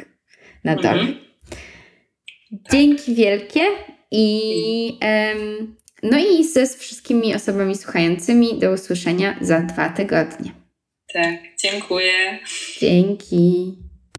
na 0.64 0.76
to. 0.76 0.90
Mhm. 0.90 1.16
Dzięki 2.72 3.16
wielkie 3.16 3.62
i 4.12 5.00
um, 5.02 5.76
no 6.04 6.18
i 6.20 6.44
ze 6.44 6.68
wszystkimi 6.68 7.36
osobami 7.36 7.76
słuchającymi 7.76 8.60
do 8.60 8.72
usłyszenia 8.72 9.36
za 9.42 9.60
dwa 9.60 9.90
tygodnie. 9.90 10.52
Tak, 11.14 11.36
dziękuję. 11.64 12.40
Dzięki. 12.80 13.85